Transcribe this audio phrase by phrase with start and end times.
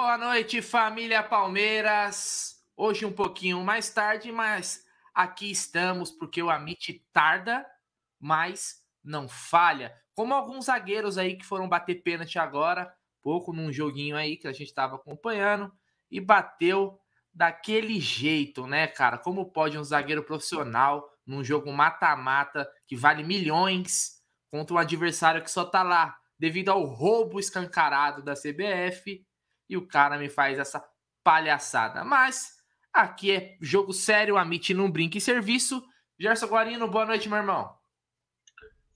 [0.00, 2.64] Boa noite, família Palmeiras.
[2.76, 7.66] Hoje um pouquinho mais tarde, mas aqui estamos porque o Amit tarda,
[8.16, 9.92] mas não falha.
[10.14, 14.52] Como alguns zagueiros aí que foram bater pênalti agora, pouco num joguinho aí que a
[14.52, 15.72] gente estava acompanhando
[16.08, 17.00] e bateu
[17.34, 19.18] daquele jeito, né, cara?
[19.18, 25.50] Como pode um zagueiro profissional num jogo mata-mata que vale milhões contra um adversário que
[25.50, 29.26] só tá lá devido ao roubo escancarado da CBF
[29.68, 30.82] e o cara me faz essa
[31.22, 32.04] palhaçada.
[32.04, 32.56] Mas
[32.92, 35.82] aqui é jogo sério, Amit não brinca em serviço.
[36.18, 37.78] Gerson Guarino, boa noite, meu irmão.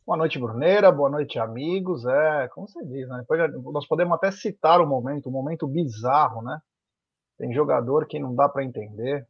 [0.04, 0.90] Boa noite, Bruneira.
[0.90, 2.04] Boa noite, amigos.
[2.04, 3.18] É, como você diz, né?
[3.20, 6.58] Depois nós podemos até citar o momento, um momento bizarro, né?
[7.38, 9.26] Tem jogador que não dá para entender.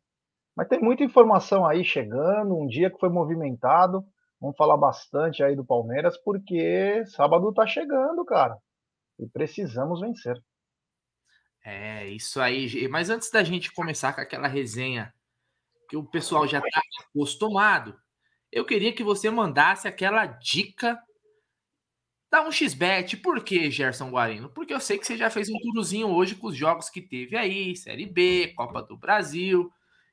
[0.57, 4.05] Mas tem muita informação aí chegando, um dia que foi movimentado.
[4.41, 8.57] Vamos falar bastante aí do Palmeiras, porque sábado tá chegando, cara.
[9.19, 10.43] E precisamos vencer.
[11.65, 12.89] É, isso aí.
[12.89, 15.15] Mas antes da gente começar com aquela resenha
[15.89, 17.99] que o pessoal já está acostumado,
[18.51, 21.01] eu queria que você mandasse aquela dica
[22.31, 23.21] da 1xBet.
[23.21, 24.49] Por que, Gerson Guarino?
[24.49, 27.37] Porque eu sei que você já fez um turozinho hoje com os jogos que teve
[27.37, 29.71] aí, Série B, Copa do Brasil.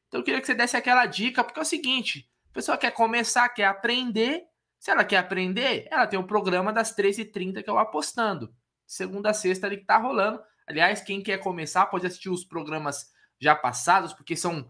[0.08, 2.91] Então eu queria que você desse aquela dica, porque é o seguinte, a pessoa quer
[2.91, 4.44] começar, quer aprender.
[4.78, 8.53] Se ela quer aprender, ela tem o programa das 13h30 que eu apostando.
[8.86, 10.41] Segunda a sexta ali que tá rolando.
[10.70, 14.67] Aliás, quem quer começar pode assistir os programas já passados, porque são.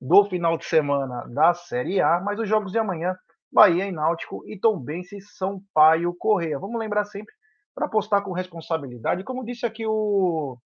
[0.00, 3.16] do final de semana da Série A, mas os jogos de amanhã
[3.52, 6.58] Bahia e Náutico e Tombense Sampaio Correia.
[6.58, 7.32] Vamos lembrar sempre
[7.74, 9.24] para apostar com responsabilidade.
[9.24, 10.58] Como disse aqui o,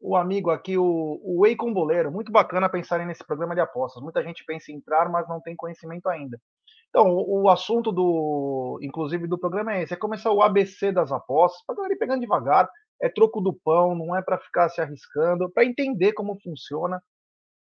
[0.00, 4.02] o amigo aqui, o, o Whey Comboleiro, muito bacana pensarem nesse programa de apostas.
[4.02, 6.40] Muita gente pensa em entrar, mas não tem conhecimento ainda.
[6.88, 11.12] Então, o, o assunto do, inclusive, do programa é esse: é começar o ABC das
[11.12, 12.68] apostas, para galera ir pegando devagar.
[13.00, 17.00] É troco do pão, não é para ficar se arriscando, para entender como funciona,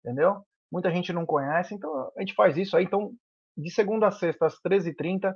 [0.05, 0.43] entendeu?
[0.71, 2.85] Muita gente não conhece, então a gente faz isso aí.
[2.85, 3.13] Então,
[3.57, 5.35] de segunda a sexta, às 13h30,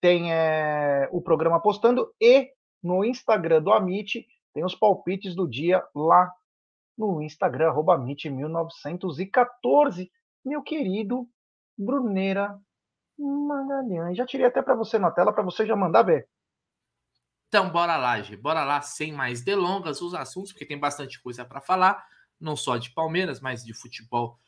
[0.00, 2.50] tem é, o programa postando e
[2.82, 6.30] no Instagram do Amit tem os palpites do dia lá
[6.96, 10.10] no Instagram, arroba Amit1914.
[10.44, 11.28] Meu querido
[11.76, 12.58] Bruneira
[13.18, 14.16] Magalhães.
[14.16, 16.28] Já tirei até para você na tela, para você já mandar ver.
[17.48, 18.36] Então, bora lá, Gi.
[18.36, 22.04] Bora lá, sem mais delongas, os assuntos, porque tem bastante coisa para falar,
[22.40, 24.38] não só de Palmeiras, mas de futebol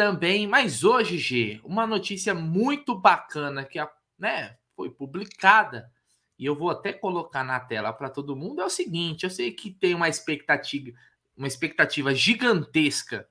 [0.00, 0.46] também.
[0.46, 3.78] Mas hoje, G, uma notícia muito bacana que
[4.18, 5.92] né, foi publicada
[6.38, 9.52] e eu vou até colocar na tela para todo mundo é o seguinte: eu sei
[9.52, 10.96] que tem uma expectativa,
[11.36, 13.28] uma expectativa gigantesca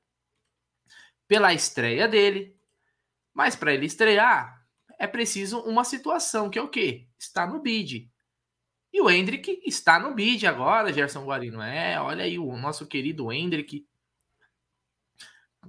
[1.27, 2.55] pela estreia dele,
[3.33, 4.63] mas para ele estrear
[4.99, 7.07] é preciso uma situação que é o quê?
[7.17, 8.11] Está no bid.
[8.93, 11.61] E o Hendrick está no bid agora, Gerson Guarino.
[11.63, 13.88] É, olha aí o nosso querido Hendrick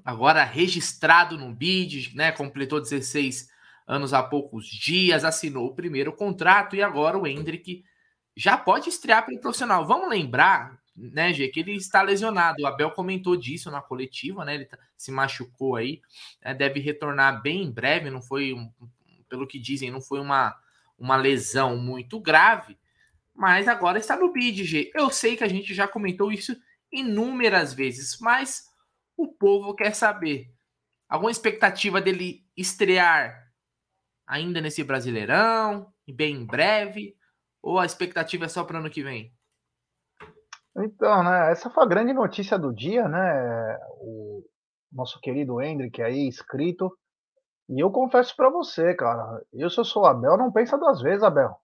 [0.04, 2.32] agora registrado no BID, né?
[2.32, 3.48] Completou 16
[3.86, 7.84] anos há poucos dias, assinou o primeiro contrato e agora o Hendrick
[8.36, 9.86] já pode estrear para o profissional.
[9.86, 12.62] Vamos lembrar, né, Gê, que ele está lesionado.
[12.62, 14.54] O Abel comentou disso na coletiva, né?
[14.54, 16.00] Ele tá, se machucou aí,
[16.42, 18.10] né, deve retornar bem em breve.
[18.10, 18.54] Não foi,
[19.28, 20.56] pelo que dizem, não foi uma,
[20.96, 22.78] uma lesão muito grave,
[23.34, 24.90] mas agora está no bid, G.
[24.94, 26.56] Eu sei que a gente já comentou isso
[26.92, 28.69] inúmeras vezes, mas
[29.22, 30.52] o povo quer saber.
[31.08, 33.50] Alguma expectativa dele estrear
[34.26, 37.16] ainda nesse Brasileirão, bem em breve?
[37.62, 39.34] Ou a expectativa é só para ano que vem?
[40.76, 43.78] Então, né, essa foi a grande notícia do dia, né?
[43.98, 44.42] O
[44.92, 46.96] nosso querido Hendrick aí, inscrito.
[47.68, 51.22] E eu confesso para você, cara, eu se eu sou Abel, não pensa duas vezes,
[51.22, 51.54] Abel.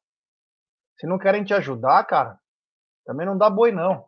[0.99, 2.39] Se não querem te ajudar, cara,
[3.05, 4.07] também não dá boi não.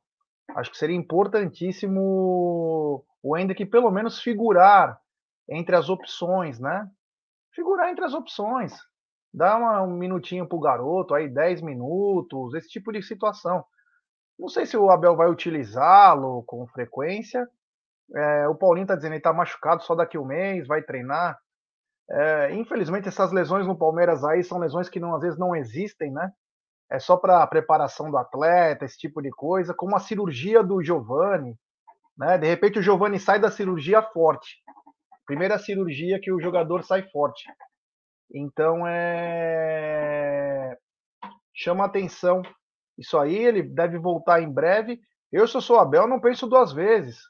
[0.54, 4.98] Acho que seria importantíssimo o Hendrick pelo menos figurar
[5.48, 6.88] entre as opções, né?
[7.54, 8.74] Figurar entre as opções.
[9.32, 13.64] Dá uma, um minutinho pro garoto, aí 10 minutos, esse tipo de situação.
[14.38, 17.46] Não sei se o Abel vai utilizá-lo com frequência.
[18.14, 21.38] É, o Paulinho está dizendo que está machucado só daqui um mês, vai treinar.
[22.10, 26.10] É, infelizmente, essas lesões no Palmeiras aí são lesões que não, às vezes não existem,
[26.10, 26.32] né?
[26.90, 31.58] É só para preparação do atleta, esse tipo de coisa, como a cirurgia do Giovani.
[32.16, 32.38] Né?
[32.38, 34.62] De repente, o Giovani sai da cirurgia forte.
[35.26, 37.44] Primeira cirurgia que o jogador sai forte.
[38.32, 40.76] Então, é.
[41.54, 42.42] chama atenção
[42.98, 45.00] isso aí, ele deve voltar em breve.
[45.30, 47.20] Eu, se eu sou Abel, não penso duas vezes.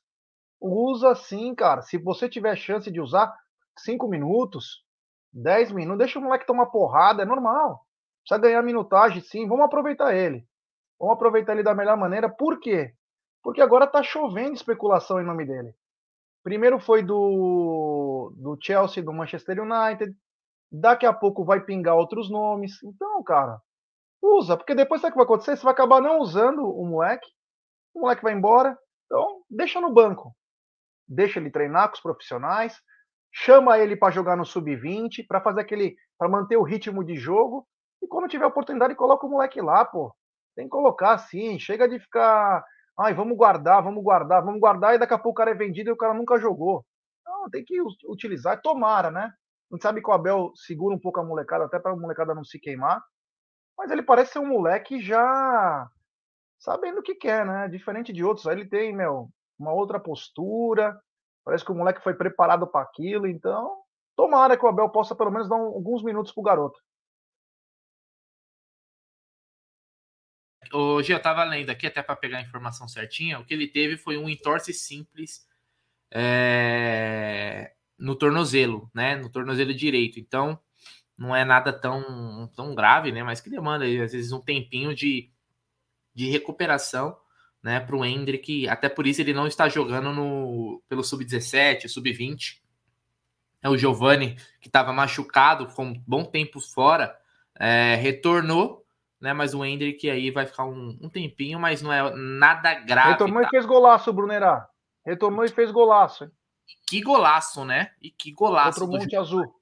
[0.58, 1.82] Usa sim, cara.
[1.82, 3.32] Se você tiver chance de usar
[3.78, 4.82] cinco minutos,
[5.30, 7.86] dez minutos, deixa o moleque tomar porrada, é normal.
[8.28, 9.48] Precisa ganhar minutagem, sim.
[9.48, 10.46] Vamos aproveitar ele.
[11.00, 12.28] Vamos aproveitar ele da melhor maneira.
[12.28, 12.92] Por quê?
[13.42, 15.74] Porque agora tá chovendo especulação em nome dele.
[16.42, 20.14] Primeiro foi do, do Chelsea, do Manchester United.
[20.70, 22.82] Daqui a pouco vai pingar outros nomes.
[22.82, 23.58] Então, cara,
[24.20, 25.56] Usa, porque depois sabe o que vai acontecer?
[25.56, 27.28] Você vai acabar não usando o moleque,
[27.94, 28.76] o moleque vai embora,
[29.06, 30.34] então deixa no banco.
[31.06, 32.76] Deixa ele treinar com os profissionais,
[33.32, 37.66] chama ele para jogar no sub-20, para fazer aquele, para manter o ritmo de jogo,
[38.02, 40.14] e quando tiver oportunidade coloca o moleque lá, pô.
[40.54, 42.64] Tem que colocar assim, chega de ficar,
[42.98, 45.90] ai, vamos guardar, vamos guardar, vamos guardar e daqui a pouco o cara é vendido
[45.90, 46.84] e o cara nunca jogou.
[47.24, 49.32] Não, tem que utilizar, tomara, né?
[49.70, 52.34] A gente sabe que o Abel segura um pouco a molecada, até para a molecada
[52.34, 53.02] não se queimar.
[53.76, 55.88] Mas ele parece ser um moleque já
[56.58, 57.68] sabendo o que quer, né?
[57.68, 58.46] Diferente de outros.
[58.46, 59.28] Aí ele tem, meu,
[59.58, 60.98] uma outra postura.
[61.44, 63.26] Parece que o moleque foi preparado para aquilo.
[63.26, 63.76] Então,
[64.16, 66.78] tomara que o Abel possa pelo menos dar um, alguns minutos pro garoto.
[70.72, 73.96] Hoje eu tava lendo aqui, até para pegar a informação certinha, o que ele teve
[73.96, 75.46] foi um entorse simples
[76.10, 79.16] é, no tornozelo, né?
[79.16, 80.18] No tornozelo direito.
[80.18, 80.58] Então,
[81.16, 83.22] não é nada tão, tão grave, né?
[83.22, 85.30] Mas que demanda às vezes um tempinho de,
[86.14, 87.16] de recuperação,
[87.62, 88.68] né, para o Hendrick.
[88.68, 92.60] Até por isso ele não está jogando no pelo sub-17, sub-20.
[93.60, 97.16] É o Giovani que estava machucado, com um bom tempo fora,
[97.58, 98.86] é, retornou,
[99.20, 99.32] né?
[99.32, 103.12] Mas o Hendrick aí vai ficar um, um tempinho, mas não é nada grave.
[103.12, 103.48] Retornou tá?
[103.48, 104.68] e fez golaço, Brunerá.
[105.04, 106.24] Retornou e fez golaço.
[106.24, 106.30] Hein?
[106.86, 107.92] Que golaço, né?
[108.00, 108.80] E que golaço.
[108.80, 109.54] Outro Monte Azul.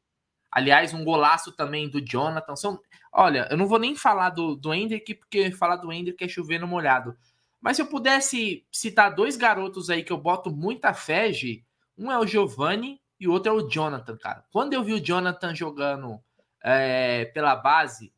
[0.50, 2.56] Aliás, um golaço também do Jonathan.
[2.56, 2.80] São,
[3.12, 6.58] olha, eu não vou nem falar do, do Hendrick, porque falar do Hendrick é chover
[6.58, 7.16] no molhado.
[7.60, 11.62] Mas se eu pudesse citar dois garotos aí que eu boto muita fé, G,
[11.98, 14.44] um é o Giovanni e o outro é o Jonathan, cara.
[14.50, 16.20] Quando eu vi o Jonathan jogando
[16.62, 18.12] é, pela base,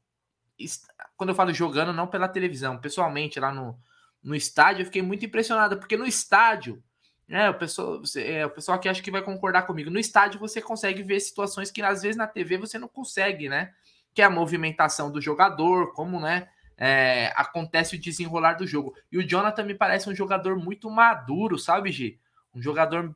[1.19, 3.79] quando eu falo jogando, não pela televisão, pessoalmente lá no,
[4.23, 6.83] no estádio, eu fiquei muito impressionado, porque no estádio
[7.29, 9.91] é, o pessoal, é, o pessoal que acha que vai concordar comigo.
[9.91, 13.75] No estádio você consegue ver situações que às vezes na TV você não consegue, né?
[14.15, 16.49] Que é a movimentação do jogador, como, né?
[16.77, 18.95] É, acontece o desenrolar do jogo.
[19.13, 22.19] E o Jonathan me parece um jogador muito maduro, sabe, Gi?
[22.55, 23.15] Um jogador,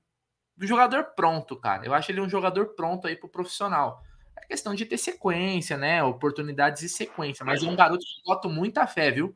[0.60, 1.86] um jogador pronto, cara.
[1.86, 4.02] Eu acho ele um jogador pronto aí pro profissional.
[4.42, 6.02] É questão de ter sequência, né?
[6.02, 7.44] Oportunidades e sequência.
[7.44, 9.34] Mas é um garoto que boto muita fé, viu?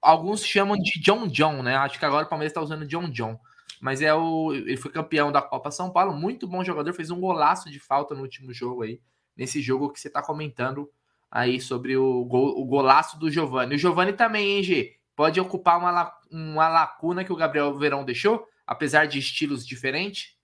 [0.00, 1.76] Alguns chamam de John John, né?
[1.76, 3.38] Acho que agora o Palmeiras tá usando John John
[3.82, 7.18] mas é o ele foi campeão da Copa São Paulo, muito bom jogador, fez um
[7.18, 9.00] golaço de falta no último jogo aí,
[9.36, 10.88] nesse jogo que você está comentando
[11.28, 13.74] aí sobre o, gol, o golaço do Giovani.
[13.74, 14.92] O Giovani também, hein, G?
[15.16, 20.36] Pode ocupar uma, uma lacuna que o Gabriel Verão deixou, apesar de estilos diferentes?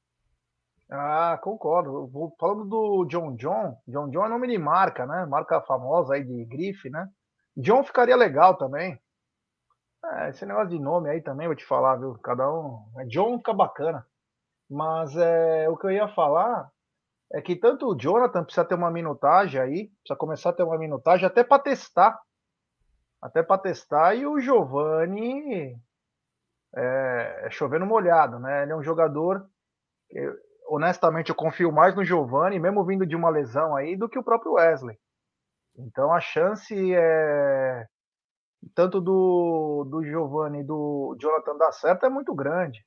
[0.91, 2.11] Ah, concordo.
[2.39, 5.27] Falando do John John, John John é nome de marca, né?
[5.27, 7.09] Marca famosa aí de grife, né?
[7.57, 8.99] John ficaria legal também.
[10.05, 12.15] É, esse negócio de nome aí também, vou te falar, viu?
[12.19, 12.87] Cada um.
[12.99, 14.07] É John fica bacana.
[14.71, 16.71] Mas é, o que eu ia falar
[17.33, 20.79] é que tanto o Jonathan precisa ter uma minutagem aí, precisa começar a ter uma
[20.79, 22.19] minutagem até para testar.
[23.21, 24.15] Até para testar.
[24.15, 25.77] E o Giovani
[26.75, 28.63] é, é chovendo molhado, né?
[28.63, 29.47] Ele é um jogador.
[30.09, 34.19] Que, honestamente, eu confio mais no Giovani, mesmo vindo de uma lesão aí, do que
[34.19, 34.99] o próprio Wesley.
[35.77, 37.87] Então a chance é
[38.75, 42.85] tanto do, do Giovanni e do Jonathan dar certo é muito grande.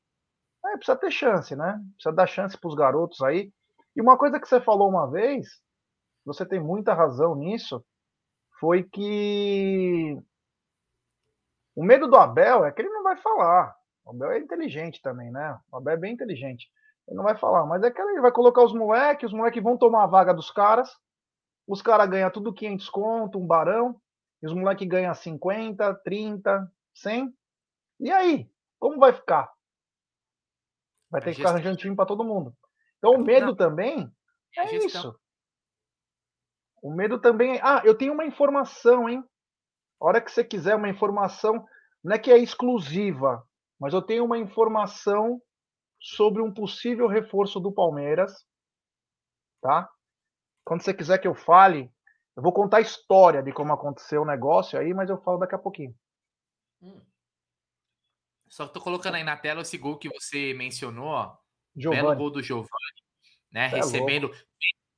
[0.65, 1.79] É, precisa ter chance, né?
[1.95, 3.51] Precisa dar chance para os garotos aí.
[3.95, 5.47] E uma coisa que você falou uma vez,
[6.25, 7.83] você tem muita razão nisso,
[8.59, 10.17] foi que
[11.75, 13.75] O medo do Abel é que ele não vai falar.
[14.05, 15.57] O Abel é inteligente também, né?
[15.71, 16.69] O Abel é bem inteligente.
[17.07, 19.77] Ele não vai falar, mas é que ele vai colocar os moleques, os moleques vão
[19.77, 20.95] tomar a vaga dos caras,
[21.67, 23.99] os caras ganham tudo 500 conto, um barão,
[24.41, 27.33] e os moleques ganham 50, 30, 100.
[27.99, 28.49] E aí?
[28.79, 29.51] Como vai ficar?
[31.09, 32.55] Vai ter que ficar arranjando time para todo mundo.
[32.97, 33.55] Então o medo não.
[33.55, 34.11] também
[34.57, 35.15] é isso.
[36.81, 37.59] O medo também é.
[37.61, 39.23] Ah, eu tenho uma informação, hein?
[40.01, 41.65] A hora que você quiser uma informação,
[42.03, 43.47] não é que é exclusiva,
[43.79, 45.39] mas eu tenho uma informação
[46.01, 48.43] sobre um possível reforço do Palmeiras,
[49.61, 49.87] tá?
[50.65, 51.91] Quando você quiser que eu fale,
[52.35, 55.53] eu vou contar a história de como aconteceu o negócio aí, mas eu falo daqui
[55.53, 55.95] a pouquinho.
[56.81, 56.99] Hum.
[58.49, 61.37] Só tô colocando aí na tela esse gol que você mencionou, ó.
[61.75, 62.01] Giovani.
[62.01, 62.67] Belo gol do Giovanni,
[63.51, 63.65] né?
[63.65, 64.39] É Recebendo bem,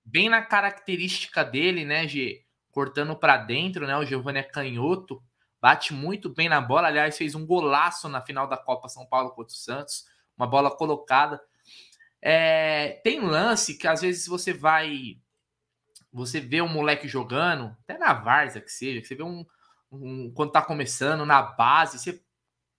[0.05, 2.43] bem, na característica dele, né, G?
[2.72, 3.95] Cortando para dentro, né?
[3.98, 5.22] O Giovanni é canhoto,
[5.62, 6.88] bate muito bem na bola.
[6.88, 10.05] Aliás, fez um golaço na final da Copa São Paulo contra o Santos
[10.37, 11.41] uma bola colocada.
[12.21, 15.17] É, tem lance que às vezes você vai.
[16.11, 19.45] Você vê um moleque jogando, até na Varsa que seja, que você vê um,
[19.91, 22.23] um, Quando tá começando, na base, você.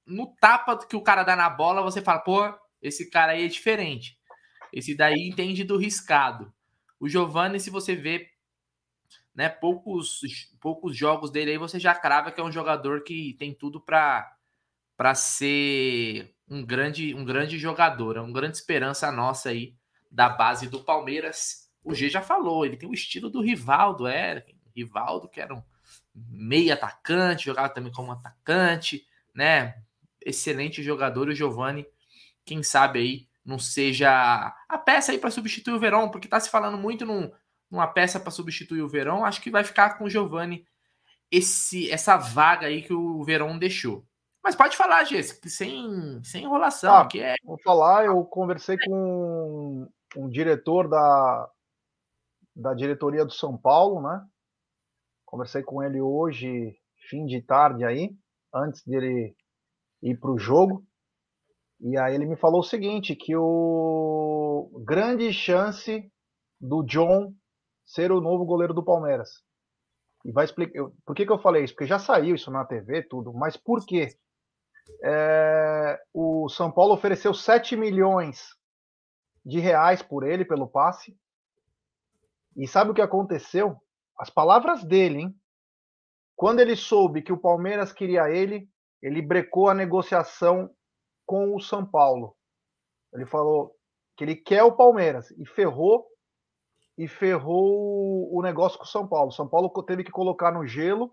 [0.06, 2.42] No tapa que o cara dá na bola, você fala, pô,
[2.82, 4.18] esse cara aí é diferente.
[4.73, 6.52] Esse daí entende do riscado.
[7.00, 8.30] O Giovanni, se você vê
[9.34, 10.20] né, poucos,
[10.61, 14.34] poucos jogos dele aí, você já crava que é um jogador que tem tudo para
[15.14, 19.74] ser um grande, um grande jogador, é uma grande esperança nossa aí
[20.10, 21.68] da base do Palmeiras.
[21.82, 25.62] O G já falou, ele tem o estilo do Rivaldo, é, Rivaldo que era um
[26.14, 29.82] meio atacante, jogava também como atacante, né?
[30.24, 31.86] Excelente jogador, o Giovani,
[32.44, 36.48] quem sabe aí não seja a peça aí para substituir o Verão, porque tá se
[36.48, 37.30] falando muito num,
[37.70, 40.66] numa peça para substituir o Verão, acho que vai ficar com o Giovani
[41.30, 44.06] esse essa vaga aí que o Verão deixou.
[44.44, 46.94] Mas pode falar, Jéssica, sem, sem enrolação.
[46.94, 47.34] Ah, é...
[47.42, 51.50] Vou falar, eu conversei com um diretor da,
[52.54, 54.22] da diretoria do São Paulo, né?
[55.24, 56.76] Conversei com ele hoje,
[57.08, 58.14] fim de tarde aí,
[58.54, 59.34] antes dele
[60.02, 60.86] ir para o jogo.
[61.80, 66.06] E aí ele me falou o seguinte, que o grande chance
[66.60, 67.32] do John
[67.86, 69.42] ser o novo goleiro do Palmeiras.
[70.22, 70.84] E vai explicar.
[71.04, 71.74] Por que, que eu falei isso?
[71.74, 73.32] Porque já saiu isso na TV, tudo.
[73.32, 74.08] Mas por quê?
[75.03, 78.57] É, o São Paulo ofereceu 7 milhões
[79.45, 81.17] de reais por ele, pelo passe.
[82.57, 83.76] E sabe o que aconteceu?
[84.19, 85.41] As palavras dele, hein?
[86.37, 88.69] Quando ele soube que o Palmeiras queria ele,
[89.03, 90.71] ele brecou a negociação
[91.26, 92.37] com o São Paulo.
[93.12, 93.75] Ele falou
[94.17, 96.07] que ele quer o Palmeiras e ferrou
[96.97, 99.33] e ferrou o negócio com o São Paulo.
[99.33, 101.12] São Paulo teve que colocar no gelo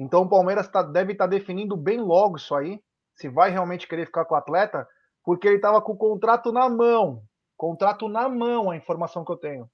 [0.00, 2.82] então o Palmeiras tá, deve estar tá definindo bem logo isso aí,
[3.14, 4.88] se vai realmente querer ficar com o atleta,
[5.22, 7.22] porque ele estava com o contrato na mão.
[7.54, 9.70] Contrato na mão, a informação que eu tenho.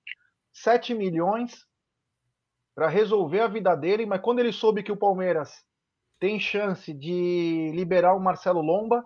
[0.53, 1.65] 7 milhões
[2.75, 5.65] para resolver a vida dele, mas quando ele soube que o Palmeiras
[6.19, 9.05] tem chance de liberar o Marcelo Lomba,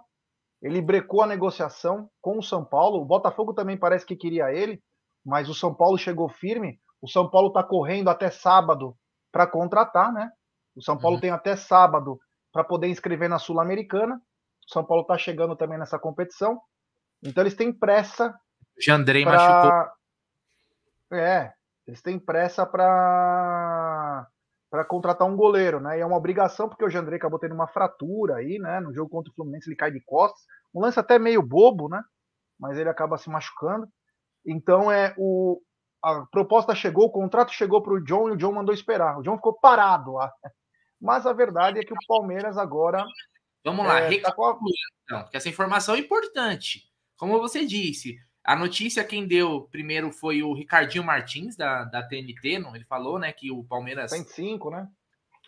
[0.63, 3.03] ele brecou a negociação com o São Paulo.
[3.03, 4.83] O Botafogo também parece que queria ele,
[5.23, 6.81] mas o São Paulo chegou firme.
[7.03, 8.97] O São Paulo está correndo até sábado
[9.31, 10.31] para contratar, né?
[10.81, 11.21] O São Paulo uhum.
[11.21, 12.19] tem até sábado
[12.51, 14.17] para poder inscrever na Sul-Americana.
[14.17, 16.59] O São Paulo está chegando também nessa competição.
[17.23, 18.35] Então eles têm pressa.
[18.79, 19.33] Jandrei pra...
[19.33, 21.19] machucou.
[21.19, 21.53] É,
[21.87, 24.27] eles têm pressa para
[24.71, 25.99] para contratar um goleiro, né?
[25.99, 28.79] E é uma obrigação porque o Jandrei acabou tendo uma fratura aí, né?
[28.79, 30.41] No jogo contra o Fluminense ele cai de costas,
[30.73, 32.01] um lance até meio bobo, né?
[32.59, 33.89] Mas ele acaba se machucando.
[34.47, 35.61] Então é o
[36.03, 39.19] a proposta chegou, o contrato chegou para o John e o John mandou esperar.
[39.19, 40.33] O John ficou parado lá.
[41.01, 43.05] Mas a verdade é que o Palmeiras agora.
[43.65, 44.59] Vamos lá, é, tá a...
[45.05, 46.91] então, que essa informação é importante.
[47.17, 52.59] Como você disse, a notícia quem deu primeiro foi o Ricardinho Martins, da, da TNT,
[52.59, 52.75] não?
[52.75, 54.11] ele falou né, que o Palmeiras.
[54.11, 54.89] 105, né?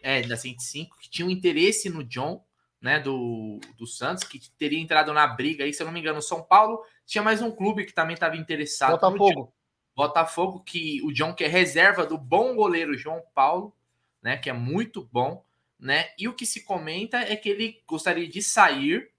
[0.02, 2.44] É, da 105, que tinha um interesse no John,
[2.80, 6.20] né, do, do Santos, que teria entrado na briga aí, se eu não me engano,
[6.20, 6.82] São Paulo.
[7.06, 8.92] Tinha mais um clube que também estava interessado.
[8.92, 9.54] Botafogo.
[9.94, 13.74] Botafogo, que o John que é reserva do bom goleiro João Paulo
[14.22, 14.36] né?
[14.36, 15.44] Que é muito bom,
[15.78, 16.10] né?
[16.18, 19.10] E o que se comenta é que ele gostaria de sair,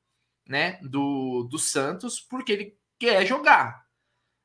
[0.47, 0.79] né?
[0.81, 3.85] Do, do Santos porque ele quer jogar.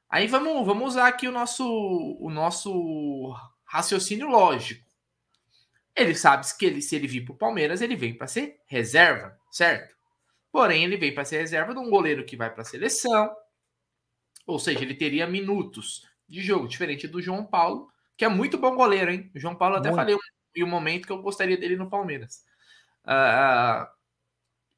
[0.09, 1.65] Aí vamos, vamos usar aqui o nosso,
[2.21, 3.35] o nosso
[3.65, 4.87] raciocínio lógico.
[5.95, 9.39] Ele sabe que ele, se ele vir para o Palmeiras, ele vem para ser reserva,
[9.51, 9.97] certo?
[10.51, 13.31] Porém, ele vem para ser reserva de um goleiro que vai para a seleção.
[14.47, 18.75] Ou seja, ele teria minutos de jogo, diferente do João Paulo, que é muito bom
[18.75, 19.31] goleiro, hein?
[19.35, 20.01] O João Paulo até muito.
[20.01, 20.17] falei
[20.59, 22.45] e o momento que eu gostaria dele no Palmeiras.
[23.05, 23.87] Uh,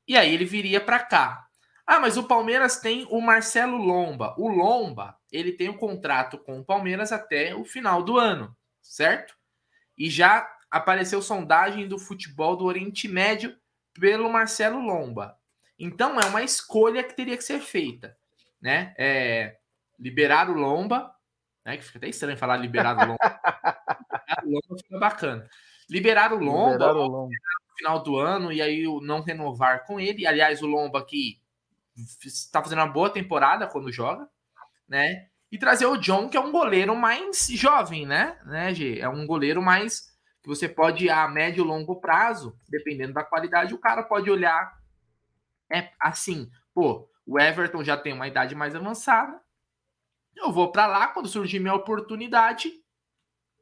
[0.06, 1.46] e aí ele viria para cá.
[1.86, 4.34] Ah, mas o Palmeiras tem o Marcelo Lomba.
[4.38, 9.34] O Lomba, ele tem um contrato com o Palmeiras até o final do ano, certo?
[9.96, 13.56] E já apareceu sondagem do futebol do Oriente Médio
[13.94, 15.36] pelo Marcelo Lomba.
[15.78, 18.16] Então é uma escolha que teria que ser feita,
[18.60, 18.94] né?
[18.98, 19.56] É,
[19.98, 21.12] liberar o Lomba,
[21.64, 21.76] né?
[21.76, 23.18] Que fica até estranho falar liberar o Lomba.
[24.44, 25.48] liberar o Lomba fica bacana.
[25.90, 27.28] Liberar o Lomba, o Lomba.
[27.28, 30.26] no final do ano e aí não renovar com ele.
[30.26, 31.40] Aliás, o Lomba que
[32.24, 34.28] está fazendo uma boa temporada quando joga,
[34.88, 35.28] né?
[35.50, 38.38] E trazer o John, que é um goleiro mais jovem, né?
[38.46, 39.00] né G?
[39.00, 43.74] É um goleiro mais que você pode, a médio e longo prazo, dependendo da qualidade,
[43.74, 44.80] o cara pode olhar
[45.70, 49.40] é assim, pô, o Everton já tem uma idade mais avançada.
[50.34, 52.72] Eu vou para lá quando surgir minha oportunidade,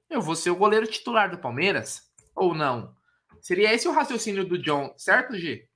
[0.08, 2.07] eu vou ser o goleiro titular do Palmeiras
[2.38, 2.94] ou não?
[3.40, 5.66] Seria esse o raciocínio do John, certo, G?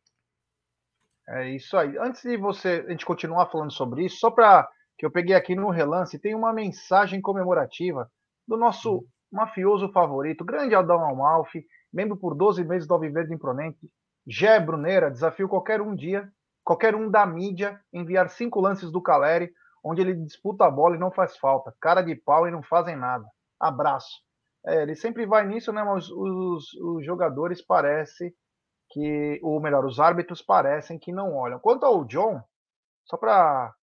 [1.28, 1.96] É isso aí.
[1.98, 5.54] Antes de você a gente continuar falando sobre isso, só para que eu peguei aqui
[5.54, 8.10] no relance, tem uma mensagem comemorativa
[8.46, 9.06] do nosso hum.
[9.30, 13.90] mafioso favorito, grande Aldão Amalfi, membro por 12 meses do Alviverde Impronente,
[14.26, 16.30] Gé Bruneira, desafio qualquer um dia,
[16.64, 19.52] qualquer um da mídia, enviar cinco lances do Caleri,
[19.82, 21.74] onde ele disputa a bola e não faz falta.
[21.80, 23.24] Cara de pau e não fazem nada.
[23.58, 24.22] Abraço.
[24.66, 25.82] É, ele sempre vai nisso, né?
[25.82, 28.34] Mas os, os jogadores parece
[28.90, 31.58] que, ou melhor, os árbitros parecem que não olham.
[31.58, 32.42] Quanto ao John,
[33.04, 33.74] só para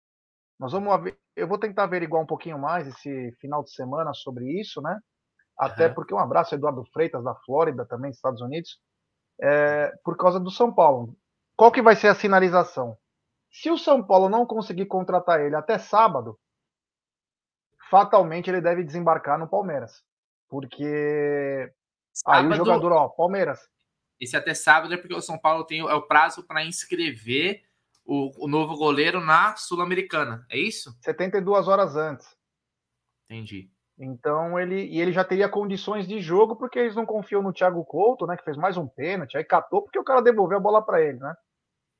[0.58, 4.82] nós vamos eu vou tentar averiguar um pouquinho mais esse final de semana sobre isso,
[4.82, 4.98] né?
[5.56, 5.94] Até uhum.
[5.94, 8.80] porque um abraço Eduardo Freitas da Flórida, também Estados Unidos,
[9.40, 11.16] é, por causa do São Paulo.
[11.56, 12.96] Qual que vai ser a sinalização?
[13.52, 16.38] Se o São Paulo não conseguir contratar ele até sábado,
[17.88, 20.02] fatalmente ele deve desembarcar no Palmeiras,
[20.48, 21.72] porque
[22.12, 23.60] sábado, aí o jogador, ó, Palmeiras,
[24.20, 27.62] esse até sábado é porque o São Paulo tem é o prazo para inscrever
[28.04, 30.96] o, o, novo goleiro na Sul-Americana, é isso?
[31.02, 32.26] 72 horas antes.
[33.28, 33.70] Entendi.
[33.98, 37.84] Então ele e ele já teria condições de jogo porque eles não confiam no Thiago
[37.84, 40.80] Couto, né, que fez mais um pênalti, aí catou porque o cara devolveu a bola
[40.80, 41.34] para ele, né?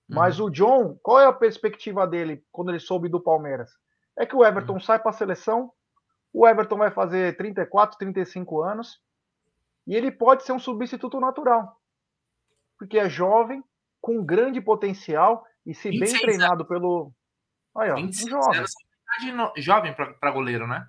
[0.09, 0.47] Mas uhum.
[0.47, 3.71] o John, qual é a perspectiva dele quando ele soube do Palmeiras?
[4.19, 4.81] É que o Everton uhum.
[4.81, 5.71] sai para a seleção,
[6.33, 9.01] o Everton vai fazer 34, 35 anos
[9.87, 11.79] e ele pode ser um substituto natural
[12.79, 13.63] porque é jovem,
[14.01, 16.69] com grande potencial e se bem treinado anos.
[16.69, 17.13] pelo.
[17.75, 18.65] Olha, um jovem.
[19.57, 20.87] jovem para goleiro, né?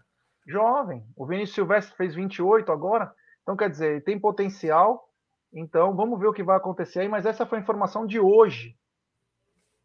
[0.48, 1.04] Jovem.
[1.16, 3.12] O Vinícius Silvestre fez 28 agora.
[3.42, 5.10] Então, quer dizer, ele tem potencial.
[5.52, 7.10] Então, vamos ver o que vai acontecer aí.
[7.10, 8.78] Mas essa foi a informação de hoje.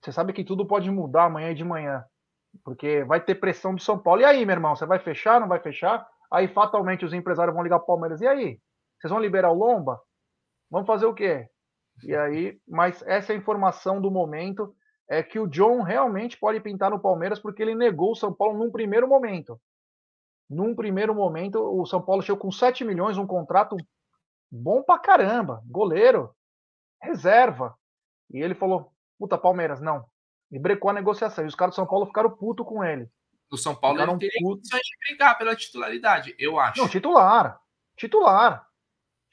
[0.01, 2.05] Você sabe que tudo pode mudar amanhã e de manhã.
[2.63, 4.21] Porque vai ter pressão do São Paulo.
[4.21, 6.07] E aí, meu irmão, você vai fechar, não vai fechar?
[6.31, 8.21] Aí, fatalmente, os empresários vão ligar para o Palmeiras.
[8.21, 8.61] E aí?
[8.99, 10.01] Vocês vão liberar o Lomba?
[10.71, 11.49] Vamos fazer o quê?
[12.03, 14.75] E aí, mas essa é a informação do momento
[15.09, 18.59] é que o John realmente pode pintar no Palmeiras porque ele negou o São Paulo
[18.59, 19.61] num primeiro momento.
[20.49, 23.77] Num primeiro momento, o São Paulo chegou com 7 milhões, um contrato
[24.51, 26.35] bom pra caramba, goleiro,
[27.01, 27.77] reserva.
[28.31, 30.05] E ele falou: puta, Palmeiras, não.
[30.55, 31.45] E brecou a negociação.
[31.45, 33.09] E os caras do São Paulo ficaram puto com ele.
[33.51, 36.81] O São Paulo não teria condições de brigar pela titularidade, eu acho.
[36.81, 37.61] Não, titular.
[37.97, 38.67] Titular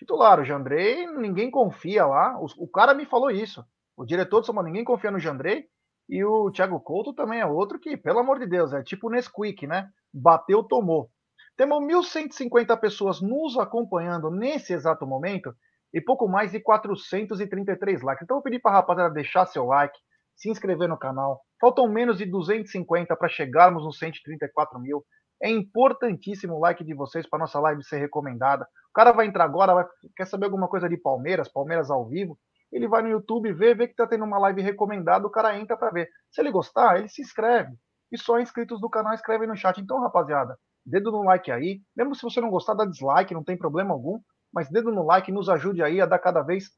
[0.02, 0.40] titular.
[0.40, 2.38] O Jandrei, ninguém confia lá.
[2.40, 3.64] O, o, cara me falou isso.
[3.96, 5.68] O diretor do São Paulo, ninguém confia no Jandrei.
[6.10, 9.66] E o Thiago Couto também é outro que, pelo amor de Deus, é tipo Nesquik,
[9.66, 9.90] né?
[10.14, 11.10] Bateu, tomou.
[11.56, 15.56] Temos 1.150 pessoas nos acompanhando nesse exato momento
[15.94, 18.24] e pouco mais de 433 likes.
[18.24, 19.98] Então eu pedi para a rapaziada deixar seu like,
[20.42, 21.40] se inscrever no canal.
[21.60, 25.06] Faltam menos de 250 para chegarmos nos 134 mil.
[25.42, 28.66] É importantíssimo o like de vocês para nossa live ser recomendada.
[28.90, 32.38] O cara vai entrar agora, vai, quer saber alguma coisa de Palmeiras, Palmeiras ao vivo.
[32.72, 35.78] Ele vai no YouTube, vê, vê que tá tendo uma live recomendada, o cara entra
[35.78, 36.10] para ver.
[36.32, 37.72] Se ele gostar, ele se inscreve.
[38.12, 39.80] E só inscritos do canal escrevem no chat.
[39.80, 41.82] Então, rapaziada, dedo no like aí.
[41.96, 44.20] Mesmo se você não gostar, dá dislike, não tem problema algum.
[44.52, 46.70] Mas dedo no like nos ajude aí a dar cada vez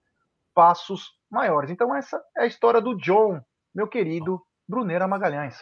[0.54, 1.71] passos maiores.
[1.71, 3.41] Então, essa é a história do John,
[3.74, 5.58] meu querido Bruneira Magalhães.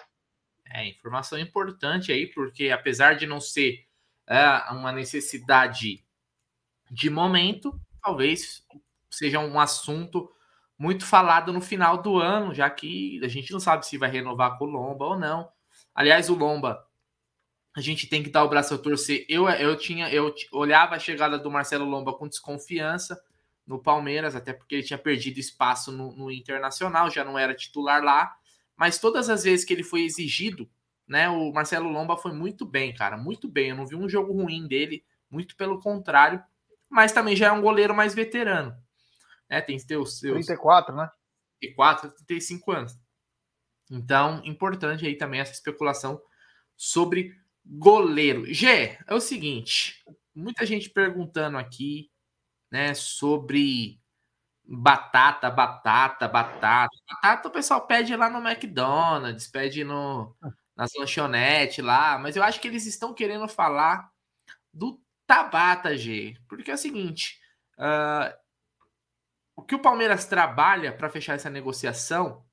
[0.66, 3.86] É, informação importante aí, porque apesar de não ser
[4.28, 6.06] é, uma necessidade
[6.90, 8.66] de momento, talvez
[9.10, 10.32] seja um assunto
[10.78, 14.58] muito falado no final do ano, já que a gente não sabe se vai renovar
[14.58, 15.50] com o Lomba ou não.
[15.94, 16.86] Aliás, o Lomba,
[17.76, 19.26] a gente tem que dar o braço a torcer.
[19.30, 23.22] Eu, eu tinha, eu olhava a chegada do Marcelo Lomba com desconfiança
[23.72, 28.04] no Palmeiras, até porque ele tinha perdido espaço no, no Internacional, já não era titular
[28.04, 28.36] lá.
[28.76, 30.70] Mas todas as vezes que ele foi exigido,
[31.08, 33.70] né, o Marcelo Lomba foi muito bem, cara, muito bem.
[33.70, 36.44] Eu não vi um jogo ruim dele, muito pelo contrário.
[36.90, 38.76] Mas também já é um goleiro mais veterano.
[39.50, 39.62] né?
[39.62, 41.10] Tem seus, seus 34, né?
[41.62, 43.00] 34, 35 anos.
[43.90, 46.22] Então, importante aí também essa especulação
[46.76, 47.34] sobre
[47.66, 48.46] goleiro.
[48.54, 50.04] Gê, é o seguinte,
[50.36, 52.11] muita gente perguntando aqui,
[52.72, 54.00] né, sobre
[54.64, 56.96] batata, batata, batata.
[57.08, 60.36] Batata o pessoal pede lá no McDonald's, pede no
[60.76, 64.10] nas lanchonetes lá, mas eu acho que eles estão querendo falar
[64.74, 67.40] do Tabata, G, porque é o seguinte,
[67.78, 68.34] uh,
[69.56, 72.44] o que o Palmeiras trabalha para fechar essa negociação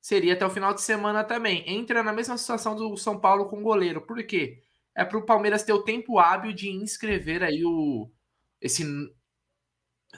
[0.00, 1.62] seria até o final de semana também.
[1.66, 4.00] Entra na mesma situação do São Paulo com o goleiro.
[4.00, 4.62] Por quê?
[4.94, 8.10] É para o Palmeiras ter o tempo hábil de inscrever aí o
[8.60, 8.84] esse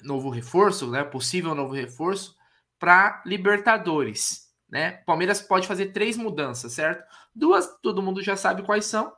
[0.02, 1.04] novo reforço, né?
[1.04, 2.36] Possível novo reforço
[2.78, 4.92] para Libertadores, né?
[5.06, 7.04] Palmeiras pode fazer três mudanças, certo?
[7.34, 9.12] Duas, todo mundo já sabe quais são,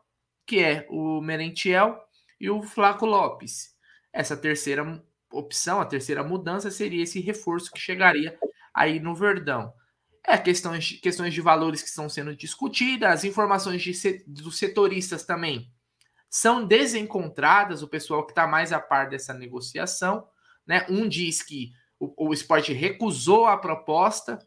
[0.47, 1.99] que é o Merentiel
[2.41, 3.75] e o Flaco Lopes.
[4.13, 8.39] Essa terceira opção, a terceira mudança seria esse reforço que chegaria
[8.73, 9.73] aí no Verdão.
[10.25, 15.71] É questões, questões de valores que estão sendo discutidas, as informações de, dos setoristas também
[16.29, 20.27] são desencontradas, o pessoal que está mais a par dessa negociação.
[20.67, 20.85] Né?
[20.89, 24.39] Um diz que o, o esporte recusou a proposta,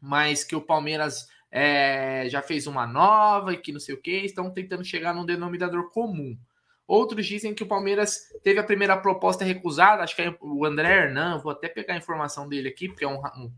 [0.00, 4.10] mas que o Palmeiras é, já fez uma nova e que não sei o que,
[4.10, 6.38] estão tentando chegar num denominador comum.
[6.86, 10.88] Outros dizem que o Palmeiras teve a primeira proposta recusada, acho que é o André
[10.88, 13.52] Hernan, vou até pegar a informação dele aqui, porque é um, um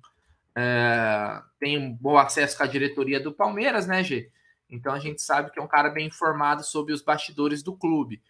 [0.57, 4.31] é, tem um bom acesso com a diretoria do Palmeiras, né, G?
[4.69, 8.21] Então a gente sabe que é um cara bem informado sobre os bastidores do clube.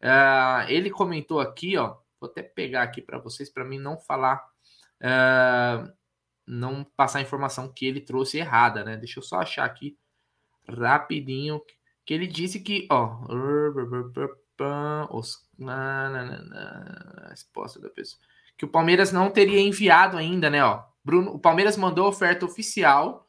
[0.00, 4.44] É, ele comentou aqui, ó, vou até pegar aqui para vocês, para mim não falar,
[5.00, 5.92] é,
[6.46, 8.96] não passar a informação que ele trouxe errada, né?
[8.96, 9.98] Deixa eu só achar aqui
[10.68, 11.60] rapidinho
[12.04, 13.18] que ele disse que, ó,
[15.10, 18.20] os, na, na, na, resposta da pessoa.
[18.56, 20.64] Que o Palmeiras não teria enviado ainda, né?
[20.64, 23.28] Ó, Bruno, o Palmeiras mandou oferta oficial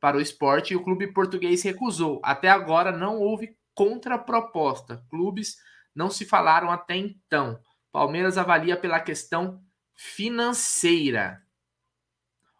[0.00, 2.20] para o esporte e o clube português recusou.
[2.22, 5.04] Até agora não houve contraproposta.
[5.10, 5.56] Clubes
[5.94, 7.58] não se falaram até então.
[7.94, 9.62] Palmeiras avalia pela questão
[9.94, 11.40] financeira.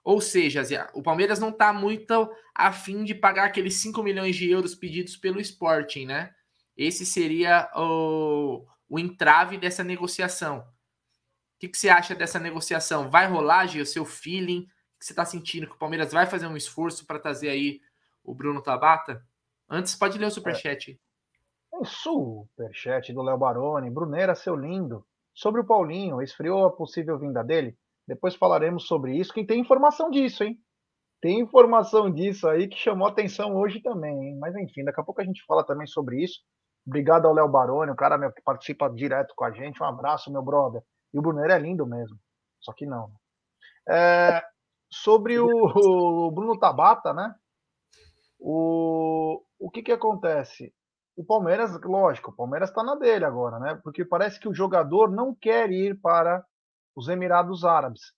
[0.05, 0.62] Ou seja,
[0.94, 5.40] o Palmeiras não está muito afim de pagar aqueles 5 milhões de euros pedidos pelo
[5.40, 6.33] Sporting, né?
[6.77, 10.61] Esse seria o, o entrave dessa negociação.
[10.61, 10.64] O
[11.59, 13.11] que, que você acha dessa negociação?
[13.11, 14.61] Vai rolar, Gil, o seu feeling?
[14.61, 15.66] O que você está sentindo?
[15.66, 17.81] Que o Palmeiras vai fazer um esforço para trazer aí
[18.23, 19.27] o Bruno Tabata?
[19.68, 20.92] Antes, pode ler o superchat.
[20.92, 21.77] É.
[21.77, 23.90] Um superchat do Léo Baroni.
[23.90, 25.05] Bruneira, seu lindo.
[25.35, 27.77] Sobre o Paulinho, esfriou a possível vinda dele?
[28.07, 29.33] Depois falaremos sobre isso.
[29.33, 30.59] Quem tem informação disso, hein?
[31.20, 34.38] Tem informação disso aí que chamou atenção hoje também, hein?
[34.38, 36.40] Mas enfim, daqui a pouco a gente fala também sobre isso.
[36.87, 39.83] Obrigado ao Léo Baroni, o cara meu, que participa direto com a gente.
[39.83, 40.83] Um abraço, meu brother.
[41.12, 42.18] E o Brunner é lindo mesmo.
[42.61, 43.11] Só que não.
[43.88, 44.42] É,
[44.90, 47.35] sobre o, o, Bruno Tabata, né?
[48.38, 50.75] O, o que que acontece?
[51.16, 53.81] O Palmeiras, lógico, o Palmeiras está na dele agora, né?
[53.83, 56.44] Porque parece que o jogador não quer ir para
[56.96, 58.12] os Emirados Árabes.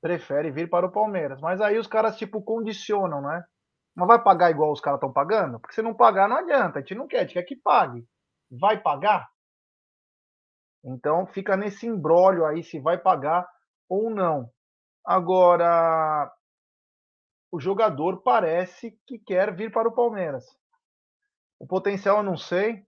[0.00, 1.40] Prefere vir para o Palmeiras.
[1.40, 3.44] Mas aí os caras, tipo, condicionam, né?
[3.94, 5.58] Mas vai pagar igual os caras estão pagando?
[5.58, 6.78] Porque se não pagar, não adianta.
[6.78, 8.06] A gente não quer, a gente quer que pague.
[8.50, 9.28] Vai pagar?
[10.82, 13.46] Então fica nesse embrólio aí se vai pagar
[13.88, 14.50] ou não.
[15.04, 16.30] Agora,
[17.52, 20.44] o jogador parece que quer vir para o Palmeiras.
[21.60, 22.82] O potencial eu não sei.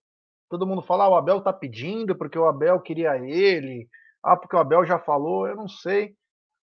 [0.49, 3.89] Todo mundo fala, ah, o Abel tá pedindo porque o Abel queria ele.
[4.25, 6.17] Ah, porque o Abel já falou, eu não sei.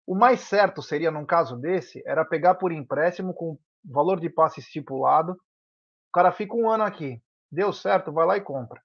[0.08, 4.60] O mais certo seria, num caso desse, era pegar por empréstimo com valor de passe
[4.60, 5.34] estipulado.
[5.34, 7.22] O cara fica um ano aqui.
[7.52, 8.82] Deu certo, vai lá e compra.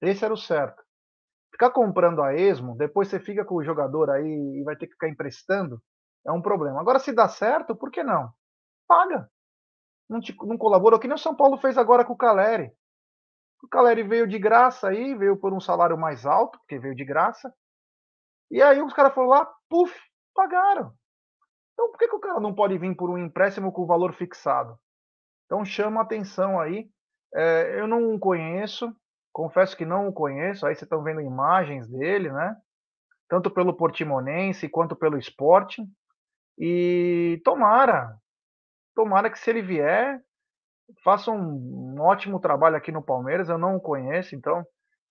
[0.00, 0.82] Esse era o certo.
[1.52, 4.92] Ficar comprando a esmo, depois você fica com o jogador aí e vai ter que
[4.94, 5.82] ficar emprestando,
[6.26, 6.80] é um problema.
[6.80, 8.32] Agora, se dá certo, por que não?
[8.88, 9.28] Paga.
[10.10, 12.72] Não, te, não colaborou, que nem o São Paulo fez agora com o Caleri.
[13.62, 17.04] O Caleri veio de graça aí, veio por um salário mais alto, porque veio de
[17.04, 17.54] graça.
[18.50, 19.96] E aí os caras foram lá, puf,
[20.34, 20.92] pagaram.
[21.74, 24.76] Então por que, que o cara não pode vir por um empréstimo com valor fixado?
[25.46, 26.90] Então chama atenção aí.
[27.32, 28.92] É, eu não conheço,
[29.32, 30.66] confesso que não o conheço.
[30.66, 32.56] Aí vocês estão vendo imagens dele, né?
[33.28, 35.86] Tanto pelo Portimonense quanto pelo Sporting.
[36.58, 38.18] E tomara,
[38.94, 40.20] tomara que se ele vier,
[41.02, 43.48] faça um, um ótimo trabalho aqui no Palmeiras.
[43.48, 44.64] Eu não o conheço, então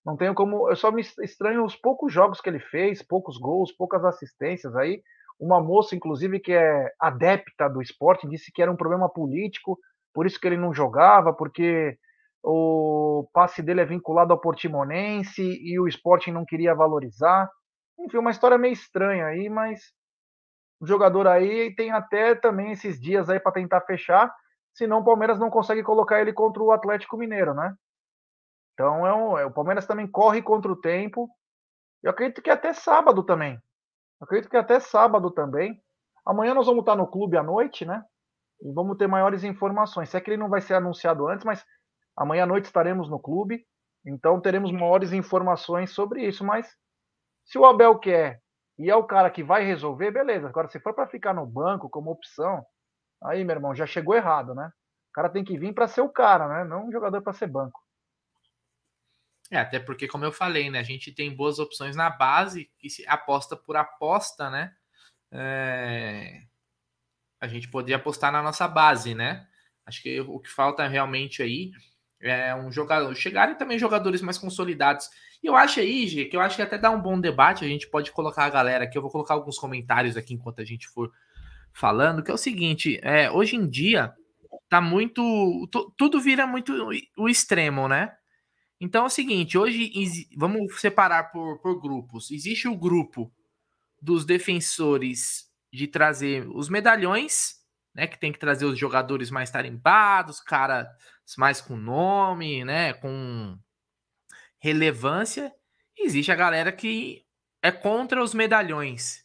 [0.04, 0.68] não tenho como.
[0.68, 5.02] Eu só me estranho os poucos jogos que ele fez, poucos gols, poucas assistências aí.
[5.38, 9.78] Uma moça, inclusive, que é adepta do esporte, disse que era um problema político,
[10.12, 11.96] por isso que ele não jogava, porque
[12.42, 17.48] o passe dele é vinculado ao Portimonense e o Sporting não queria valorizar.
[17.98, 19.80] Enfim, uma história meio estranha aí, mas
[20.80, 24.34] o jogador aí tem até também esses dias aí para tentar fechar,
[24.72, 27.74] senão o Palmeiras não consegue colocar ele contra o Atlético Mineiro, né?
[28.72, 31.28] Então é, um, é o Palmeiras também corre contra o tempo.
[32.02, 33.54] Eu acredito que até sábado também.
[34.18, 35.78] Eu acredito que até sábado também.
[36.24, 38.02] Amanhã nós vamos estar no clube à noite, né?
[38.62, 40.08] E vamos ter maiores informações.
[40.08, 41.62] Se é que ele não vai ser anunciado antes, mas
[42.16, 43.66] amanhã à noite estaremos no clube.
[44.06, 46.42] Então teremos maiores informações sobre isso.
[46.42, 46.74] Mas
[47.44, 48.40] se o Abel quer
[48.80, 50.48] e é o cara que vai resolver, beleza.
[50.48, 52.64] Agora, se for para ficar no banco como opção,
[53.22, 54.72] aí, meu irmão, já chegou errado, né?
[55.10, 56.64] O cara tem que vir para ser o cara, né?
[56.64, 57.78] Não um jogador para ser banco.
[59.50, 60.78] É, até porque, como eu falei, né?
[60.78, 64.74] A gente tem boas opções na base, que se aposta por aposta, né?
[65.30, 66.42] É...
[67.38, 69.46] A gente poderia apostar na nossa base, né?
[69.84, 71.70] Acho que o que falta realmente aí
[72.20, 73.14] é um jogador.
[73.14, 75.08] Chegarem também jogadores mais consolidados
[75.42, 77.64] e eu acho aí, Gê, que eu acho que até dá um bom debate.
[77.64, 78.96] A gente pode colocar a galera aqui.
[78.96, 81.10] Eu vou colocar alguns comentários aqui enquanto a gente for
[81.72, 82.22] falando.
[82.22, 84.14] Que é o seguinte: é, hoje em dia
[84.68, 85.68] tá muito.
[85.96, 86.72] Tudo vira muito
[87.16, 88.12] o extremo, né?
[88.78, 89.90] Então é o seguinte: hoje
[90.36, 92.30] vamos separar por, por grupos.
[92.30, 93.32] Existe o grupo
[94.00, 97.54] dos defensores de trazer os medalhões,
[97.94, 98.06] né?
[98.06, 100.86] Que tem que trazer os jogadores mais tarimbados, caras
[101.38, 102.92] mais com nome, né?
[102.94, 103.58] Com
[104.58, 105.52] relevância,
[105.98, 107.24] existe a galera que
[107.62, 109.24] é contra os medalhões.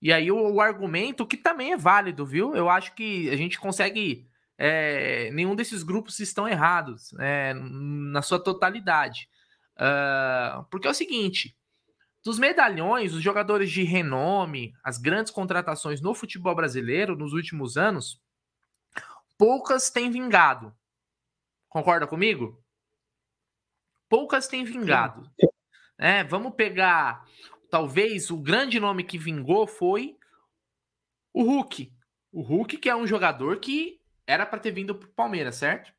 [0.00, 2.54] E aí o, o argumento, que também é válido, viu?
[2.54, 4.28] Eu acho que a gente consegue.
[4.58, 9.28] É, nenhum desses grupos estão errados é, na sua totalidade.
[9.76, 11.56] Uh, porque é o seguinte:
[12.24, 18.20] dos medalhões, os jogadores de renome, as grandes contratações no futebol brasileiro nos últimos anos,
[19.38, 20.74] poucas têm vingado.
[21.76, 22.64] Concorda comigo?
[24.08, 25.30] poucas têm vingado.
[25.98, 27.26] É, vamos pegar,
[27.70, 30.16] talvez o grande nome que vingou foi
[31.34, 31.92] o Hulk.
[32.32, 35.92] O Hulk, que é um jogador que era para ter vindo para o Palmeiras, certo?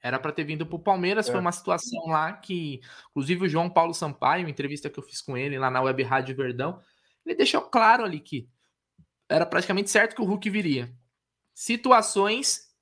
[0.00, 1.28] Era para ter vindo para o Palmeiras.
[1.28, 1.32] É.
[1.32, 5.36] Foi uma situação lá que, inclusive, o João Paulo Sampaio, entrevista que eu fiz com
[5.36, 6.80] ele lá na Web Rádio Verdão,
[7.24, 8.48] ele deixou claro ali que
[9.28, 10.94] era praticamente certo que o Hulk viria.
[11.54, 12.73] Situações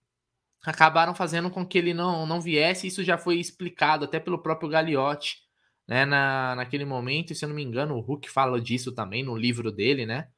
[0.65, 2.87] acabaram fazendo com que ele não, não viesse.
[2.87, 5.39] Isso já foi explicado até pelo próprio Gagliotti,
[5.87, 6.05] né?
[6.05, 9.37] Na, naquele momento, e se eu não me engano, o Hulk fala disso também no
[9.37, 10.29] livro dele, né?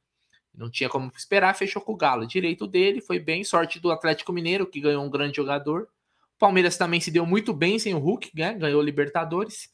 [0.54, 2.26] Não tinha como esperar, fechou com o Galo.
[2.26, 3.42] Direito dele, foi bem.
[3.42, 5.88] Sorte do Atlético Mineiro, que ganhou um grande jogador.
[6.36, 8.54] O Palmeiras também se deu muito bem sem o Hulk, né?
[8.54, 9.68] Ganhou Libertadores.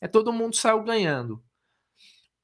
[0.00, 1.42] É todo mundo saiu ganhando.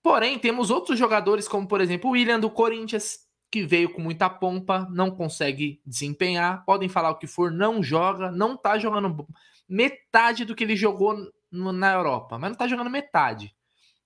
[0.02, 3.25] Porém, temos outros jogadores, como por exemplo o William do Corinthians,
[3.56, 8.30] que veio com muita pompa, não consegue desempenhar, podem falar o que for, não joga,
[8.30, 9.26] não tá jogando
[9.66, 11.16] metade do que ele jogou
[11.50, 13.56] no, na Europa, mas não tá jogando metade,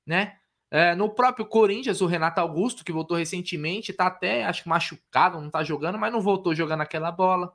[0.06, 0.36] né?
[0.70, 5.40] É, no próprio Corinthians, o Renato Augusto, que voltou recentemente, tá até, acho que machucado,
[5.40, 7.52] não tá jogando, mas não voltou jogando aquela bola,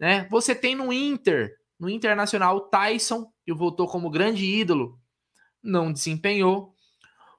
[0.00, 0.26] né?
[0.28, 4.98] Você tem no Inter, no Internacional, o Tyson, que voltou como grande ídolo,
[5.62, 6.71] não desempenhou.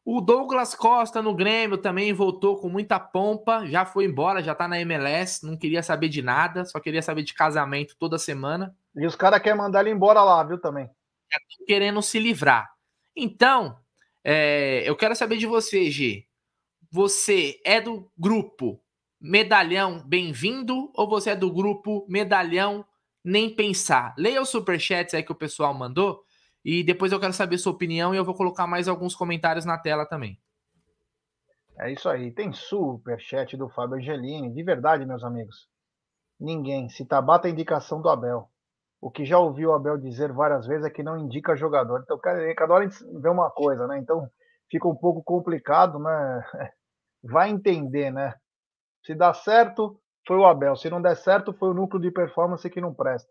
[0.06, 4.68] O Douglas Costa no Grêmio também voltou com muita pompa, já foi embora, já tá
[4.68, 8.76] na MLS, não queria saber de nada, só queria saber de casamento toda semana.
[8.96, 10.90] E os caras querem mandar ele embora lá, viu, também.
[11.32, 12.70] Já querendo se livrar.
[13.16, 13.78] Então,
[14.24, 16.26] é, eu quero saber de você, G.
[16.92, 18.82] Você é do grupo
[19.22, 22.86] Medalhão Bem-vindo ou você é do grupo Medalhão
[23.24, 24.14] Nem Pensar?
[24.18, 26.24] Leia os superchats aí que o pessoal mandou
[26.64, 29.78] e depois eu quero saber sua opinião e eu vou colocar mais alguns comentários na
[29.78, 30.40] tela também.
[31.80, 32.32] É isso aí.
[32.32, 34.54] Tem super chat do Fábio Angelini.
[34.54, 35.68] De verdade, meus amigos.
[36.40, 36.90] Ninguém.
[36.90, 38.50] Se tabata a indicação do Abel.
[39.02, 42.02] O que já ouviu o Abel dizer várias vezes é que não indica jogador.
[42.04, 43.98] Então, cada hora a gente vê uma coisa, né?
[43.98, 44.30] Então,
[44.72, 46.44] fica um pouco complicado, né?
[47.24, 48.34] Vai entender, né?
[49.06, 50.76] Se dá certo, foi o Abel.
[50.78, 53.30] Se não der certo, foi o núcleo de performance que não presta.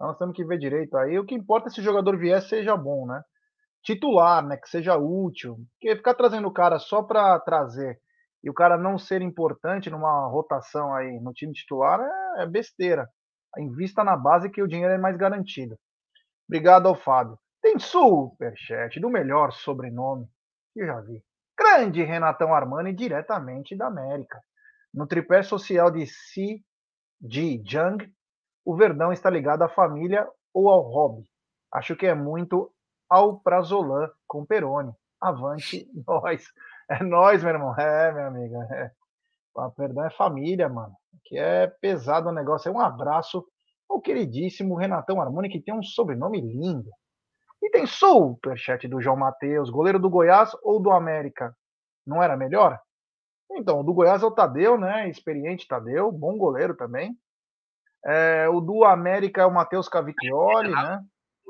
[0.00, 1.18] Nós temos que ver direito aí.
[1.18, 3.22] O que importa é se o jogador vier seja bom, né?
[3.82, 4.56] Titular, né?
[4.56, 5.58] Que seja útil.
[5.74, 8.00] Porque ficar trazendo o cara só para trazer
[8.42, 13.06] e o cara não ser importante numa rotação aí no time titular é, é besteira.
[13.58, 15.76] Invista na base que o dinheiro é mais garantido.
[16.48, 17.38] Obrigado ao Fábio.
[17.60, 20.26] Tem superchat do melhor sobrenome
[20.72, 21.22] que eu já vi.
[21.58, 24.40] Grande Renatão Armani, diretamente da América.
[24.94, 26.64] No tripé social de Si
[27.20, 27.98] Ji Jung,
[28.70, 31.28] o Verdão está ligado à família ou ao hobby?
[31.72, 32.70] Acho que é muito
[33.08, 34.92] ao Prazolan com Peroni.
[35.20, 36.44] Avante nós.
[36.88, 37.74] É nós, meu irmão.
[37.76, 38.58] É, minha amiga.
[38.70, 38.92] É.
[39.56, 40.94] O Verdão é família, mano.
[41.24, 42.68] Que é pesado o negócio.
[42.68, 43.44] É um abraço
[43.88, 46.88] ao queridíssimo Renatão Armoni, que tem um sobrenome lindo.
[47.60, 51.52] E E tem superchat do João Matheus, goleiro do Goiás ou do América?
[52.06, 52.80] Não era melhor?
[53.50, 55.08] Então, o do Goiás é o Tadeu, né?
[55.08, 57.18] Experiente Tadeu, bom goleiro também.
[58.04, 61.04] É, o do América é o Matheus Cavicchioli, né?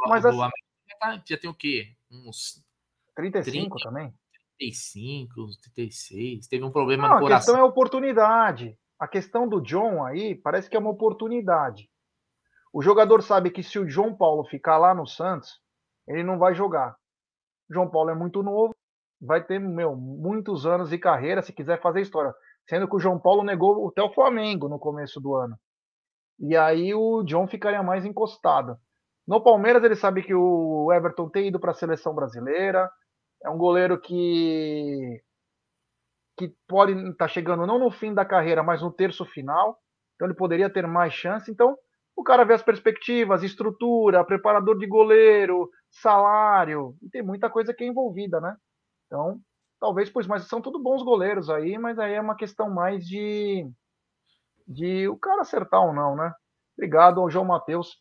[0.09, 1.95] Mas assim, já, tá, já, tem o quê?
[2.11, 2.63] Uns
[3.15, 4.15] 35 30, também?
[4.59, 6.49] 35, 36.
[6.49, 7.37] Teve um problema Não, no coração.
[7.37, 8.79] A questão é oportunidade.
[8.99, 11.89] A questão do John aí parece que é uma oportunidade.
[12.73, 15.61] O jogador sabe que se o João Paulo ficar lá no Santos,
[16.07, 16.97] ele não vai jogar.
[17.69, 18.75] O João Paulo é muito novo,
[19.21, 22.35] vai ter meu, muitos anos de carreira se quiser fazer história.
[22.69, 25.59] Sendo que o João Paulo negou até o Flamengo no começo do ano.
[26.41, 28.77] E aí o John ficaria mais encostado.
[29.27, 32.91] No Palmeiras, ele sabe que o Everton tem ido para a seleção brasileira.
[33.45, 35.23] É um goleiro que
[36.39, 39.79] que pode estar tá chegando não no fim da carreira, mas no terço final.
[40.15, 41.51] Então ele poderia ter mais chance.
[41.51, 41.77] Então
[42.17, 47.85] o cara vê as perspectivas, estrutura, preparador de goleiro, salário, e tem muita coisa que
[47.85, 48.57] é envolvida, né?
[49.07, 49.41] Então,
[49.81, 53.67] talvez, pois, mas são tudo bons goleiros aí, mas aí é uma questão mais de
[54.71, 56.33] de o cara acertar ou não, né?
[56.79, 57.99] Obrigado ao João Matheus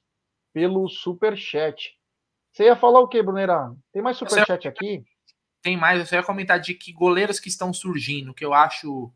[0.53, 1.97] pelo super chat.
[2.51, 3.73] Você ia falar o que, Brunerá?
[3.91, 5.03] Tem mais super chat aqui?
[5.63, 9.11] Tem mais, eu só ia comentar de que goleiros que estão surgindo, que eu acho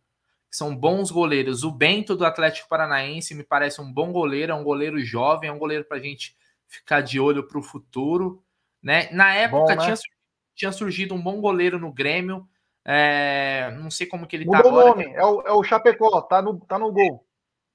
[0.50, 1.64] que são bons goleiros.
[1.64, 5.54] O Bento do Atlético Paranaense me parece um bom goleiro, é um goleiro jovem, é
[5.54, 6.36] um goleiro para a gente
[6.68, 8.44] ficar de olho para o futuro.
[8.82, 9.10] Né?
[9.12, 9.78] Na época bom, né?
[9.78, 9.96] tinha,
[10.56, 12.48] tinha surgido um bom goleiro no Grêmio.
[12.84, 14.90] É, não sei como que ele Mudou tá agora.
[14.90, 15.06] Nome.
[15.14, 17.26] É, o, é o Chapecó, tá no, tá no gol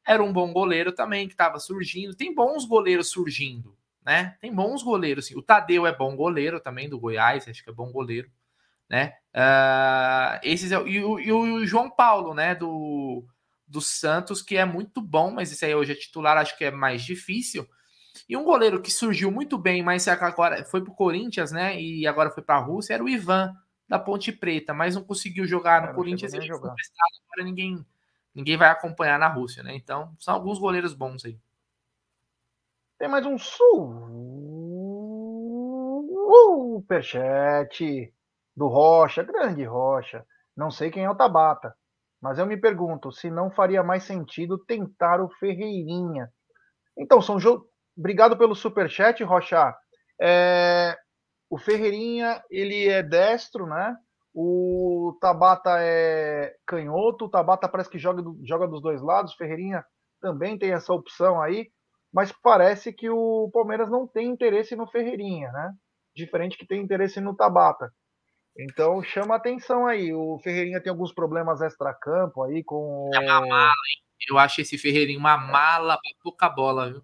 [0.09, 2.17] era um bom goleiro também que estava surgindo.
[2.17, 4.39] Tem bons goleiros surgindo, né?
[4.41, 5.27] Tem bons goleiros.
[5.27, 5.37] Sim.
[5.37, 8.31] O Tadeu é bom goleiro também do Goiás, acho que é bom goleiro,
[8.89, 9.13] né?
[9.35, 12.55] Uh, esses é, e, o, e o João Paulo, né?
[12.55, 13.23] Do,
[13.67, 16.71] do Santos, que é muito bom, mas esse aí hoje é titular, acho que é
[16.71, 17.69] mais difícil.
[18.27, 21.79] E um goleiro que surgiu muito bem, mas agora foi para o Corinthians, né?
[21.79, 23.55] E agora foi para a Rússia, era o Ivan
[23.87, 26.33] da Ponte Preta, mas não conseguiu jogar no Corinthians.
[26.33, 26.75] Ele jogar.
[27.31, 27.85] Agora ninguém
[28.39, 29.75] ninguém vai acompanhar na Rússia, né?
[29.75, 31.37] Então, são alguns goleiros bons aí.
[32.97, 33.37] Tem mais um
[36.77, 38.15] superchat
[38.57, 40.25] do Rocha, grande Rocha.
[40.57, 41.75] Não sei quem é o Tabata,
[42.23, 46.33] mas eu me pergunto se não faria mais sentido tentar o Ferreirinha.
[46.97, 47.69] Então, são jo...
[47.97, 49.77] obrigado pelo superchat, Rocha.
[50.21, 50.97] É...
[51.51, 53.97] O Ferreirinha, ele é destro, né?
[54.33, 59.85] O Tabata é canhoto, o Tabata parece que joga, joga dos dois lados, Ferreirinha
[60.21, 61.71] também tem essa opção aí,
[62.13, 65.73] mas parece que o Palmeiras não tem interesse no Ferreirinha, né?
[66.15, 67.93] Diferente que tem interesse no Tabata.
[68.59, 70.13] Então chama atenção aí.
[70.13, 73.11] O Ferreirinha tem alguns problemas extra-campo aí com.
[73.15, 74.03] É uma mala, hein?
[74.29, 77.03] Eu acho esse Ferreirinha uma mala pra pouca bola, viu?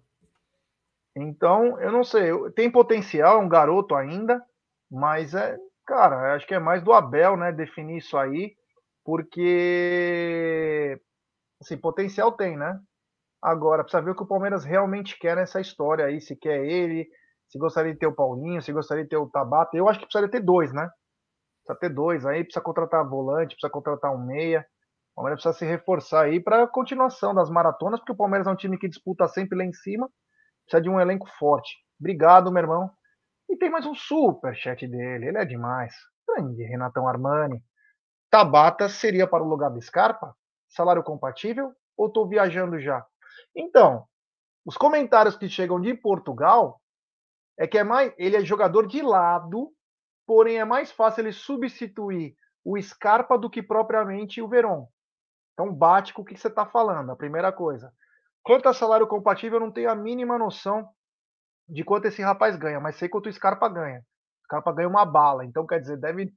[1.15, 2.29] Então, eu não sei.
[2.55, 4.43] Tem potencial, é um garoto ainda,
[4.91, 8.55] mas é, Cara, acho que é mais do Abel, né, definir isso aí,
[9.03, 10.99] porque
[11.61, 12.79] assim, potencial tem, né?
[13.41, 17.07] Agora, precisa ver o que o Palmeiras realmente quer nessa história aí, se quer ele,
[17.49, 19.77] se gostaria de ter o Paulinho, se gostaria de ter o Tabata.
[19.77, 20.89] Eu acho que precisaria ter dois, né?
[21.65, 24.65] Precisa ter dois aí, precisa contratar volante, precisa contratar um meia.
[25.13, 28.51] O Palmeiras precisa se reforçar aí para a continuação das maratonas, porque o Palmeiras é
[28.51, 30.09] um time que disputa sempre lá em cima,
[30.65, 31.75] precisa de um elenco forte.
[31.99, 32.91] Obrigado, meu irmão.
[33.49, 35.93] E tem mais um super chat dele, ele é demais.
[36.27, 37.63] Grande Renatão Armani.
[38.29, 40.35] Tabata seria para o lugar do Scarpa?
[40.67, 41.73] Salário compatível?
[41.95, 43.05] Ou estou viajando já?
[43.55, 44.05] Então,
[44.65, 46.81] os comentários que chegam de Portugal
[47.57, 49.71] é que é mais, ele é jogador de lado,
[50.25, 54.87] porém é mais fácil ele substituir o Scarpa do que propriamente o Veron.
[55.53, 57.93] Então bate com o que você está falando, a primeira coisa.
[58.43, 60.89] Quanto a salário compatível, eu não tenho a mínima noção
[61.67, 63.99] de quanto esse rapaz ganha, mas sei quanto o Scarpa ganha.
[63.99, 66.31] O Scarpa ganha uma bala, então quer dizer, deve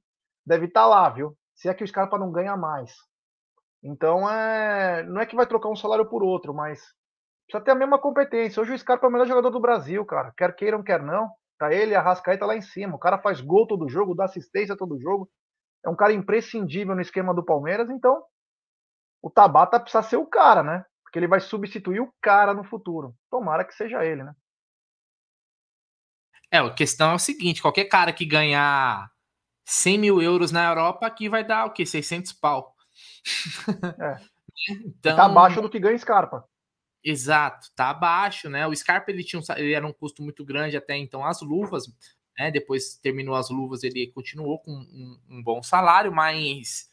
[0.45, 1.35] deve estar tá lá, viu?
[1.55, 2.95] Se é que o Scarpa não ganha mais.
[3.83, 6.81] Então é, não é que vai trocar um salário por outro, mas
[7.45, 8.61] precisa ter a mesma competência.
[8.61, 10.33] Hoje o Scarpa é o melhor jogador do Brasil, cara.
[10.37, 11.29] Quer queiram, quer não.
[11.57, 12.95] Tá ele a Rascaeta lá em cima.
[12.95, 15.29] O cara faz gol todo jogo, dá assistência todo jogo.
[15.85, 18.23] É um cara imprescindível no esquema do Palmeiras, então
[19.21, 20.85] o Tabata precisa ser o cara, né?
[21.03, 23.13] Porque ele vai substituir o cara no futuro.
[23.29, 24.33] Tomara que seja ele, né?
[26.51, 29.11] É, a questão é o seguinte: qualquer cara que ganhar
[29.65, 31.85] 100 mil euros na Europa aqui vai dar o quê?
[31.85, 32.75] 600 pau.
[33.99, 34.19] É.
[34.85, 36.43] então, tá abaixo do que ganha Scarpa.
[37.03, 38.67] Exato, tá abaixo, né?
[38.67, 41.85] O Scarpa ele tinha um, ele era um custo muito grande até então as luvas,
[42.37, 42.51] né?
[42.51, 46.88] Depois terminou as luvas, ele continuou com um, um bom salário, mas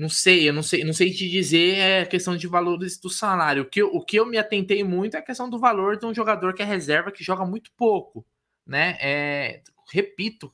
[0.00, 3.64] não sei, eu não sei, não sei te dizer é questão de valores do salário.
[3.64, 6.06] O que, eu, o que eu me atentei muito é a questão do valor de
[6.06, 8.26] um jogador que é reserva, que joga muito pouco,
[8.66, 8.96] né?
[8.98, 10.50] É, repito,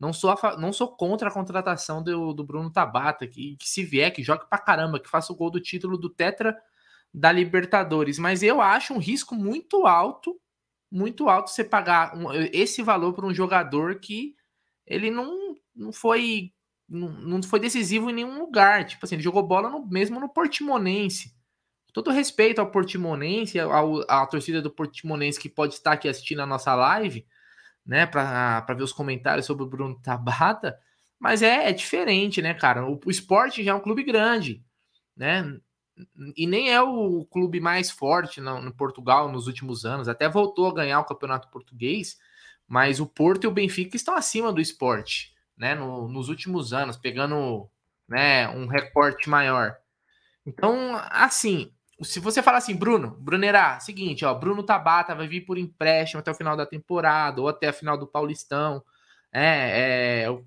[0.00, 3.84] não sou, a, não sou contra a contratação do, do Bruno Tabata, que, que se
[3.84, 6.60] vier, que jogue pra caramba, que faça o gol do título do Tetra
[7.14, 8.18] da Libertadores.
[8.18, 10.40] Mas eu acho um risco muito alto,
[10.90, 14.34] muito alto você pagar um, esse valor para um jogador que
[14.84, 16.52] ele não, não foi
[16.88, 18.84] não, não foi decisivo em nenhum lugar.
[18.86, 21.36] Tipo assim, ele jogou bola no, mesmo no Portimonense.
[21.92, 26.46] Todo respeito ao Portimonense, ao, à torcida do Portimonense que pode estar aqui assistindo a
[26.46, 27.26] nossa live,
[27.84, 30.78] né, para ver os comentários sobre o Bruno Tabata,
[31.18, 32.86] mas é, é diferente, né, cara?
[32.86, 34.62] O, o esporte já é um clube grande,
[35.16, 35.58] né?
[36.36, 40.68] E nem é o clube mais forte no, no Portugal nos últimos anos, até voltou
[40.68, 42.18] a ganhar o campeonato português,
[42.68, 46.96] mas o Porto e o Benfica estão acima do esporte né, no, nos últimos anos,
[46.96, 47.68] pegando
[48.08, 49.76] né, um recorte maior.
[50.46, 55.58] Então, assim, se você falar assim, Bruno, Brunerá, seguinte, ó, Bruno Tabata vai vir por
[55.58, 58.82] empréstimo até o final da temporada ou até a final do Paulistão,
[59.32, 60.38] é, é,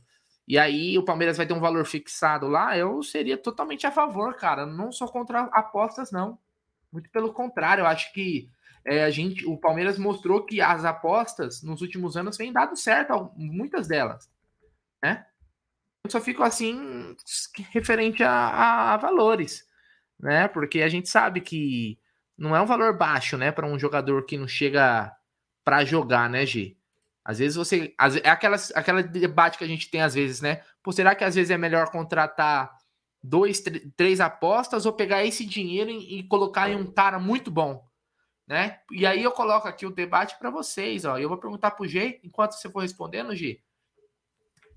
[0.48, 4.36] e aí o Palmeiras vai ter um valor fixado lá, eu seria totalmente a favor,
[4.36, 4.66] cara.
[4.66, 6.40] Não sou contra apostas, não.
[6.92, 8.50] Muito pelo contrário, eu acho que
[8.84, 13.32] é, a gente, o Palmeiras mostrou que as apostas nos últimos anos vêm dado certo,
[13.36, 14.31] muitas delas
[15.04, 15.26] né?
[16.04, 17.16] Eu só fico assim
[17.72, 19.66] referente a, a, valores,
[20.20, 20.48] né?
[20.48, 22.00] Porque a gente sabe que
[22.38, 25.16] não é um valor baixo, né, para um jogador que não chega
[25.64, 26.76] para jogar, né, G?
[27.24, 27.94] Às vezes você.
[28.24, 30.64] É aquela, aquela debate que a gente tem às vezes, né?
[30.82, 32.76] Pô, será que às vezes é melhor contratar
[33.22, 33.64] dois,
[33.96, 37.88] três apostas ou pegar esse dinheiro e, e, colocar em um cara muito bom,
[38.48, 38.80] né?
[38.92, 41.20] E aí eu coloco aqui o debate para vocês, ó.
[41.20, 43.62] Eu vou perguntar pro G, enquanto você for respondendo, G.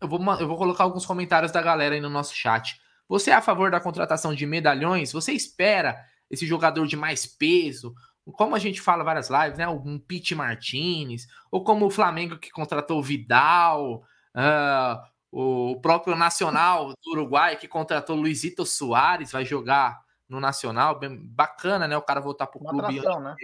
[0.04, 2.78] Eu vou, eu vou colocar alguns comentários da galera aí no nosso chat.
[3.08, 5.12] Você é a favor da contratação de medalhões?
[5.12, 5.96] Você espera
[6.30, 7.94] esse jogador de mais peso?
[8.32, 9.66] Como a gente fala várias lives, né?
[9.66, 14.02] Um Pete Martinez, ou como o Flamengo que contratou o Vidal,
[14.36, 21.16] uh, o próprio Nacional do Uruguai que contratou Luizito Soares, vai jogar no Nacional, bem
[21.16, 21.96] bacana, né?
[21.96, 22.98] O cara voltar pro Uma clube.
[22.98, 23.34] Atração, né?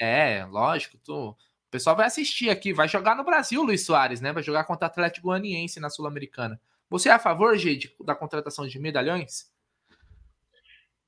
[0.00, 1.36] É, lógico, tô,
[1.68, 4.32] o pessoal vai assistir aqui, vai jogar no Brasil, Luiz Soares, né?
[4.32, 6.58] Vai jogar contra o Atlético Goianiense na Sul-Americana.
[6.88, 9.52] Você é a favor, gente, da contratação de medalhões?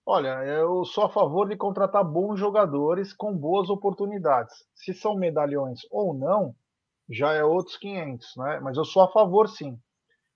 [0.04, 4.66] Olha, eu sou a favor de contratar bons jogadores com boas oportunidades.
[4.74, 6.54] Se são medalhões ou não,
[7.08, 8.60] já é outros 500, né?
[8.60, 9.80] Mas eu sou a favor, sim.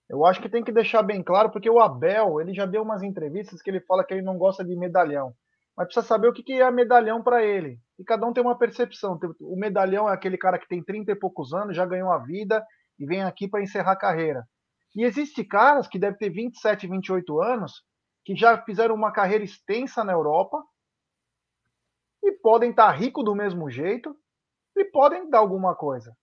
[0.08, 3.02] Eu acho que tem que deixar bem claro, porque o Abel, ele já deu umas
[3.02, 5.34] entrevistas que ele fala que ele não gosta de medalhão
[5.76, 7.78] mas precisa saber o que é medalhão para ele.
[7.98, 9.18] E cada um tem uma percepção.
[9.40, 12.64] O medalhão é aquele cara que tem 30 e poucos anos, já ganhou a vida
[12.98, 14.46] e vem aqui para encerrar a carreira.
[14.94, 17.82] E existe caras que devem ter 27, 28 anos,
[18.24, 20.62] que já fizeram uma carreira extensa na Europa
[22.22, 24.16] e podem estar tá rico do mesmo jeito
[24.76, 26.16] e podem dar alguma coisa.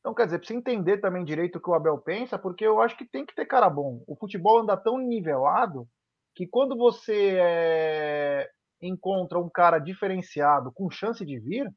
[0.00, 2.96] Então, quer dizer, precisa entender também direito o que o Abel pensa, porque eu acho
[2.96, 4.02] que tem que ter cara bom.
[4.06, 5.88] O futebol anda tão nivelado
[6.34, 8.50] que quando você é
[8.80, 11.68] encontra um cara diferenciado com chance de vir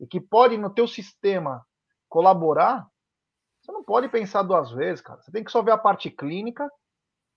[0.00, 1.64] e que pode no teu sistema
[2.08, 2.86] colaborar,
[3.60, 5.20] você não pode pensar duas vezes, cara.
[5.20, 6.68] Você tem que só ver a parte clínica,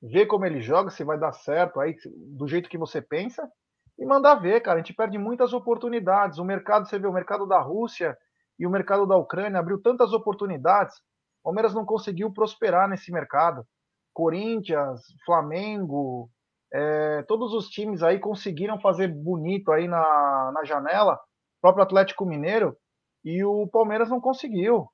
[0.01, 1.95] ver como ele joga, se vai dar certo aí
[2.37, 3.49] do jeito que você pensa
[3.97, 4.79] e mandar ver, cara.
[4.79, 6.37] A gente perde muitas oportunidades.
[6.37, 8.17] O mercado, você vê, o mercado da Rússia
[8.57, 10.95] e o mercado da Ucrânia abriu tantas oportunidades.
[11.41, 13.65] O Palmeiras não conseguiu prosperar nesse mercado.
[14.13, 16.29] Corinthians, Flamengo,
[16.73, 22.25] é, todos os times aí conseguiram fazer bonito aí na, na janela, o próprio Atlético
[22.25, 22.75] Mineiro,
[23.23, 24.87] e o Palmeiras não conseguiu,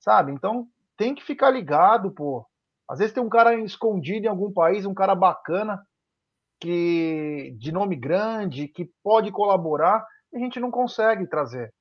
[0.00, 0.32] sabe?
[0.32, 2.46] Então tem que ficar ligado, pô.
[2.88, 5.80] Às vezes tem um cara escondido em algum país, um cara bacana,
[6.60, 11.72] que de nome grande, que pode colaborar, e a gente não consegue trazer.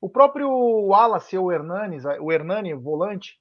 [0.00, 3.38] O próprio Wallace, o Hernanes, o Hernani, volante,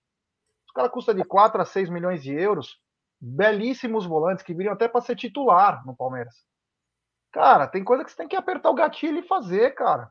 [0.70, 2.80] o cara custa de 4 a 6 milhões de euros
[3.22, 6.34] belíssimos volantes que viriam até para ser titular no Palmeiras.
[7.32, 10.10] Cara, tem coisa que você tem que apertar o gatilho e fazer, cara.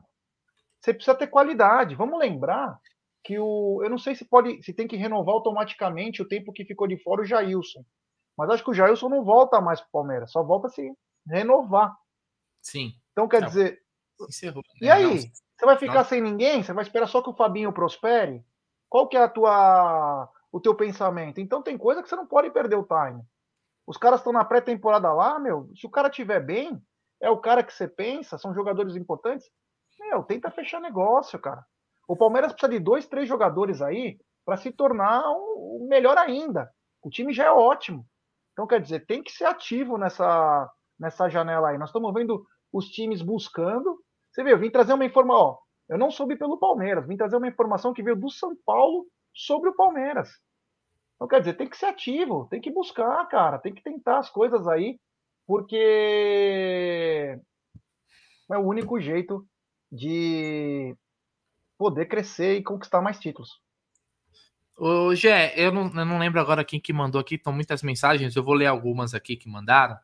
[0.79, 1.93] Você precisa ter qualidade.
[1.93, 2.79] Vamos lembrar
[3.23, 3.81] que o.
[3.83, 4.63] Eu não sei se pode.
[4.63, 7.83] se tem que renovar automaticamente o tempo que ficou de fora o Jailson.
[8.35, 10.91] Mas acho que o Jailson não volta mais para o Palmeiras, só volta se
[11.27, 11.95] renovar.
[12.61, 12.93] Sim.
[13.11, 13.79] Então quer dizer.
[14.27, 14.87] Encerrou, né?
[14.87, 15.03] E aí?
[15.03, 16.05] Não, você vai ficar não.
[16.05, 16.63] sem ninguém?
[16.63, 18.43] Você vai esperar só que o Fabinho prospere?
[18.89, 21.39] Qual que é a tua o teu pensamento.
[21.39, 23.23] Então tem coisa que você não pode perder o time.
[23.87, 25.69] Os caras estão na pré-temporada lá, meu.
[25.75, 26.81] Se o cara tiver bem,
[27.21, 29.49] é o cara que você pensa, são jogadores importantes.
[29.99, 31.63] Meu, tenta fechar negócio, cara.
[32.07, 36.69] O Palmeiras precisa de dois, três jogadores aí para se tornar um, um melhor ainda.
[37.01, 38.05] O time já é ótimo.
[38.53, 41.77] Então, quer dizer, tem que ser ativo nessa, nessa janela aí.
[41.77, 43.97] Nós estamos vendo os times buscando.
[44.31, 45.41] Você viu, eu vim trazer uma informação.
[45.41, 45.57] Ó,
[45.89, 49.69] Eu não soube pelo Palmeiras, vim trazer uma informação que veio do São Paulo sobre
[49.69, 50.29] o Palmeiras.
[51.15, 54.29] Então, quer dizer, tem que ser ativo, tem que buscar, cara, tem que tentar as
[54.29, 54.99] coisas aí,
[55.45, 57.37] porque
[58.51, 59.45] é o único jeito
[59.91, 60.95] de
[61.77, 63.61] poder crescer e conquistar mais títulos.
[64.77, 68.35] Ô, Gé, eu não, eu não lembro agora quem que mandou aqui, estão muitas mensagens,
[68.35, 69.95] eu vou ler algumas aqui que mandaram.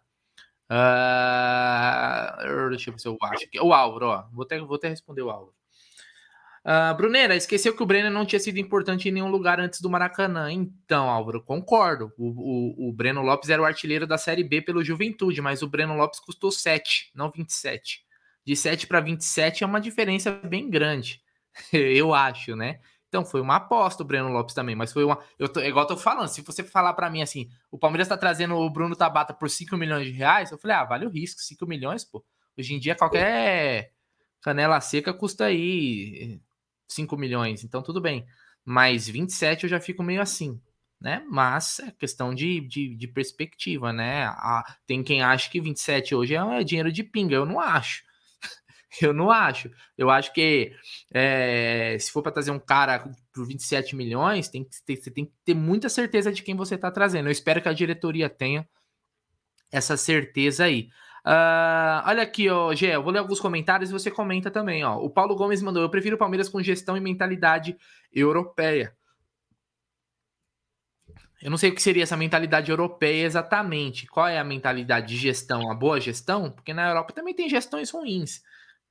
[0.70, 3.48] Uh, deixa eu ver se eu acho.
[3.62, 4.28] O Álvaro, ó.
[4.34, 5.54] Vou até, vou até responder o Álvaro.
[6.68, 9.90] Uh, Brunera, esqueceu que o Breno não tinha sido importante em nenhum lugar antes do
[9.90, 10.52] Maracanã.
[10.52, 12.12] Então, Álvaro, concordo.
[12.18, 15.70] O, o, o Breno Lopes era o artilheiro da Série B pelo Juventude, mas o
[15.70, 18.06] Breno Lopes custou 7, não 27.
[18.46, 21.22] De 7 para 27 é uma diferença bem grande,
[21.72, 22.82] eu acho, né?
[23.08, 25.20] Então foi uma aposta o Breno Lopes também, mas foi uma.
[25.40, 28.18] Eu tô, igual eu tô falando, se você falar para mim assim, o Palmeiras tá
[28.18, 31.40] trazendo o Bruno Tabata por 5 milhões de reais, eu falei, ah, vale o risco,
[31.40, 32.26] 5 milhões, pô.
[32.58, 33.94] Hoje em dia qualquer
[34.42, 36.42] canela seca custa aí
[36.88, 38.26] 5 milhões, então tudo bem.
[38.64, 40.60] Mas 27 eu já fico meio assim,
[41.00, 41.24] né?
[41.30, 44.30] Mas é questão de, de, de perspectiva, né?
[44.86, 48.04] Tem quem acha que 27 hoje é, é dinheiro de pinga, eu não acho.
[49.02, 49.70] Eu não acho.
[49.98, 50.74] Eu acho que
[51.14, 55.26] é, se for para trazer um cara por 27 milhões, tem que ter, você tem
[55.26, 57.28] que ter muita certeza de quem você está trazendo.
[57.28, 58.68] Eu espero que a diretoria tenha
[59.72, 60.90] essa certeza aí.
[61.28, 64.98] Uh, olha aqui, ó, Gé, eu vou ler alguns comentários e você comenta também, ó.
[64.98, 67.76] O Paulo Gomes mandou: Eu prefiro Palmeiras com gestão e mentalidade
[68.14, 68.96] europeia.
[71.42, 74.08] Eu não sei o que seria essa mentalidade europeia exatamente.
[74.08, 75.70] Qual é a mentalidade de gestão?
[75.70, 76.50] A boa gestão?
[76.50, 78.42] Porque na Europa também tem gestões ruins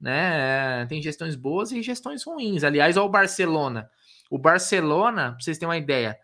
[0.01, 0.87] né?
[0.87, 2.65] Tem gestões boas e gestões ruins.
[2.65, 3.91] Aliás, olha o Barcelona.
[4.31, 6.19] O Barcelona, pra vocês terem uma ideia,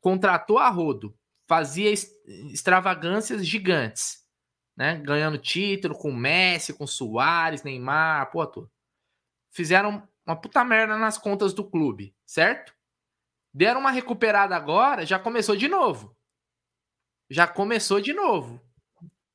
[0.00, 1.92] contratou a Rodo, fazia
[2.52, 4.23] extravagâncias gigantes,
[4.76, 4.96] né?
[4.96, 8.68] Ganhando título com Messi, com Soares, Neymar, pô, tô.
[9.50, 12.74] Fizeram uma puta merda nas contas do clube, certo?
[13.52, 16.16] Deram uma recuperada agora, já começou de novo.
[17.30, 18.60] Já começou de novo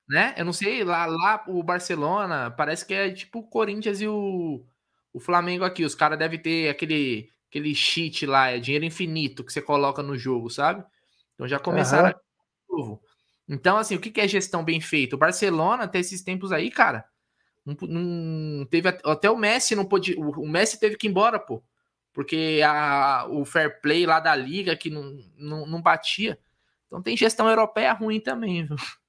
[0.09, 0.33] né?
[0.35, 4.65] Eu não sei, lá, lá o Barcelona parece que é tipo o Corinthians e o,
[5.13, 5.85] o Flamengo aqui.
[5.85, 10.17] Os caras devem ter aquele, aquele cheat lá, é dinheiro infinito que você coloca no
[10.17, 10.83] jogo, sabe?
[11.35, 12.17] Então já começaram
[12.69, 12.77] uhum.
[12.77, 13.03] novo.
[13.49, 15.15] Então, assim, o que é gestão bem feita?
[15.15, 17.03] O Barcelona, até esses tempos aí, cara,
[17.65, 20.15] não, não teve até o Messi não pôde.
[20.15, 21.63] O, Messi teve que ir embora, pô.
[22.13, 26.39] Porque a, o fair play lá da liga que não, não, não batia.
[26.85, 28.75] Então tem gestão europeia ruim também, viu?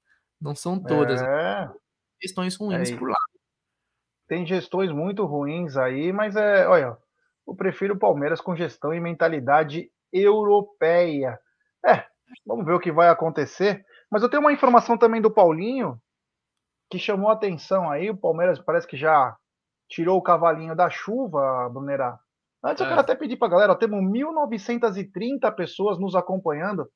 [0.40, 1.20] Não são todas.
[1.20, 1.70] É...
[2.18, 2.96] Questões ruins é...
[2.96, 3.18] por lá.
[4.26, 6.96] Tem gestões muito ruins aí, mas é, olha,
[7.46, 11.38] eu prefiro o Palmeiras com gestão e mentalidade europeia.
[11.84, 12.06] É,
[12.46, 13.84] vamos ver o que vai acontecer.
[14.10, 16.00] Mas eu tenho uma informação também do Paulinho
[16.90, 18.10] que chamou a atenção aí.
[18.10, 19.36] O Palmeiras parece que já
[19.88, 22.18] tirou o cavalinho da chuva, Brunera.
[22.62, 22.84] Antes é.
[22.84, 26.88] eu quero até pedir para a galera, temos 1.930 pessoas nos acompanhando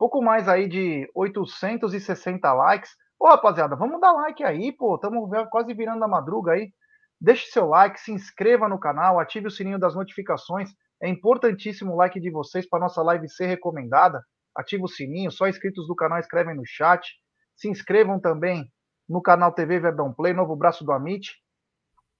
[0.00, 2.90] pouco mais aí de 860 likes.
[3.20, 4.94] Ô, rapaziada, vamos dar like aí, pô.
[4.94, 6.72] Estamos quase virando a madruga aí.
[7.20, 10.70] Deixe seu like, se inscreva no canal, ative o sininho das notificações.
[11.02, 14.24] É importantíssimo o like de vocês para nossa live ser recomendada.
[14.56, 17.08] Ative o sininho, só inscritos do canal escrevem no chat.
[17.56, 18.70] Se inscrevam também
[19.08, 21.32] no canal TV Verdão Play, novo braço do Amit.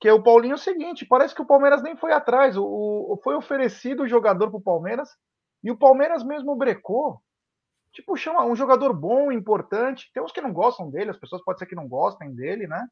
[0.01, 2.57] Que é o Paulinho é o seguinte, parece que o Palmeiras nem foi atrás.
[2.57, 5.11] O, o foi oferecido o jogador para o Palmeiras
[5.63, 7.21] e o Palmeiras mesmo brecou
[7.93, 10.11] tipo, chama um jogador bom, importante.
[10.13, 12.87] Tem uns que não gostam dele, as pessoas pode ser que não gostem dele, né?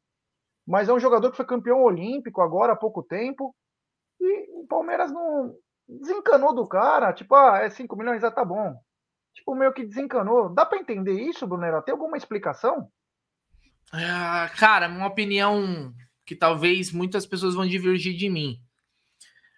[0.67, 3.55] Mas é um jogador que foi campeão olímpico agora há pouco tempo.
[4.19, 5.55] E o Palmeiras não
[5.87, 7.13] desencanou do cara.
[7.13, 8.75] Tipo, ah, é 5 milhões, ah, tá bom.
[9.33, 10.49] Tipo, meio que desencanou.
[10.49, 11.81] Dá para entender isso, Brunera?
[11.81, 12.91] Tem alguma explicação?
[13.91, 15.93] Ah, cara, uma opinião
[16.25, 18.61] que talvez muitas pessoas vão divergir de mim.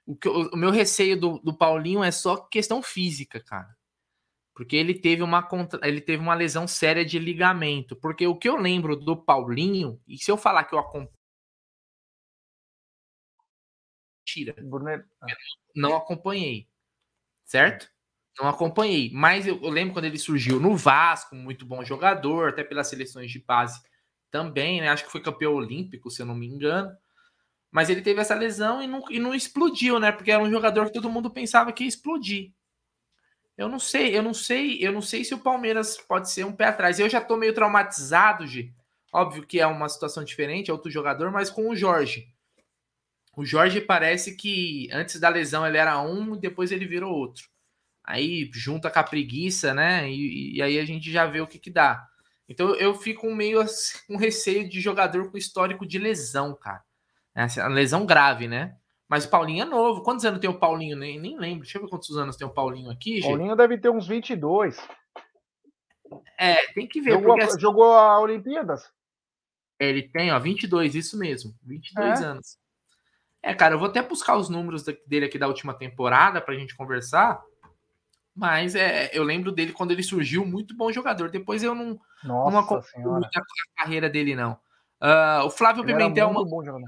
[0.06, 3.76] O, que, o, o meu receio do, do Paulinho é só questão física, cara
[4.62, 5.80] porque ele teve uma contra...
[5.88, 7.96] ele teve uma lesão séria de ligamento.
[7.96, 11.10] Porque o que eu lembro do Paulinho, e se eu falar que eu acompanho.
[14.24, 14.56] Tira.
[15.76, 16.70] Não acompanhei.
[17.44, 17.92] Certo?
[18.42, 19.12] Não acompanhei.
[19.14, 23.30] Mas eu, eu, lembro quando ele surgiu no Vasco, muito bom jogador, até pelas seleções
[23.30, 23.80] de base
[24.32, 24.90] também, né?
[24.90, 26.92] Acho que foi campeão olímpico, se eu não me engano.
[27.70, 30.12] Mas ele teve essa lesão e não, e não explodiu, né?
[30.12, 32.52] Porque era um jogador que todo mundo pensava que ia explodir.
[33.56, 36.52] Eu não sei, eu não sei, eu não sei se o Palmeiras pode ser um
[36.52, 37.00] pé atrás.
[37.00, 38.74] Eu já tô meio traumatizado, Gi.
[39.14, 42.28] Óbvio que é uma situação diferente, é outro jogador, mas com o Jorge.
[43.38, 47.51] O Jorge parece que antes da lesão ele era um, depois ele virou outro.
[48.12, 50.12] Aí junta com a preguiça, né?
[50.12, 52.06] E, e aí a gente já vê o que que dá.
[52.48, 53.64] Então eu fico meio
[54.06, 56.84] com receio de jogador com histórico de lesão, cara.
[57.34, 58.76] Essa lesão grave, né?
[59.08, 60.04] Mas o Paulinho é novo.
[60.04, 60.98] Quantos anos tem o Paulinho?
[60.98, 61.64] Nem, nem lembro.
[61.64, 63.28] Deixa eu ver quantos anos tem o Paulinho aqui, gente.
[63.28, 64.78] Paulinho deve ter uns 22.
[66.38, 67.12] É, tem que ver.
[67.12, 67.60] Jogou, porque...
[67.60, 68.92] jogou a Olimpíadas?
[69.80, 71.56] Ele tem, ó, 22, isso mesmo.
[71.64, 72.26] 22 é.
[72.26, 72.58] anos.
[73.42, 76.76] É, cara, eu vou até buscar os números dele aqui da última temporada pra gente
[76.76, 77.42] conversar.
[78.36, 81.30] Mas é, eu lembro dele quando ele surgiu, muito bom jogador.
[81.30, 84.54] Depois eu não, Nossa não acompanho a carreira dele, não.
[85.02, 86.32] Uh, o Flávio ele Pimentel.
[86.34, 86.84] Jogador.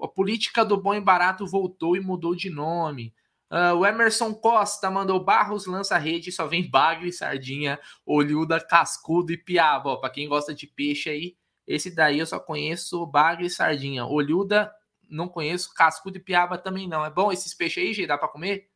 [0.00, 3.14] A política do bom e barato voltou e mudou de nome.
[3.50, 9.36] Uh, o Emerson Costa mandou Barros lança rede, só vem bagre, sardinha, olhuda, cascudo e
[9.36, 10.00] piaba.
[10.00, 11.36] Para quem gosta de peixe aí,
[11.66, 14.06] esse daí eu só conheço bagre e sardinha.
[14.06, 14.72] Olhuda,
[15.08, 15.72] não conheço.
[15.74, 17.04] Cascudo e piaba também não.
[17.04, 18.06] É bom esses peixes aí, Gê?
[18.06, 18.71] Dá para comer?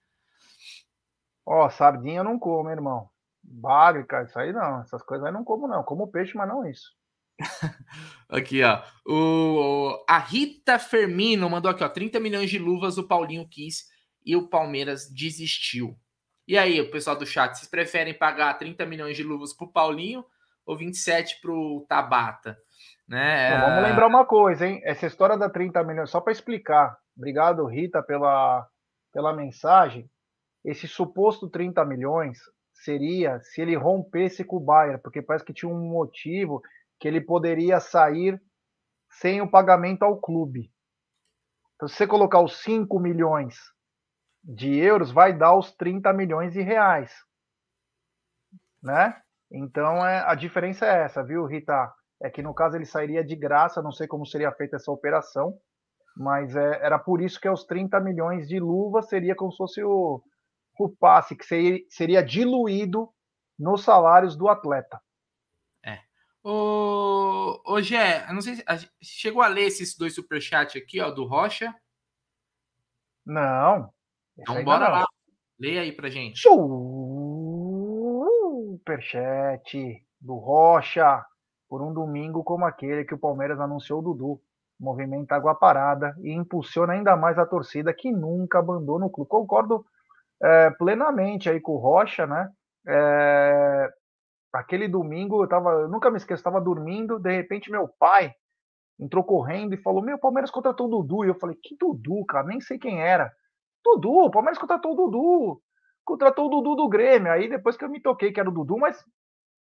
[1.46, 3.08] Ó, sardinha eu não como, irmão.
[3.42, 4.80] Bagre, cara, isso aí não.
[4.80, 5.84] Essas coisas aí não como, não.
[5.84, 6.90] Como peixe, mas não isso.
[8.28, 8.82] aqui, ó.
[9.06, 11.88] O, a Rita Fermino mandou aqui, ó.
[11.88, 13.84] 30 milhões de luvas o Paulinho quis
[14.24, 15.96] e o Palmeiras desistiu.
[16.48, 20.24] E aí, o pessoal do chat, vocês preferem pagar 30 milhões de luvas pro Paulinho
[20.64, 22.58] ou 27 pro Tabata?
[23.08, 23.56] Né?
[23.58, 24.80] Vamos lembrar uma coisa, hein?
[24.84, 26.96] Essa história da 30 milhões, só para explicar.
[27.16, 28.66] Obrigado, Rita, pela,
[29.12, 30.10] pela mensagem.
[30.66, 32.40] Esse suposto 30 milhões
[32.74, 36.60] seria se ele rompesse com o Bayern, porque parece que tinha um motivo
[36.98, 38.42] que ele poderia sair
[39.08, 40.68] sem o pagamento ao clube.
[41.76, 43.54] Então, se você colocar os 5 milhões
[44.42, 47.12] de euros, vai dar os 30 milhões de reais.
[48.82, 49.16] Né?
[49.52, 51.92] Então, é, a diferença é essa, viu, Rita?
[52.20, 55.56] É que no caso ele sairia de graça, não sei como seria feita essa operação,
[56.16, 59.84] mas é, era por isso que os 30 milhões de luva seria como se fosse
[59.84, 60.22] o,
[60.84, 61.44] o passe, que
[61.88, 63.08] seria, diluído
[63.58, 65.00] nos salários do atleta.
[66.48, 68.64] Ô, ô Gé, não sei se
[69.02, 71.74] chegou a ler esses dois superchats aqui, ó, do Rocha.
[73.26, 73.92] Não.
[74.38, 74.92] Então bora não.
[74.92, 75.04] lá.
[75.58, 76.40] Leia aí pra gente.
[78.78, 81.26] Superchat do Rocha
[81.68, 84.40] por um domingo como aquele que o Palmeiras anunciou o Dudu.
[84.78, 89.28] Movimenta água parada e impulsiona ainda mais a torcida que nunca abandona o clube.
[89.28, 89.84] Concordo
[90.42, 92.50] é, plenamente aí com o Rocha, né?
[92.86, 93.88] É,
[94.52, 98.32] aquele domingo, eu tava, eu nunca me esqueço, estava dormindo, de repente meu pai
[98.98, 101.24] entrou correndo e falou: Meu, Palmeiras contratou o Dudu.
[101.24, 102.46] E eu falei: Que Dudu, cara?
[102.46, 103.30] Nem sei quem era.
[103.84, 105.62] Dudu, o Palmeiras contratou o Dudu.
[106.04, 107.30] Contratou o Dudu do Grêmio.
[107.32, 109.04] Aí depois que eu me toquei que era o Dudu, mas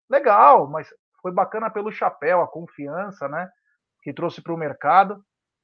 [0.09, 0.89] legal, mas
[1.21, 3.49] foi bacana pelo chapéu, a confiança, né?
[4.03, 5.23] Que trouxe para o mercado.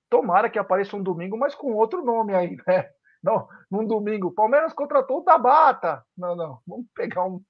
[0.10, 2.89] Tomara que apareça um domingo, mas com outro nome aí, né?
[3.24, 6.03] Não, num domingo, Palmeiras contratou o Tabata.
[6.18, 7.41] Não, não, vamos pegar um,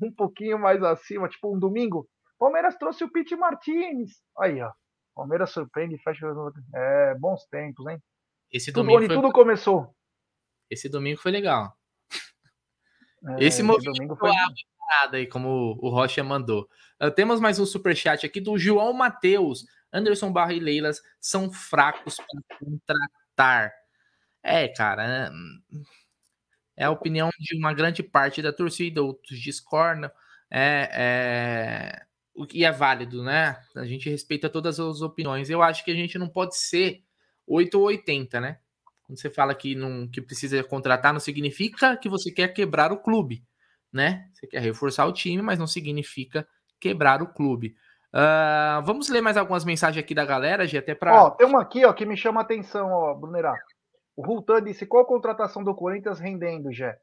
[0.00, 2.08] um pouquinho mais acima, tipo um domingo,
[2.38, 4.22] Palmeiras trouxe o Pete Martinez.
[4.38, 4.72] Aí, ó.
[5.14, 6.26] Palmeiras surpreende e fecha.
[6.74, 8.02] É, bons tempos, hein?
[8.52, 8.98] Esse domingo.
[8.98, 9.16] Onde foi...
[9.16, 9.94] tudo começou.
[10.68, 11.72] Esse domingo foi legal.
[13.26, 16.68] É, esse, domingo foi nada aí, como o Rocha mandou.
[17.00, 19.64] Uh, temos mais um super chat aqui do João Matheus.
[19.92, 23.72] Anderson Barra e Leilas são fracos para contratar.
[24.44, 25.32] É, cara.
[26.76, 30.10] É a opinião de uma grande parte da torcida, outros discordam.
[30.50, 32.02] É, é,
[32.34, 33.56] o que é válido, né?
[33.74, 35.48] A gente respeita todas as opiniões.
[35.48, 37.02] Eu acho que a gente não pode ser
[37.46, 38.58] 8 ou 80, né?
[39.04, 42.98] Quando você fala que, não, que precisa contratar, não significa que você quer quebrar o
[42.98, 43.44] clube,
[43.92, 44.28] né?
[44.34, 46.46] Você quer reforçar o time, mas não significa
[46.80, 47.76] quebrar o clube.
[48.12, 51.24] Uh, vamos ler mais algumas mensagens aqui da galera, G, até para.
[51.24, 53.54] Ó, tem uma aqui ó, que me chama a atenção, ó, Brunerá.
[54.16, 56.98] O Hultan disse: qual a contratação do Corinthians rendendo, Jé?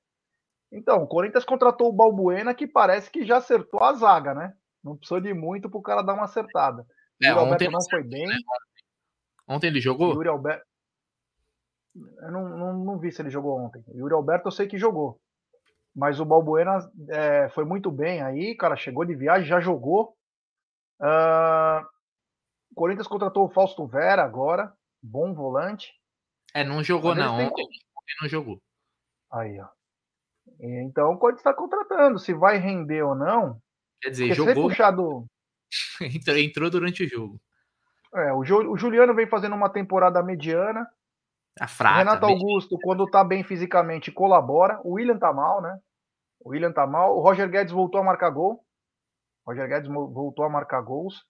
[0.71, 4.53] Então, o Corinthians contratou o Balbuena, que parece que já acertou a zaga, né?
[4.83, 6.85] Não precisou de muito para o cara dar uma acertada.
[7.21, 8.25] É, ontem não foi bem.
[8.25, 8.35] Né?
[9.47, 10.13] Ontem ele jogou?
[10.13, 10.65] Yuri Alberto.
[11.93, 13.83] Eu não, não, não, vi se ele jogou ontem.
[13.93, 15.19] Yuri Alberto eu sei que jogou.
[15.93, 18.77] Mas o Balbuena é, foi muito bem aí, cara.
[18.77, 20.15] Chegou de viagem, já jogou.
[21.01, 21.85] Uh,
[22.71, 24.71] o Corinthians contratou o Fausto Vera agora,
[25.03, 25.91] bom volante.
[26.53, 27.37] É, não jogou não.
[27.37, 27.47] Tem...
[27.47, 27.67] Ontem,
[28.21, 28.61] não jogou.
[29.31, 29.67] Aí, ó.
[30.59, 33.59] Então, quando está contratando, se vai render ou não.
[34.01, 34.69] Quer dizer, jogou.
[34.69, 35.25] Puxado...
[36.37, 37.39] Entrou durante o jogo.
[38.13, 40.87] É, o, o Juliano vem fazendo uma temporada mediana.
[41.59, 44.79] A fraca, o Renato Augusto, quando tá bem fisicamente, colabora.
[44.83, 45.79] O William tá mal, né?
[46.39, 47.15] O William tá mal.
[47.15, 48.63] O Roger Guedes voltou a marcar gol.
[49.45, 51.25] O Roger Guedes voltou a marcar gols.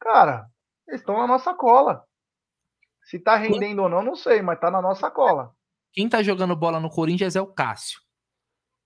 [0.00, 0.46] Cara,
[0.86, 2.04] eles estão na nossa cola.
[3.04, 5.54] Se tá rendendo ou não, não sei, mas tá na nossa cola.
[5.92, 8.00] Quem tá jogando bola no Corinthians é o Cássio.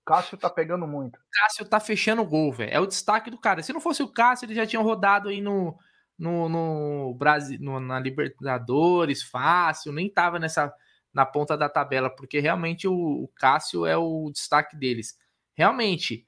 [0.04, 1.18] Cássio tá pegando muito.
[1.32, 2.72] Cássio tá fechando o gol, velho.
[2.72, 3.62] É o destaque do cara.
[3.62, 5.78] Se não fosse o Cássio, eles já tinham rodado aí no,
[6.18, 10.72] no, no Brasil, no, na Libertadores, fácil, nem tava nessa,
[11.12, 15.16] na ponta da tabela, porque realmente o, o Cássio é o destaque deles.
[15.54, 16.26] Realmente,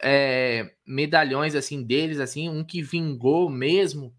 [0.00, 4.14] é, medalhões assim deles, assim, um que vingou mesmo,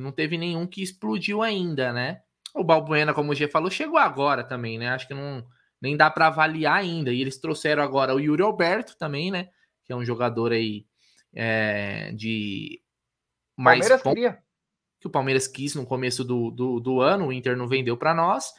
[0.00, 2.22] não teve nenhum que explodiu ainda, né?
[2.54, 4.88] O Balbuena, como o G falou, chegou agora também, né?
[4.88, 5.44] Acho que não
[5.80, 7.12] nem dá para avaliar ainda.
[7.12, 9.48] E eles trouxeram agora o Yuri Alberto também, né?
[9.84, 10.86] Que é um jogador aí
[11.34, 12.80] é, de
[13.56, 14.42] mais Palmeiras queria.
[15.00, 18.14] que o Palmeiras quis no começo do, do, do ano, o Inter não vendeu para
[18.14, 18.52] nós.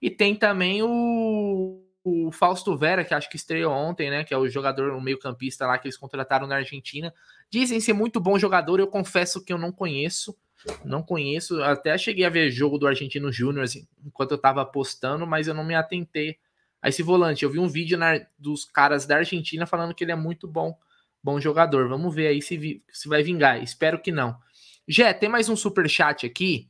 [0.00, 4.24] E tem também o, o Fausto Vera, que acho que estreou ontem, né?
[4.24, 7.12] Que é o jogador, o meio-campista lá que eles contrataram na Argentina.
[7.50, 10.36] Dizem ser muito bom jogador, eu confesso que eu não conheço.
[10.84, 15.26] Não conheço, até cheguei a ver jogo do Argentino Júnior assim, enquanto eu tava apostando,
[15.26, 16.38] mas eu não me atentei
[16.82, 17.44] a esse volante.
[17.44, 20.76] Eu vi um vídeo na, dos caras da Argentina falando que ele é muito bom,
[21.22, 21.88] bom jogador.
[21.88, 23.62] Vamos ver aí se, se vai vingar.
[23.62, 24.38] Espero que não.
[24.86, 26.68] Jé, tem mais um super chat aqui,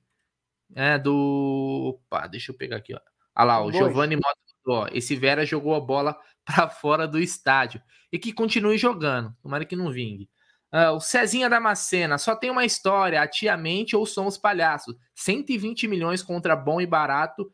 [0.74, 3.00] é do, opa, deixa eu pegar aqui, ó.
[3.36, 7.80] Olha lá, o Giovanni Mota, ó, esse Vera jogou a bola para fora do estádio
[8.12, 9.34] e que continue jogando.
[9.42, 10.28] Tomara que não vingue.
[10.72, 14.94] Uh, o Cezinha Damascena, só tem uma história, a Tia Mente ou São os Palhaços.
[15.14, 17.52] 120 milhões contra bom e barato.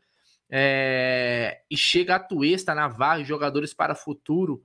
[0.49, 1.61] É...
[1.69, 4.63] E chega a Tuesta, Navarro, jogadores para futuro.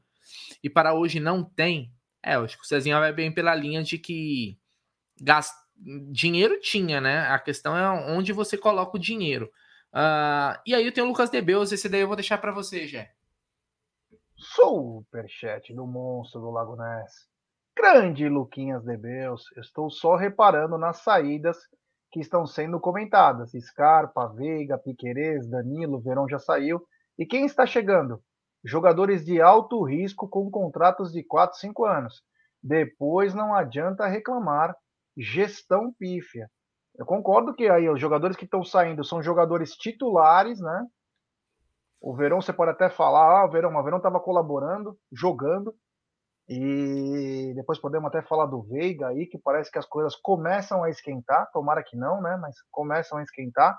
[0.63, 1.93] E para hoje não tem.
[2.23, 4.59] É, eu acho que o Cezinha vai bem pela linha de que
[5.21, 5.55] gast...
[6.11, 7.27] dinheiro tinha, né?
[7.29, 9.51] A questão é onde você coloca o dinheiro.
[9.93, 12.87] Uh, e aí eu tenho o Lucas Debeus, esse daí eu vou deixar para você,
[12.87, 13.13] Jé.
[14.37, 17.32] Superchat do monstro do Lago Ness.
[17.77, 21.57] Grande Luquinhas de Beus, estou só reparando nas saídas
[22.11, 23.53] que estão sendo comentadas.
[23.53, 26.87] Scarpa, Veiga, Piquerez, Danilo, Verão já saiu.
[27.19, 28.23] E quem está chegando?
[28.63, 32.23] Jogadores de alto risco com contratos de 4, 5 anos.
[32.63, 34.77] Depois não adianta reclamar.
[35.17, 36.49] Gestão pífia.
[36.97, 40.87] Eu concordo que aí os jogadores que estão saindo são jogadores titulares, né?
[42.01, 45.75] O Verão, você pode até falar, ah, o Verão, o Verão estava colaborando, jogando,
[46.55, 50.91] e depois podemos até falar do Veiga aí, que parece que as coisas começam a
[50.91, 52.37] esquentar, tomara que não, né?
[52.37, 53.79] Mas começam a esquentar.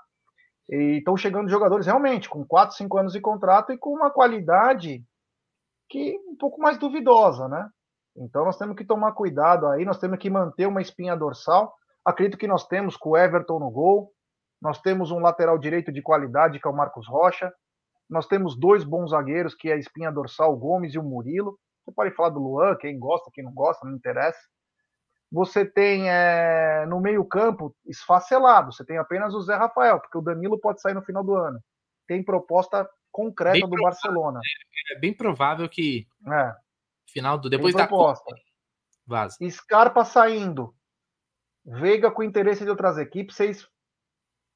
[0.68, 5.04] E estão chegando jogadores realmente com 4, 5 anos de contrato e com uma qualidade
[5.88, 7.68] que um pouco mais duvidosa, né?
[8.16, 11.72] Então nós temos que tomar cuidado aí, nós temos que manter uma espinha dorsal.
[12.04, 14.10] Acredito que nós temos com o Everton no gol,
[14.60, 17.52] nós temos um lateral direito de qualidade, que é o Marcos Rocha,
[18.08, 21.58] nós temos dois bons zagueiros, que é a espinha dorsal, o Gomes e o Murilo.
[21.84, 24.38] Você pode falar do Luan, quem gosta, quem não gosta, não interessa.
[25.30, 30.58] Você tem é, no meio-campo esfacelado, você tem apenas o Zé Rafael, porque o Danilo
[30.58, 31.60] pode sair no final do ano.
[32.06, 34.40] Tem proposta concreta bem do provável, Barcelona.
[34.90, 36.54] É, é, bem provável que é.
[37.06, 38.34] final do depois da proposta.
[39.06, 39.36] Vaza.
[39.50, 40.74] Scarpa saindo.
[41.64, 43.52] Veiga com interesse de outras equipes, você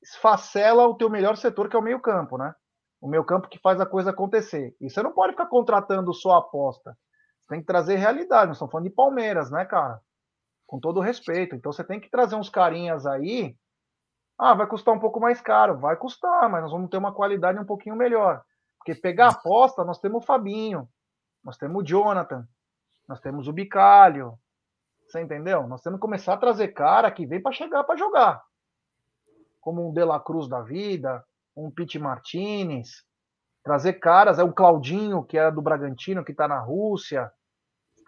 [0.02, 2.54] esfacela o teu melhor setor, que é o meio-campo, né?
[3.00, 4.76] O meio-campo que faz a coisa acontecer.
[4.80, 6.96] E você não pode ficar contratando só aposta
[7.49, 8.49] tem que trazer realidade.
[8.49, 10.01] Nós estamos falando de Palmeiras, né, cara?
[10.66, 11.57] Com todo respeito.
[11.57, 13.57] Então você tem que trazer uns carinhas aí.
[14.38, 15.78] Ah, vai custar um pouco mais caro.
[15.78, 18.42] Vai custar, mas nós vamos ter uma qualidade um pouquinho melhor.
[18.78, 20.88] Porque pegar aposta, nós temos o Fabinho,
[21.42, 22.46] nós temos o Jonathan,
[23.09, 24.38] nós temos o Bicalho.
[25.07, 25.66] Você entendeu?
[25.66, 28.42] Nós temos que começar a trazer cara que vem para chegar para jogar.
[29.61, 31.24] Como um De La Cruz da vida,
[31.57, 33.05] um Pete Martinez,
[33.64, 37.32] trazer caras, é o Claudinho, que é do Bragantino, que está na Rússia,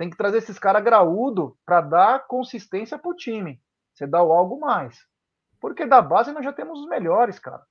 [0.00, 3.60] tem que trazer esses caras graúdo para dar consistência pro time.
[3.92, 4.98] Você dá o algo mais.
[5.60, 7.62] Porque da base nós já temos os melhores, cara.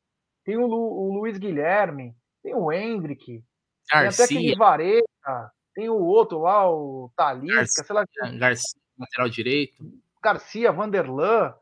[0.45, 3.43] Tem o, Lu, o Luiz Guilherme, tem o Hendrick,
[3.91, 4.15] Garcia.
[4.15, 8.05] tem até aquele Vareta, tem o outro lá, o Talisca, sei lá.
[8.37, 9.83] Garcia, lateral direito.
[10.21, 11.55] Garcia, Vanderlan.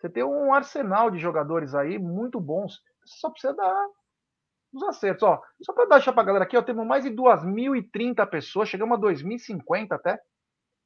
[0.00, 2.80] Você tem um arsenal de jogadores aí muito bons.
[3.04, 3.88] Você só precisa dar
[4.74, 5.22] os acertos.
[5.22, 8.98] Ó, só para deixar para a galera aqui, ó, temos mais de 2.030 pessoas, chegamos
[8.98, 10.20] a 2.050 até.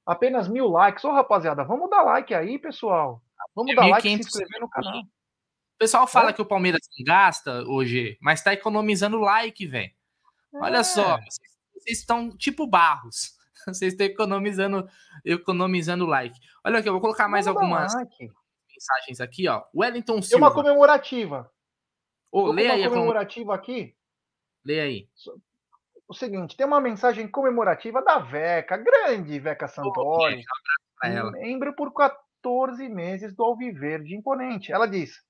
[0.07, 1.05] Apenas mil likes.
[1.05, 3.23] Ô, rapaziada, vamos dar like aí, pessoal.
[3.55, 5.01] Vamos dar like e se inscrever no canal.
[5.01, 6.33] O pessoal fala é?
[6.33, 9.93] que o Palmeiras gasta hoje, mas tá economizando like, velho.
[10.55, 10.83] Olha é.
[10.85, 13.37] só, vocês, vocês estão tipo barros.
[13.67, 14.89] Vocês estão economizando,
[15.23, 16.39] economizando like.
[16.65, 18.31] Olha aqui, eu vou colocar mais Vamos algumas like.
[18.71, 19.65] mensagens aqui, ó.
[19.75, 20.29] Wellington Silva.
[20.29, 21.51] Tem uma comemorativa.
[22.31, 22.89] Ô, lê aí.
[22.89, 23.95] comemorativa aqui.
[24.65, 25.09] Lê aí.
[26.07, 30.37] O seguinte, tem uma mensagem comemorativa da Veca, grande Veca Santoro,
[31.33, 34.73] membro por 14 meses do Alviverde Imponente.
[34.73, 35.23] Ela diz: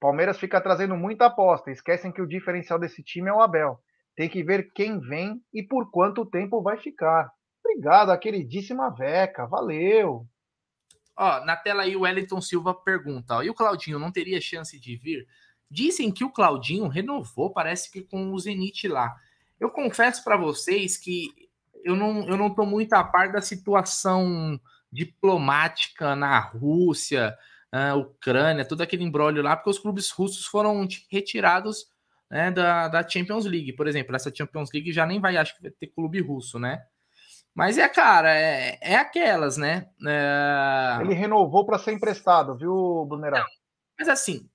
[0.00, 3.78] Palmeiras fica trazendo muita aposta, esquecem que o diferencial desse time é o Abel.
[4.16, 7.30] Tem que ver quem vem e por quanto tempo vai ficar.
[7.64, 10.26] Obrigado, a queridíssima Veca, valeu.
[11.16, 14.78] Ó, na tela aí o Wellington Silva pergunta: ó, e o Claudinho não teria chance
[14.78, 15.26] de vir?
[15.74, 19.12] Dizem que o Claudinho renovou, parece que com o Zenit lá.
[19.58, 21.30] Eu confesso para vocês que
[21.82, 24.60] eu não, eu não tô muito a par da situação
[24.92, 27.36] diplomática na Rússia,
[27.74, 31.88] uh, Ucrânia, todo aquele embrólio lá, porque os clubes russos foram retirados
[32.30, 34.14] né, da, da Champions League, por exemplo.
[34.14, 36.84] Essa Champions League já nem vai, acho que vai ter clube russo, né?
[37.52, 39.88] Mas é, cara, é, é aquelas, né?
[40.06, 40.98] É...
[41.00, 43.44] Ele renovou para ser emprestado, viu, Brunerão?
[43.98, 44.48] Mas assim,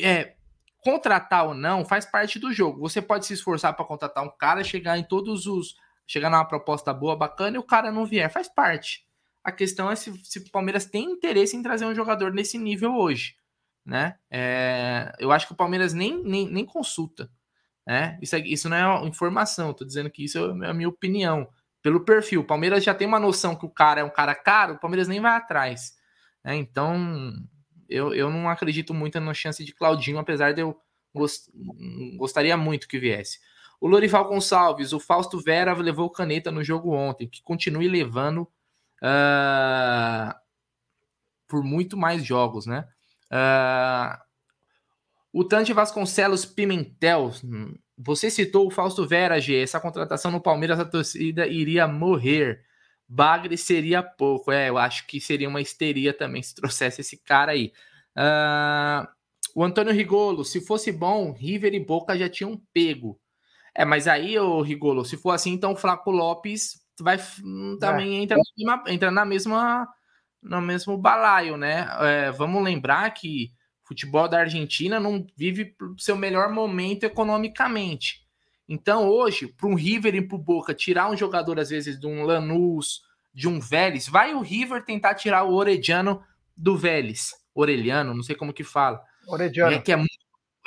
[0.00, 0.34] é,
[0.80, 2.80] contratar ou não faz parte do jogo.
[2.80, 5.76] Você pode se esforçar para contratar um cara, chegar em todos os.
[6.06, 8.30] chegar numa proposta boa, bacana, e o cara não vier.
[8.30, 9.06] Faz parte.
[9.42, 12.94] A questão é se, se o Palmeiras tem interesse em trazer um jogador nesse nível
[12.94, 13.36] hoje.
[13.84, 14.16] Né?
[14.30, 17.30] É, eu acho que o Palmeiras nem, nem, nem consulta.
[17.86, 18.18] Né?
[18.22, 21.48] Isso, é, isso não é informação, estou dizendo que isso é a minha opinião
[21.82, 22.40] pelo perfil.
[22.40, 25.06] O Palmeiras já tem uma noção que o cara é um cara caro, o Palmeiras
[25.06, 25.94] nem vai atrás.
[26.42, 26.56] Né?
[26.56, 27.34] Então,
[27.88, 30.78] eu, eu não acredito muito na chance de Claudinho, apesar de eu
[31.14, 31.50] gost,
[32.16, 33.38] gostaria muito que viesse.
[33.80, 38.48] O Lorival Gonçalves, o Fausto Vera levou caneta no jogo ontem, que continue levando
[39.02, 40.34] uh,
[41.46, 42.88] por muito mais jogos, né?
[43.30, 44.24] Uh,
[45.32, 47.32] o Tante Vasconcelos Pimentel,
[47.98, 49.62] você citou o Fausto Vera, G.
[49.62, 52.64] Essa contratação no Palmeiras, a torcida iria morrer.
[53.08, 54.50] Bagre seria pouco.
[54.50, 57.72] É, eu acho que seria uma histeria também se trouxesse esse cara aí.
[58.16, 59.06] Uh,
[59.54, 63.20] o Antônio Rigolo, se fosse bom, River e Boca já tinham pego.
[63.74, 68.18] É, mas aí, o Rigolo, se for assim, então o Flaco Lopes vai hum, também
[68.18, 68.22] é.
[68.22, 69.88] entra, na, entra na mesma
[70.44, 71.88] no mesmo balaio, né?
[72.00, 73.50] É, vamos lembrar que
[73.82, 78.23] futebol da Argentina não vive seu melhor momento economicamente.
[78.68, 82.06] Então, hoje, para um River e para o Boca tirar um jogador, às vezes, de
[82.06, 83.02] um Lanús,
[83.32, 86.22] de um Vélez, vai o River tentar tirar o Orediano
[86.56, 87.34] do Vélez.
[87.54, 89.02] Orelhano, não sei como que fala.
[89.26, 89.74] Orediano.
[89.74, 89.96] É, que, é,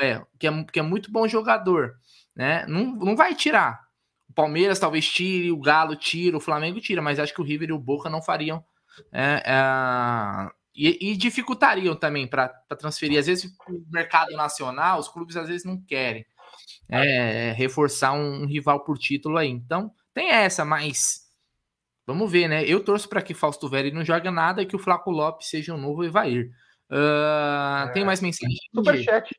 [0.01, 1.95] é, que, é, que é muito bom jogador.
[2.35, 2.65] Né?
[2.67, 3.87] Não, não vai tirar.
[4.29, 7.69] O Palmeiras talvez tire, o Galo tira, o Flamengo tira, mas acho que o River
[7.69, 8.63] e o Boca não fariam
[9.11, 13.17] é, é, e, e dificultariam também para transferir.
[13.17, 16.25] Às vezes, o mercado nacional, os clubes às vezes não querem
[16.89, 19.49] é, reforçar um, um, rival por título aí.
[19.49, 21.27] Então, tem essa, mas
[22.05, 22.63] vamos ver, né?
[22.65, 25.73] Eu torço para que Fausto Velli não jogue nada e que o Flaco Lopes seja
[25.73, 26.49] um novo Evair.
[26.89, 28.55] Uh, é, tem mais mensagem?
[28.73, 29.35] Superchat.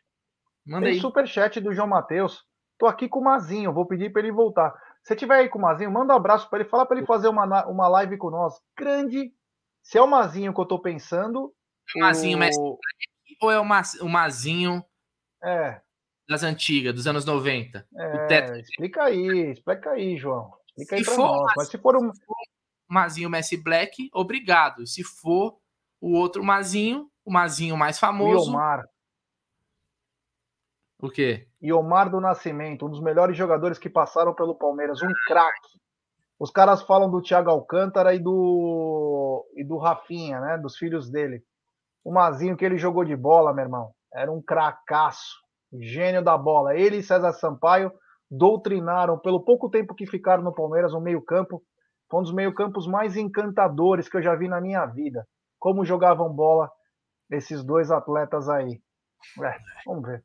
[0.66, 1.00] Manda tem aí.
[1.00, 2.44] superchat do João Matheus.
[2.78, 4.72] Tô aqui com o Mazinho, vou pedir para ele voltar.
[5.02, 7.28] Se tiver aí com o Mazinho, manda um abraço para ele, fala para ele fazer
[7.28, 8.54] uma, uma live com nós.
[8.76, 9.32] Grande
[9.82, 11.52] se é o Mazinho que eu tô pensando.
[11.96, 12.40] É o Mazinho o...
[12.40, 12.60] Messi
[13.40, 13.82] ou é o, Ma...
[14.02, 14.84] o Mazinho
[15.42, 15.80] é.
[16.28, 17.86] Das antigas, dos anos 90?
[17.96, 20.52] É, explica aí, explica aí, João.
[20.76, 21.42] Explica se aí pra nós.
[21.46, 22.12] Mas, Mas se for um.
[22.88, 24.86] Mazinho Messi Black, obrigado.
[24.86, 25.58] Se for
[26.00, 28.50] o outro Mazinho, o Mazinho mais famoso.
[28.50, 28.84] O Iomar.
[31.00, 31.46] O quê?
[31.62, 35.78] Iomar do Nascimento, um dos melhores jogadores que passaram pelo Palmeiras, um craque.
[36.38, 40.58] Os caras falam do Thiago Alcântara e do e do Rafinha, né?
[40.58, 41.42] Dos filhos dele.
[42.02, 45.36] O Mazinho que ele jogou de bola, meu irmão, era um cracaço,
[45.72, 46.76] gênio da bola.
[46.76, 47.92] Ele e César Sampaio
[48.30, 51.62] doutrinaram pelo pouco tempo que ficaram no Palmeiras no meio-campo,
[52.10, 55.26] foi um dos meio-campos mais encantadores que eu já vi na minha vida.
[55.58, 56.70] Como jogavam bola
[57.30, 58.80] esses dois atletas aí.
[59.42, 60.24] É, vamos ver.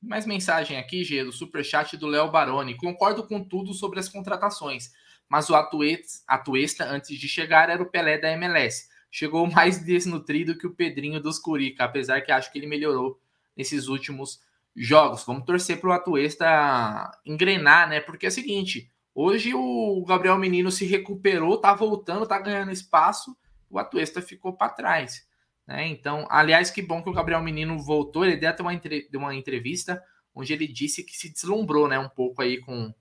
[0.00, 2.76] Mais mensagem aqui, Gê, do superchat do Léo Baroni.
[2.76, 4.92] Concordo com tudo sobre as contratações,
[5.28, 8.88] mas o Atuesta, antes de chegar, era o Pelé da MLS.
[9.10, 13.18] Chegou mais desnutrido que o Pedrinho dos Curica, apesar que acho que ele melhorou
[13.58, 14.40] nesses últimos
[14.74, 15.24] jogos.
[15.24, 18.00] Vamos torcer para o Atuesta engrenar, né?
[18.00, 23.36] Porque é o seguinte, hoje o Gabriel Menino se recuperou, tá voltando, tá ganhando espaço,
[23.68, 25.26] o Atuesta ficou para trás.
[25.66, 25.88] Né?
[25.88, 28.24] Então, aliás, que bom que o Gabriel Menino voltou.
[28.24, 30.02] Ele deu até uma, deu uma entrevista
[30.34, 32.94] onde ele disse que se deslumbrou né, um pouco aí com,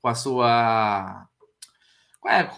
[0.00, 1.28] com a sua.
[2.26, 2.48] É,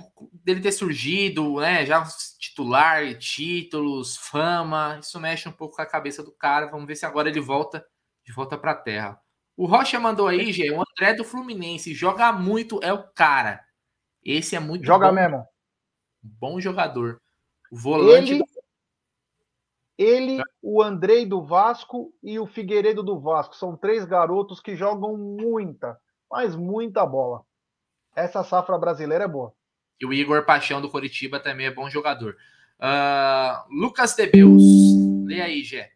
[0.45, 1.87] dele ter surgido, né?
[1.87, 2.05] Já
[2.39, 4.99] titular, títulos, fama.
[5.01, 6.71] Isso mexe um pouco com a cabeça do cara.
[6.71, 7.85] Vamos ver se agora ele volta
[8.25, 9.21] de volta para a terra.
[9.57, 11.95] O Rocha mandou aí, Gê, o André do Fluminense.
[11.95, 13.65] Joga muito, é o cara.
[14.23, 15.15] Esse é muito Joga bom.
[15.15, 15.47] mesmo.
[16.23, 17.21] Bom jogador.
[17.71, 18.45] O volante ele,
[19.97, 23.55] ele, o Andrei do Vasco e o Figueiredo do Vasco.
[23.55, 26.01] São três garotos que jogam muita,
[26.31, 27.45] mas muita bola.
[28.15, 29.53] Essa safra brasileira é boa.
[30.01, 32.37] E o Igor Paixão do Coritiba também é bom jogador.
[32.79, 34.63] Uh, Lucas Debeus.
[35.27, 35.91] Lê aí, Gé.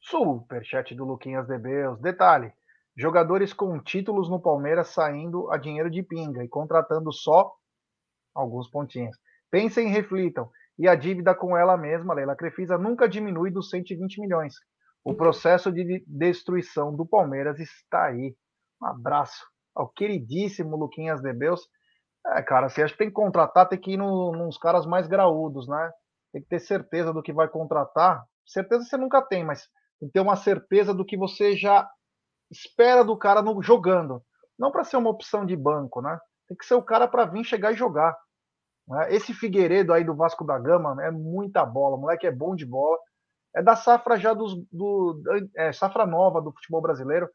[0.00, 2.00] Superchat do Luquinhas Debeus.
[2.00, 2.52] Detalhe:
[2.96, 7.52] jogadores com títulos no Palmeiras saindo a dinheiro de pinga e contratando só
[8.34, 9.16] alguns pontinhos.
[9.50, 14.18] Pensem e reflitam e a dívida com ela mesma, Leila Crefisa, nunca diminui dos 120
[14.18, 14.54] milhões.
[15.04, 18.34] O processo de destruição do Palmeiras está aí.
[18.82, 19.44] Um abraço
[19.74, 21.66] ao queridíssimo Luquinhas de Beus.
[22.26, 25.06] É, cara, você acha que tem que contratar, tem que ir no, nos caras mais
[25.06, 25.90] graúdos, né?
[26.32, 28.24] Tem que ter certeza do que vai contratar.
[28.46, 29.68] Certeza você nunca tem, mas
[29.98, 31.88] tem que ter uma certeza do que você já
[32.50, 34.22] espera do cara no, jogando.
[34.58, 36.18] Não para ser uma opção de banco, né?
[36.48, 38.16] Tem que ser o cara para vir chegar e jogar.
[38.88, 39.14] Né?
[39.14, 42.66] Esse Figueiredo aí do Vasco da Gama é muita bola, o moleque é bom de
[42.66, 42.98] bola.
[43.54, 45.20] É da safra já dos, do
[45.56, 47.28] é, safra nova do futebol brasileiro.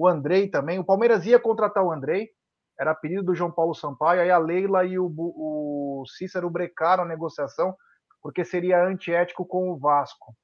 [0.00, 0.78] O Andrei também.
[0.78, 2.30] O Palmeiras ia contratar o Andrei,
[2.78, 4.22] era pedido do João Paulo Sampaio.
[4.22, 7.76] Aí a Leila e o, o Cícero brecaram a negociação
[8.22, 10.34] porque seria antiético com o Vasco.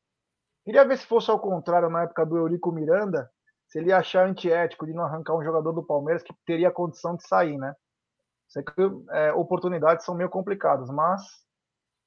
[0.62, 3.30] Queria ver se fosse ao contrário na época do Eurico Miranda,
[3.66, 7.16] se ele ia achar antiético de não arrancar um jogador do Palmeiras que teria condição
[7.16, 7.74] de sair, né?
[8.48, 8.72] Sei que
[9.12, 11.22] é, oportunidades são meio complicadas, mas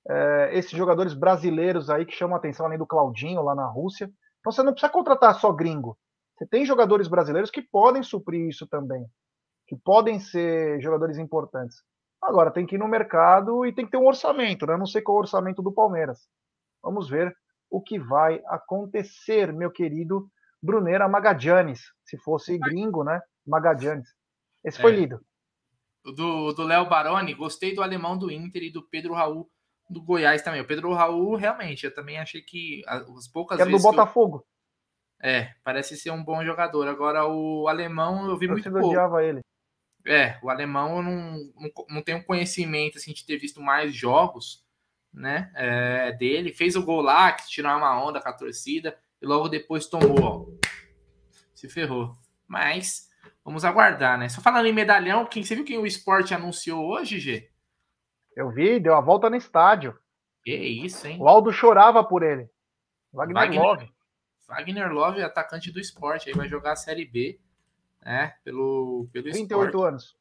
[0.08, 4.06] é, esses jogadores brasileiros aí que chamam a atenção, além do Claudinho lá na Rússia,
[4.40, 5.98] então você não precisa contratar só gringo.
[6.40, 9.06] Você tem jogadores brasileiros que podem suprir isso também,
[9.68, 11.84] que podem ser jogadores importantes.
[12.22, 14.78] Agora tem que ir no mercado e tem que ter um orçamento, né?
[14.78, 16.30] Não sei qual é o orçamento do Palmeiras.
[16.82, 17.36] Vamos ver
[17.70, 20.30] o que vai acontecer, meu querido
[20.64, 21.82] Brunera Magadianes.
[22.06, 23.20] Se fosse gringo, né?
[23.46, 24.08] Magadianes.
[24.64, 24.96] Esse foi é.
[24.96, 25.20] lido.
[26.16, 29.50] Do, do Léo Baroni, gostei do alemão do Inter e do Pedro Raul
[29.90, 30.62] do Goiás também.
[30.62, 33.74] O Pedro Raul, realmente, eu também achei que as poucas vezes.
[33.74, 34.38] É do Botafogo.
[34.38, 34.59] Eu...
[35.22, 36.88] É, parece ser um bom jogador.
[36.88, 39.20] Agora, o alemão, eu vi eu muito pouco.
[39.20, 39.42] ele.
[40.06, 44.64] É, o alemão eu não, não, não tenho conhecimento assim, de ter visto mais jogos
[45.14, 46.54] né, é, dele.
[46.54, 50.22] Fez o gol lá, que tirou uma onda com a torcida, e logo depois tomou,
[50.22, 50.46] ó.
[51.54, 52.16] Se ferrou.
[52.48, 53.10] Mas
[53.44, 54.30] vamos aguardar, né?
[54.30, 57.50] Só falando em medalhão, quem, você viu quem o esporte anunciou hoje, G?
[58.36, 60.00] Eu vi, deu a volta no estádio.
[60.44, 61.18] Que isso, hein?
[61.20, 62.50] O Aldo chorava por ele.
[63.12, 63.99] Wagner, Wagner Love.
[64.50, 67.40] Wagner Love, atacante do esporte, aí vai jogar a Série B,
[68.04, 68.34] né?
[68.44, 69.88] Pelo, pelo 38 esporte.
[69.88, 70.18] anos.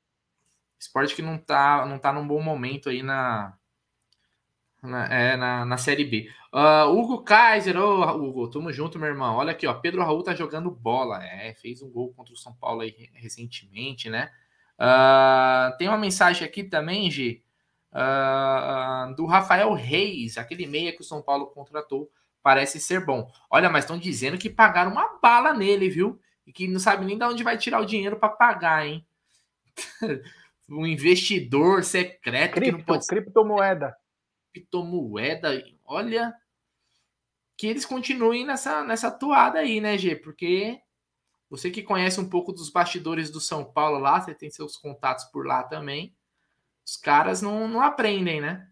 [0.78, 3.56] Esporte que não tá, não tá num bom momento aí na,
[4.82, 6.30] na, é, na, na Série B.
[6.52, 9.36] Uh, Hugo Kaiser, ô oh, Hugo, tamo junto, meu irmão.
[9.36, 12.54] Olha aqui, ó, Pedro Raul tá jogando bola, é, fez um gol contra o São
[12.54, 14.30] Paulo aí recentemente, né?
[14.78, 17.42] Uh, tem uma mensagem aqui também, G,
[17.92, 22.10] uh, do Rafael Reis, aquele meia que o São Paulo contratou,
[22.42, 23.30] parece ser bom.
[23.50, 26.20] Olha, mas estão dizendo que pagaram uma bala nele, viu?
[26.46, 29.06] E que não sabe nem de onde vai tirar o dinheiro para pagar, hein?
[30.68, 33.96] um investidor secreto Cripto, que não pode criptomoeda
[34.58, 36.34] criptomoeda, olha
[37.56, 40.14] que eles continuem nessa, nessa toada aí, né, G?
[40.14, 40.80] Porque
[41.50, 45.24] você que conhece um pouco dos bastidores do São Paulo lá, você tem seus contatos
[45.26, 46.14] por lá também,
[46.86, 48.68] os caras não, não aprendem, né?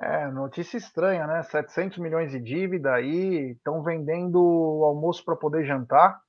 [0.00, 1.42] É, notícia estranha, né?
[1.42, 6.20] 700 milhões de dívida aí, estão vendendo o almoço para poder jantar,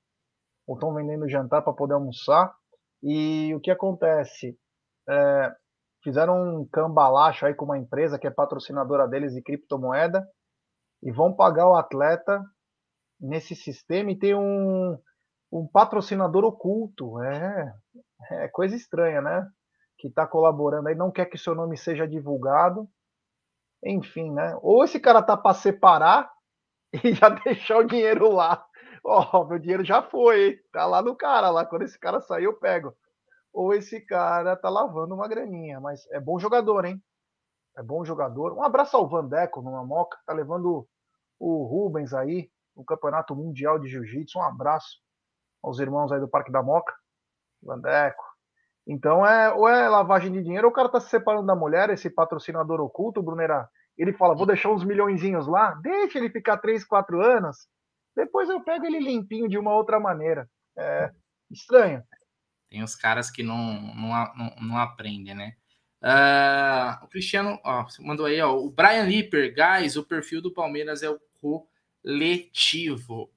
[0.67, 2.51] ou estão vendendo jantar para poder almoçar.
[3.03, 4.57] E o que acontece?
[5.07, 5.53] É,
[6.03, 10.27] fizeram um cambalacho aí com uma empresa que é patrocinadora deles de criptomoeda
[11.03, 12.43] e vão pagar o atleta
[13.19, 14.97] nesse sistema e tem um,
[15.51, 17.21] um patrocinador oculto.
[17.21, 17.73] É,
[18.31, 19.47] é coisa estranha, né?
[19.99, 22.89] Que está colaborando aí, não quer que seu nome seja divulgado.
[23.83, 24.57] Enfim, né?
[24.61, 26.31] Ou esse cara tá para separar
[27.03, 28.65] e já deixar o dinheiro lá.
[29.03, 31.65] Ó, oh, meu dinheiro já foi, tá lá no cara lá.
[31.65, 32.93] Quando esse cara sair, eu pego
[33.53, 35.79] ou esse cara tá lavando uma graninha.
[35.79, 37.01] Mas é bom jogador, hein?
[37.77, 38.53] É bom jogador.
[38.53, 40.87] Um abraço ao Vandeco numa moca, tá levando
[41.39, 44.39] o Rubens aí no Campeonato Mundial de Jiu-Jitsu.
[44.39, 44.99] Um abraço
[45.63, 46.93] aos irmãos aí do Parque da Moca.
[47.61, 48.23] Vandeco.
[48.89, 51.91] Então é ou é lavagem de dinheiro, ou o cara tá se separando da mulher,
[51.91, 53.69] esse patrocinador oculto, Brunera.
[53.95, 57.67] Ele fala, vou deixar uns milhõezinhos lá, deixa ele ficar 3, 4 anos,
[58.15, 60.49] depois eu pego ele limpinho de uma outra maneira.
[60.75, 61.11] É
[61.51, 62.03] estranho.
[62.67, 65.53] Tem os caras que não, não, não, não aprendem, né?
[66.01, 71.03] Uh, o Cristiano ó, mandou aí, ó, o Brian Lipper, guys, o perfil do Palmeiras
[71.03, 71.19] é o
[72.01, 73.29] coletivo.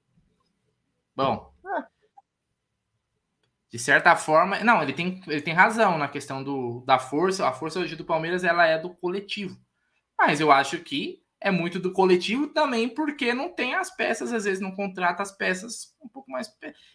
[1.15, 1.52] Bom,
[3.73, 7.47] de certa forma, não, ele tem, ele tem razão na questão do, da força.
[7.47, 9.57] A força hoje do Palmeiras ela é do coletivo.
[10.15, 14.43] Mas eu acho que é muito do coletivo também, porque não tem as peças, às
[14.43, 16.47] vezes não contrata as peças um pouco mais.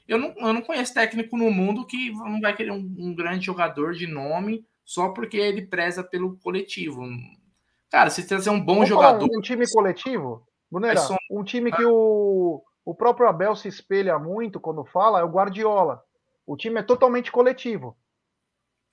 [0.06, 3.44] Eu não, eu não conheço técnico no mundo que não vai querer um, um grande
[3.44, 7.02] jogador de nome só porque ele preza pelo coletivo.
[7.90, 9.28] Cara, se trazer um bom Vamos jogador.
[9.36, 14.60] Um time coletivo, Brunera, é um time que o, o próprio Abel se espelha muito
[14.60, 16.06] quando fala é o Guardiola.
[16.48, 17.94] O time é totalmente coletivo.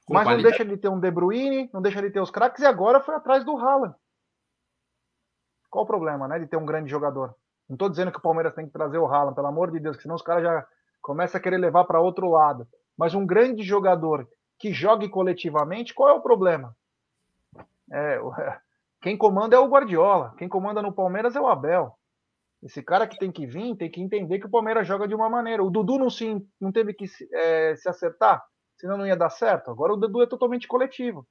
[0.06, 0.44] Com mas qualidade.
[0.44, 3.00] não deixa de ter um De Bruyne, não deixa de ter os craques, e agora
[3.00, 3.96] foi atrás do Haaland.
[5.70, 7.34] Qual o problema, né, de ter um grande jogador?
[7.70, 9.96] Não estou dizendo que o Palmeiras tem que trazer o Haaland, pelo amor de Deus,
[9.96, 10.68] que senão os caras já
[11.02, 12.68] começam a querer levar para outro lado.
[12.98, 14.28] Mas um grande jogador
[14.60, 16.76] que jogue coletivamente, qual é o problema?
[17.90, 18.20] É,
[19.02, 21.98] quem comanda é o Guardiola, quem comanda no Palmeiras é o Abel.
[22.66, 25.30] Esse cara que tem que vir tem que entender que o Palmeiras joga de uma
[25.30, 25.64] maneira.
[25.64, 28.44] O Dudu não, se, não teve que se, é, se acertar,
[28.76, 29.70] senão não ia dar certo.
[29.70, 31.28] Agora o Dudu é totalmente coletivo.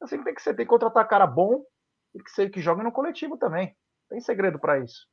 [0.00, 1.62] Assim tem que ser, tem que contratar cara bom
[2.14, 3.76] e que, ser, que jogue no coletivo também.
[4.08, 5.06] Tem segredo para isso.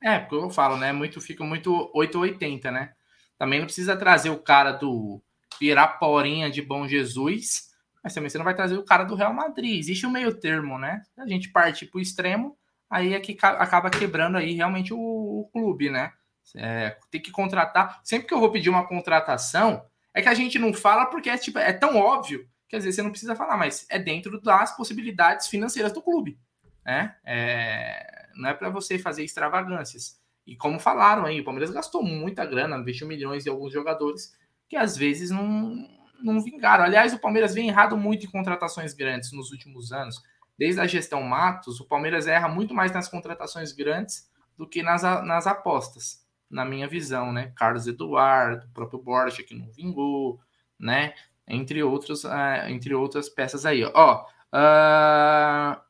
[0.00, 0.92] É, porque eu falo, né?
[0.92, 2.94] Muito, fica muito 880, né?
[3.36, 5.20] Também não precisa trazer o cara do
[5.58, 7.70] Piraporinha de Bom Jesus,
[8.02, 9.76] mas também você não vai trazer o cara do Real Madrid.
[9.76, 11.02] Existe um meio termo, né?
[11.16, 12.56] A gente parte para o extremo,
[12.90, 16.12] aí é que acaba quebrando aí realmente o, o clube, né?
[16.56, 18.00] É, tem que contratar.
[18.02, 19.84] Sempre que eu vou pedir uma contratação,
[20.14, 22.96] é que a gente não fala porque é, tipo, é tão óbvio que às vezes
[22.96, 26.38] você não precisa falar, mas é dentro das possibilidades financeiras do clube.
[26.84, 27.14] Né?
[27.24, 30.18] É, não é para você fazer extravagâncias.
[30.46, 34.34] E como falaram aí, o Palmeiras gastou muita grana, investiu milhões em alguns jogadores
[34.68, 35.86] que às vezes não,
[36.22, 36.84] não vingaram.
[36.84, 40.22] Aliás, o Palmeiras vem errado muito em contratações grandes nos últimos anos.
[40.58, 45.02] Desde a gestão Matos, o Palmeiras erra muito mais nas contratações grandes do que nas,
[45.02, 47.52] nas apostas, na minha visão, né?
[47.54, 50.40] Carlos Eduardo, o próprio Borja, que não vingou,
[50.76, 51.14] né?
[51.46, 53.84] Entre, outros, uh, entre outras peças aí.
[53.84, 55.80] Ó, uh,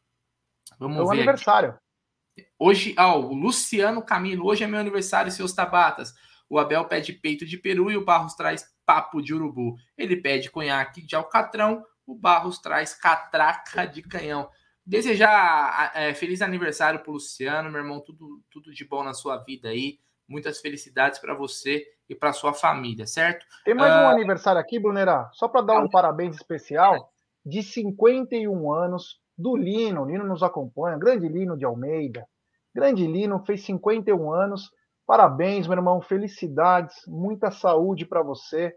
[0.79, 1.17] vamos é o ver.
[1.17, 1.71] aniversário.
[1.71, 2.47] Aqui.
[2.59, 6.15] Hoje, ó, o Luciano Camilo, hoje é meu aniversário, seus tabatas.
[6.49, 9.77] O Abel pede peito de peru e o Barros traz papo de urubu.
[9.97, 14.49] Ele pede conhaque de alcatrão, o Barros traz catraca de canhão.
[14.89, 19.69] Desejar é, feliz aniversário para Luciano, meu irmão, tudo, tudo de bom na sua vida
[19.69, 19.99] aí.
[20.27, 23.45] Muitas felicidades para você e para sua família, certo?
[23.67, 23.99] Tem mais uh...
[23.99, 27.13] um aniversário aqui, Brunera, só para dar um parabéns especial
[27.45, 30.05] de 51 anos do Lino.
[30.05, 32.27] O Lino nos acompanha, grande Lino de Almeida.
[32.75, 34.71] Grande Lino, fez 51 anos.
[35.07, 38.75] Parabéns, meu irmão, felicidades, muita saúde para você,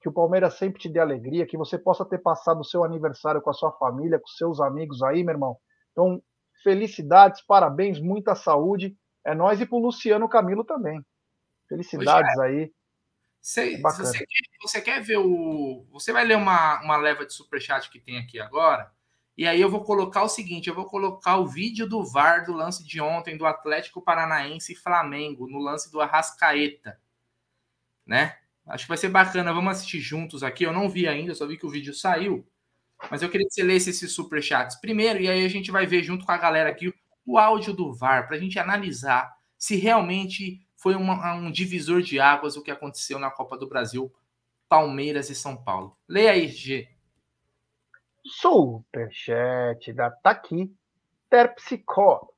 [0.00, 3.42] que o Palmeiras sempre te dê alegria, que você possa ter passado o seu aniversário
[3.42, 5.56] com a sua família, com seus amigos aí, meu irmão.
[5.92, 6.22] Então,
[6.62, 8.96] felicidades, parabéns, muita saúde.
[9.24, 11.04] É nós e pro Luciano Camilo também.
[11.68, 12.42] Felicidades é.
[12.42, 12.72] aí.
[13.40, 15.86] Cê, é você, quer, você quer ver o.
[15.90, 18.92] Você vai ler uma, uma leva de superchat que tem aqui agora.
[19.36, 22.52] E aí eu vou colocar o seguinte: eu vou colocar o vídeo do VAR do
[22.52, 27.00] lance de ontem do Atlético Paranaense e Flamengo, no lance do Arrascaeta.
[28.06, 28.36] Né?
[28.68, 29.52] Acho que vai ser bacana.
[29.52, 30.64] Vamos assistir juntos aqui.
[30.64, 32.46] Eu não vi ainda, só vi que o vídeo saiu.
[33.10, 36.02] Mas eu queria que você lesse esses superchats primeiro, e aí a gente vai ver
[36.02, 36.92] junto com a galera aqui
[37.24, 42.18] o áudio do VAR, para a gente analisar se realmente foi uma, um divisor de
[42.18, 44.12] águas o que aconteceu na Copa do Brasil,
[44.68, 45.96] Palmeiras e São Paulo.
[46.08, 46.88] Leia aí, G.
[48.24, 50.72] Superchat da Taqui
[51.28, 52.28] Terpsicó.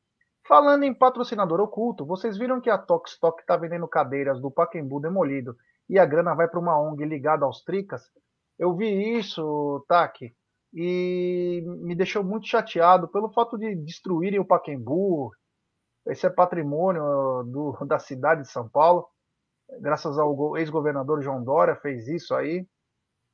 [0.46, 5.56] Falando em patrocinador oculto, vocês viram que a Tokstok está vendendo cadeiras do Paquembu demolido
[5.90, 8.00] e a grana vai para uma ONG ligada aos Tricas?
[8.56, 10.32] Eu vi isso, Taki,
[10.72, 15.32] e me deixou muito chateado pelo fato de destruírem o Paquembu.
[16.06, 17.02] Esse é patrimônio
[17.42, 19.08] do, da cidade de São Paulo.
[19.80, 22.64] Graças ao ex-governador João Dória fez isso aí.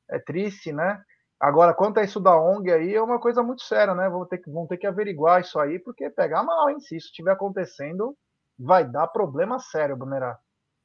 [0.09, 0.99] É triste, né?
[1.39, 4.09] Agora, quanto a isso da ONG aí, é uma coisa muito séria, né?
[4.09, 6.79] Vão ter que, vão ter que averiguar isso aí, porque pegar mal, hein?
[6.79, 8.17] Se isso estiver acontecendo,
[8.57, 10.39] vai dar problema sério, Brunerá.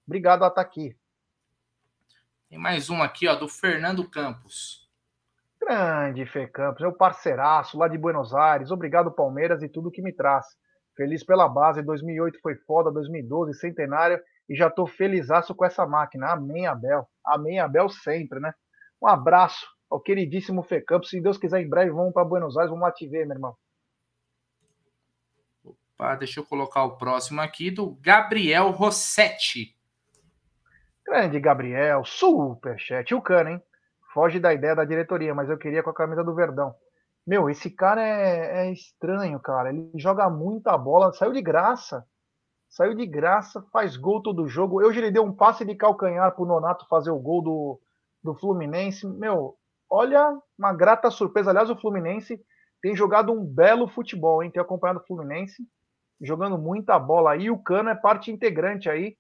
[0.07, 0.95] Obrigado, Ataqui.
[2.53, 4.87] Tem mais um aqui, ó, do Fernando Campos.
[5.59, 8.71] Grande Fê Campos, meu parceiraço lá de Buenos Aires.
[8.71, 10.45] Obrigado, Palmeiras, e tudo que me traz.
[10.95, 14.21] Feliz pela base, 2008 foi foda, 2012 centenário,
[14.51, 16.31] e já tô felizaço com essa máquina.
[16.31, 17.09] Amém, Abel.
[17.25, 18.53] Amém, Abel sempre, né?
[19.01, 21.09] Um abraço ao queridíssimo Fê Campos.
[21.09, 23.57] Se Deus quiser, em breve vamos para Buenos Aires, vamos lá te ver, meu irmão.
[25.65, 29.75] Opa, deixa eu colocar o próximo aqui do Gabriel Rossetti.
[31.13, 33.11] Grande Gabriel, superchat.
[33.11, 33.63] E o Cano, hein?
[34.15, 36.75] Foge da ideia da diretoria, mas eu queria com a camisa do Verdão.
[37.27, 39.69] Meu, esse cara é, é estranho, cara.
[39.69, 42.03] Ele joga muita bola, saiu de graça.
[42.71, 44.83] Saiu de graça, faz gol todo jogo.
[44.83, 47.81] Hoje ele deu um passe de calcanhar pro Nonato fazer o gol do,
[48.25, 49.07] do Fluminense.
[49.07, 49.55] Meu,
[49.91, 51.51] olha, uma grata surpresa.
[51.51, 52.41] Aliás, o Fluminense
[52.81, 54.51] tem jogado um belo futebol, hein?
[54.51, 55.63] Tem acompanhado o Fluminense,
[56.23, 57.51] jogando muita bola aí.
[57.51, 59.15] O Cano é parte integrante aí,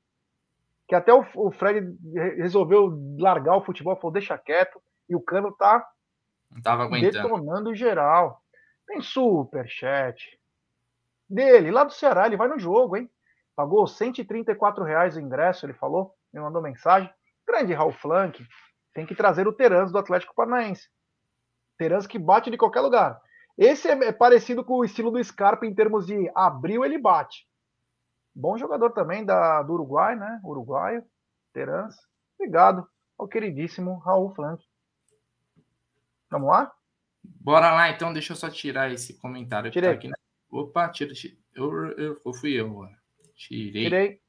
[0.88, 1.86] que até o, o Fred
[2.36, 4.80] resolveu largar o futebol, falou, deixa quieto.
[5.08, 5.86] E o Cano tá
[7.00, 8.40] detonando geral.
[8.86, 10.38] Tem superchat
[11.28, 13.10] dele, lá do Ceará, ele vai no jogo, hein?
[13.56, 17.10] Pagou 134 reais o ingresso, ele falou, me mandou mensagem.
[17.46, 18.46] Grande Raul Flank,
[18.92, 20.88] tem que trazer o Terans do Atlético Paranaense.
[21.78, 23.20] Terans que bate de qualquer lugar.
[23.56, 27.46] Esse é, é parecido com o estilo do Scarpa em termos de abriu, ele bate.
[28.34, 30.40] Bom jogador também da, do Uruguai, né?
[30.42, 31.04] Uruguaio,
[31.52, 31.94] Terans.
[32.38, 32.86] Obrigado
[33.18, 34.64] ao queridíssimo Raul Flank.
[36.30, 36.72] Vamos lá?
[37.22, 38.12] Bora lá, então.
[38.12, 39.90] Deixa eu só tirar esse comentário Tirei.
[39.90, 40.08] que tá aqui.
[40.08, 40.14] Né?
[40.50, 41.36] Opa, tira, tira.
[41.54, 42.96] Eu, eu, eu fui eu agora.
[43.34, 43.84] Tirei.
[43.84, 44.20] Tirei.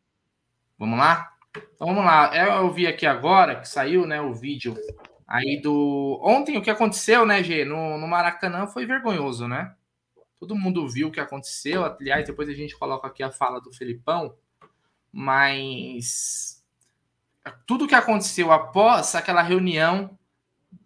[0.78, 1.32] Vamos lá?
[1.56, 2.36] Então vamos lá.
[2.36, 4.76] Eu vi aqui agora que saiu né, o vídeo
[5.28, 6.20] aí do.
[6.22, 7.64] Ontem o que aconteceu, né, Gê?
[7.64, 9.76] No, no Maracanã foi vergonhoso, né?
[10.44, 11.86] Todo mundo viu o que aconteceu.
[11.86, 14.36] Aliás, depois a gente coloca aqui a fala do Felipão.
[15.10, 16.62] Mas
[17.66, 20.20] tudo que aconteceu após aquela reunião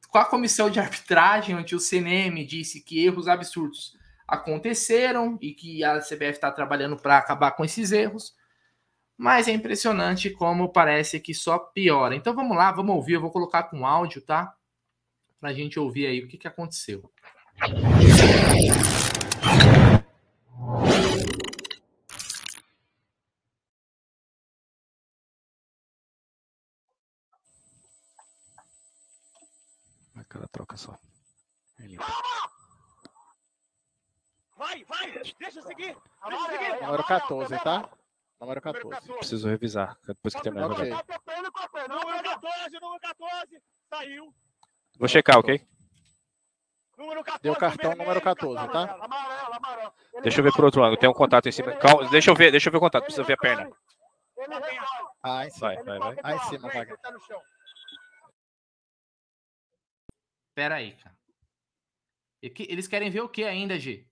[0.09, 3.97] com a comissão de arbitragem, onde o CNM disse que erros absurdos
[4.27, 8.35] aconteceram e que a CBF está trabalhando para acabar com esses erros.
[9.17, 12.15] Mas é impressionante como parece que só piora.
[12.15, 13.13] Então vamos lá, vamos ouvir.
[13.13, 14.53] Eu vou colocar com áudio, tá?
[15.39, 17.11] Para a gente ouvir aí o que, que aconteceu.
[30.57, 30.97] Troca só.
[31.79, 31.97] Ele...
[34.57, 35.95] Vai, vai, deixa eu seguir.
[36.27, 36.81] Deixa seguir.
[36.81, 37.89] Número 14, tá?
[38.41, 39.13] Número 14.
[39.13, 40.67] Preciso revisar depois que terminar.
[40.67, 43.61] Número 14, número 14.
[43.89, 44.34] Saiu.
[44.97, 45.63] Vou checar, ok?
[46.97, 47.43] Número 14.
[47.43, 48.95] Deu cartão vermelho, número 14, tá?
[48.95, 49.93] Amarelo, amarelo,
[50.23, 50.97] Deixa eu ver por outro ângulo.
[50.97, 51.73] Tem um contato em cima.
[51.73, 53.03] Calma, deixa eu ver, deixa eu ver o contato.
[53.03, 53.71] Precisa ver a perna.
[55.21, 55.75] Ah, em cima.
[55.75, 56.15] Vai, vai, vai.
[56.23, 57.39] Ah, em cima, ele tá no chão.
[60.57, 61.15] Pera aí, cara.
[62.41, 64.07] E que- Eles querem ver o que ainda, G?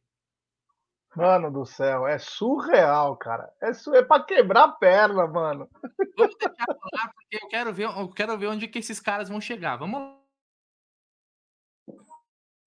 [1.15, 3.51] Mano do céu, é surreal, cara.
[3.59, 3.95] É, su...
[3.95, 5.67] é pra quebrar a perna, mano.
[6.15, 9.41] Vamos deixar lá, porque eu quero ver, eu quero ver onde que esses caras vão
[9.41, 9.75] chegar.
[9.77, 10.21] Vamos lá.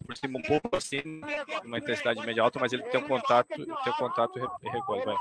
[0.04, 1.00] Por cima um pouco assim,
[1.64, 5.14] uma intensidade média alta, mas ele tem um contato, tem um contato e recolhe, vai.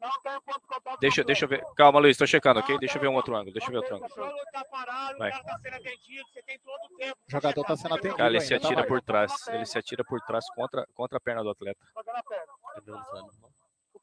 [0.00, 1.00] Ele não é ponto de contato.
[1.00, 1.64] Deixa, deixa eu ver.
[1.76, 2.78] Calma, Luiz, tô checando, ok?
[2.78, 3.52] Deixa eu ver um outro ângulo.
[3.52, 4.14] Deixa eu ver outro O ângulo.
[4.14, 5.28] jogo tá parado, Vai.
[5.30, 7.16] o cara tá sendo atendido, você tem todo o tempo.
[7.26, 8.16] O jogador tá sendo atendido.
[8.16, 8.86] Cara, ele se atira tá?
[8.88, 9.48] por trás.
[9.48, 11.80] Ele se atira por trás contra, contra a perna do atleta.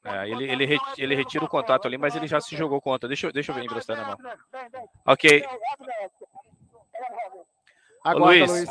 [0.04, 3.08] É, ele, ele, re- ele retira o contato ali, mas ele já se jogou contra.
[3.08, 4.18] Deixa eu, deixa eu ver encostar na mão.
[5.06, 5.44] Ok.
[8.04, 8.68] Aguarda, Luiz.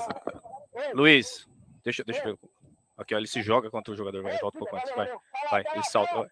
[0.95, 1.49] Luiz.
[1.83, 2.39] Deixa, deixa eu ver.
[2.97, 4.23] Ok, ó, ele se joga contra o jogador.
[4.23, 4.95] Vai, volta um pouco antes.
[4.95, 5.11] Vai,
[5.51, 6.15] vai, ele salta.
[6.15, 6.29] vai.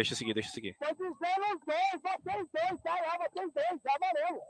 [0.00, 0.74] Deixa eu seguir, deixa eu seguir.
[0.78, 4.40] Tô dizendo os dois, vocês dois, tá lá, vocês dois, tá amarelo.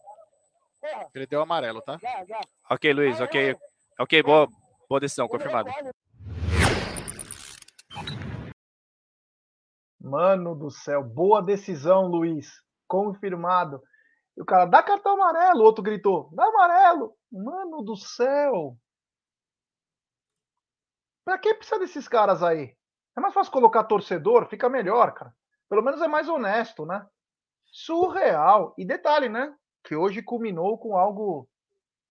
[0.80, 1.98] Porra, Ele deu amarelo, tá?
[1.98, 2.40] já, já.
[2.70, 3.56] Ok, Luiz, ok.
[3.98, 4.46] Ok, boa,
[4.88, 5.68] boa decisão, confirmado.
[10.00, 12.46] Mano do céu, boa decisão, Luiz.
[12.86, 13.82] Confirmado.
[14.36, 15.62] E o cara, dá cartão amarelo.
[15.62, 17.12] O outro gritou, dá amarelo.
[17.32, 18.76] Mano do céu.
[21.24, 22.72] Pra que precisa desses caras aí?
[23.16, 25.34] É mais fácil colocar torcedor, fica melhor, cara.
[25.70, 27.06] Pelo menos é mais honesto, né?
[27.64, 28.74] Surreal.
[28.76, 29.54] E detalhe, né?
[29.84, 31.48] Que hoje culminou com algo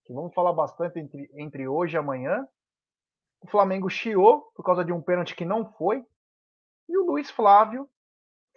[0.05, 2.47] que vamos falar bastante entre, entre hoje e amanhã.
[3.41, 6.05] O Flamengo chiou por causa de um pênalti que não foi.
[6.87, 7.89] E o Luiz Flávio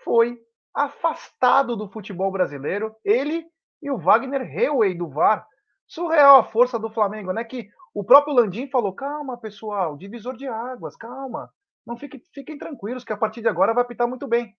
[0.05, 0.41] foi
[0.73, 2.95] afastado do futebol brasileiro.
[3.05, 3.45] Ele
[3.83, 5.45] e o Wagner Heuwey do VAR.
[5.85, 7.43] Surreal a força do Flamengo, né?
[7.43, 11.53] Que o próprio Landim falou: calma, pessoal, divisor de águas, calma.
[11.85, 14.57] Não fiquem, fiquem tranquilos, que a partir de agora vai apitar muito bem.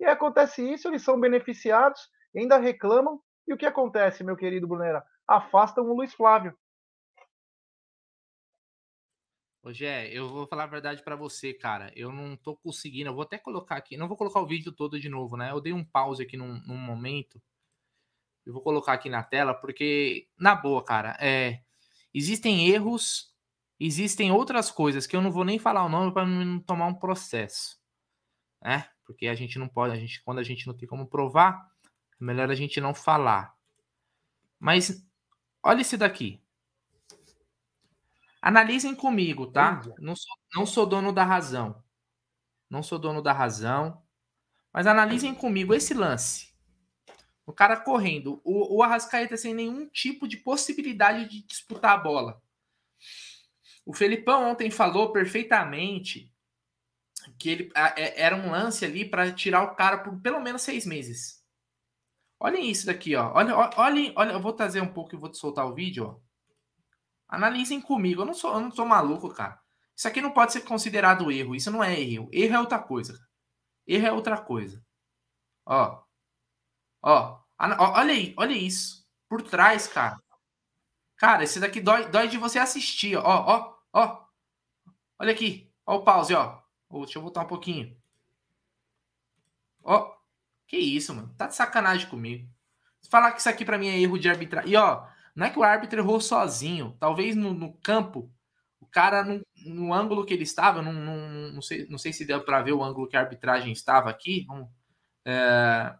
[0.00, 2.00] E acontece isso, eles são beneficiados,
[2.34, 3.20] ainda reclamam.
[3.46, 5.04] E o que acontece, meu querido Brunera?
[5.28, 6.56] Afastam o Luiz Flávio.
[9.62, 11.92] Ô, Gé, eu vou falar a verdade pra você, cara.
[11.94, 13.10] Eu não tô conseguindo.
[13.10, 13.94] Eu vou até colocar aqui.
[13.94, 15.50] Não vou colocar o vídeo todo de novo, né?
[15.50, 17.40] Eu dei um pause aqui num, num momento.
[18.46, 21.60] Eu vou colocar aqui na tela, porque, na boa, cara, é,
[22.14, 23.36] existem erros,
[23.78, 26.94] existem outras coisas que eu não vou nem falar o nome para não tomar um
[26.94, 27.78] processo,
[28.62, 28.88] né?
[29.10, 31.68] Porque a gente não pode, a gente, quando a gente não tem como provar,
[32.20, 33.56] é melhor a gente não falar.
[34.58, 35.04] Mas
[35.62, 36.40] olha esse daqui.
[38.40, 39.82] Analisem comigo, tá?
[39.98, 41.82] Não sou, não sou dono da razão.
[42.70, 44.00] Não sou dono da razão.
[44.72, 46.54] Mas analisem comigo esse lance.
[47.44, 48.40] O cara correndo.
[48.44, 52.40] O, o Arrascaeta sem nenhum tipo de possibilidade de disputar a bola.
[53.84, 56.32] O Felipão ontem falou perfeitamente
[57.38, 60.86] que ele é- era um lance ali para tirar o cara por pelo menos seis
[60.86, 61.44] meses.
[62.38, 63.32] Olhem isso daqui, ó.
[63.34, 66.20] Olha, olhem, olha, eu vou trazer um pouco e vou soltar o vídeo, ó.
[67.28, 68.22] Analisem comigo.
[68.22, 69.60] Eu não sou, eu não sou maluco, cara.
[69.94, 71.54] Isso aqui não pode ser considerado erro.
[71.54, 72.28] Isso não é erro.
[72.32, 73.18] Erro é outra coisa.
[73.86, 74.82] Erro é outra coisa.
[75.66, 76.02] Ó.
[77.02, 79.06] Ó, Olha aí, olha isso.
[79.28, 80.18] Por trás, cara.
[81.16, 83.16] Cara, esse daqui dói, dói de você assistir.
[83.16, 84.24] Ó, ó, ó.
[85.18, 85.70] Olha aqui.
[85.84, 86.58] Ó o pause, ó.
[86.90, 87.96] Ô, Deixa eu voltar um pouquinho.
[89.82, 90.12] Ó,
[90.66, 91.32] que isso, mano.
[91.38, 92.48] Tá de sacanagem comigo.
[93.08, 94.72] Falar que isso aqui para mim é erro de arbitragem.
[94.72, 96.96] E ó, não é que o árbitro errou sozinho.
[97.00, 98.30] Talvez no, no campo,
[98.80, 102.24] o cara, no, no, ângulo que ele estava, não, não, não, sei, não sei se
[102.26, 104.46] deu para ver o ângulo que a arbitragem estava aqui.
[105.24, 105.94] é...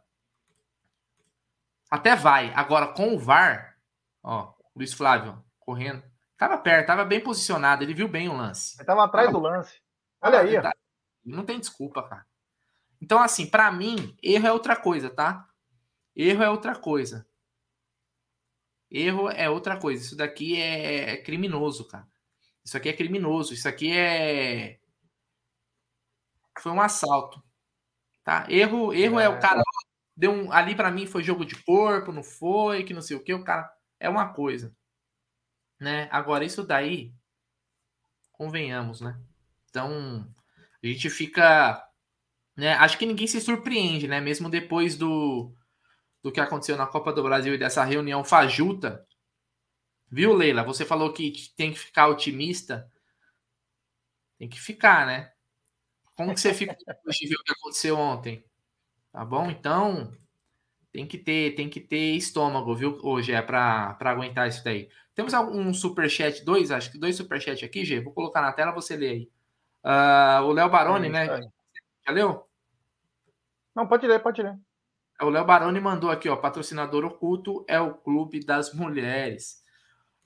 [1.91, 2.53] Até vai.
[2.55, 3.77] Agora, com o VAR,
[4.23, 6.03] ó, Luiz Flávio correndo.
[6.37, 8.77] Tava perto, tava bem posicionado, ele viu bem o lance.
[8.77, 9.39] Ele tava atrás tava...
[9.39, 9.81] do lance.
[10.21, 10.61] Olha aí.
[10.61, 10.73] Tá...
[11.25, 12.27] Não tem desculpa, cara.
[13.01, 15.49] Então, assim, para mim, erro é outra coisa, tá?
[16.15, 17.27] Erro é outra coisa.
[18.91, 20.03] Erro é outra coisa.
[20.05, 22.07] Isso daqui é, é criminoso, cara.
[22.65, 23.55] Isso aqui é criminoso.
[23.55, 24.81] Isso aqui é.
[26.59, 27.43] Foi um assalto.
[28.25, 28.47] Tá?
[28.51, 29.63] Erro, erro é, é o cara.
[30.17, 33.23] Deu um, ali para mim foi jogo de corpo, não foi, que não sei o
[33.23, 33.33] que.
[33.33, 33.73] O cara.
[33.99, 34.75] É uma coisa.
[35.79, 36.09] Né?
[36.11, 37.15] Agora, isso daí.
[38.33, 39.21] Convenhamos, né?
[39.71, 40.27] Então.
[40.83, 41.83] A gente fica.
[42.57, 42.75] Né?
[42.75, 44.21] Acho que ninguém se surpreende, né?
[44.21, 45.55] Mesmo depois do
[46.23, 49.07] do que aconteceu na Copa do Brasil e dessa reunião fajuta.
[50.11, 50.63] Viu, Leila?
[50.65, 52.91] Você falou que tem que ficar otimista.
[54.39, 55.33] Tem que ficar, né?
[56.15, 58.45] Como que você fica depois de ver o que aconteceu ontem?
[59.13, 59.51] Tá bom?
[59.51, 60.13] Então,
[60.93, 64.89] tem que ter, tem que ter estômago, viu, hoje é para aguentar isso daí.
[65.15, 68.01] Temos um superchat, dois, acho que dois superchats aqui, Gê.
[68.01, 69.31] Vou colocar na tela, você lê aí.
[69.85, 71.27] Uh, o Léo Baroni, é, né?
[72.07, 72.47] Já leu?
[73.75, 74.59] Não, pode ler, pode ler.
[75.21, 79.63] O Léo Baroni mandou aqui, ó, patrocinador oculto é o Clube das Mulheres.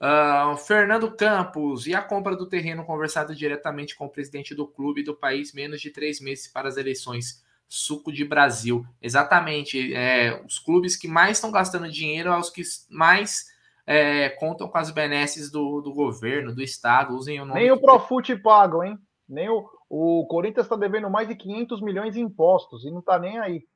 [0.01, 5.03] Uh, Fernando Campos, e a compra do terreno conversado diretamente com o presidente do clube
[5.03, 7.43] do país, menos de três meses para as eleições.
[7.67, 8.87] Suco de Brasil.
[9.01, 9.95] Exatamente.
[9.95, 13.47] É, os clubes que mais estão gastando dinheiro são os que mais
[13.87, 17.15] é, contam com as benesses do, do governo, do Estado.
[17.15, 17.61] Usem o nome.
[17.61, 18.99] Nem o Profute pagam, hein?
[19.29, 23.19] Nem o, o Corinthians está devendo mais de 500 milhões em impostos e não está
[23.19, 23.67] nem aí.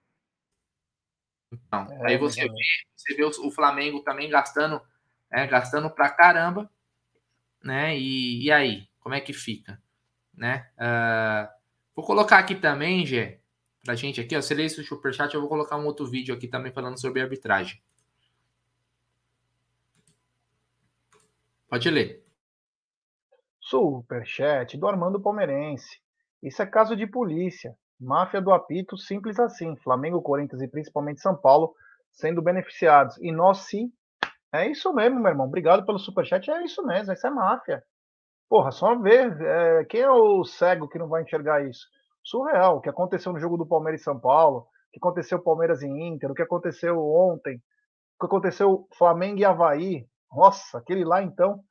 [1.52, 2.54] Então, é, aí você vê,
[2.94, 4.80] você vê o Flamengo também gastando,
[5.30, 6.70] né, gastando pra caramba,
[7.62, 7.96] né?
[7.96, 9.80] E, e aí, como é que fica,
[10.34, 10.70] né?
[10.76, 11.48] Uh,
[11.96, 13.40] vou colocar aqui também, Gê,
[13.82, 16.46] pra gente aqui, ó, se ler esse superchat, eu vou colocar um outro vídeo aqui
[16.46, 17.80] também falando sobre arbitragem.
[21.68, 22.27] Pode ler.
[23.68, 26.00] Superchat do Armando Palmeirense.
[26.42, 27.74] Isso é caso de polícia.
[28.00, 29.76] Máfia do apito, simples assim.
[29.76, 31.74] Flamengo, Corinthians e principalmente São Paulo
[32.10, 33.18] sendo beneficiados.
[33.18, 33.92] E nós sim.
[34.52, 35.46] É isso mesmo, meu irmão.
[35.46, 36.50] Obrigado pelo superchat.
[36.50, 37.82] É isso mesmo, isso é máfia.
[38.48, 39.38] Porra, só ver.
[39.42, 41.86] É, quem é o cego que não vai enxergar isso?
[42.24, 42.78] Surreal.
[42.78, 45.86] O que aconteceu no jogo do Palmeiras e São Paulo, o que aconteceu Palmeiras e
[45.86, 50.06] Inter, o que aconteceu ontem, o que aconteceu Flamengo e Havaí.
[50.32, 51.62] Nossa, aquele lá então.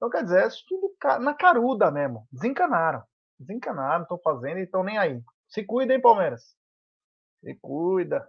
[0.00, 2.26] Então, quer dizer, é tudo na caruda mesmo.
[2.32, 3.02] Desencanaram.
[3.38, 5.22] Desencanaram, estão fazendo e estão nem aí.
[5.46, 6.56] Se cuida, hein, Palmeiras?
[7.42, 8.26] Se cuida.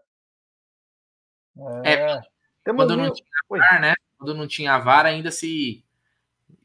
[1.85, 2.17] É.
[2.17, 2.21] é
[2.65, 3.93] quando não tinha VAR, né?
[4.17, 5.85] Quando não tinha VAR, ainda se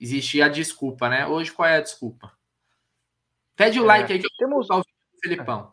[0.00, 1.24] existia a desculpa, né?
[1.24, 2.32] Hoje, qual é a desculpa?
[3.54, 3.86] Pede o é.
[3.86, 4.82] like aí que eu temos o
[5.22, 5.72] Felipão.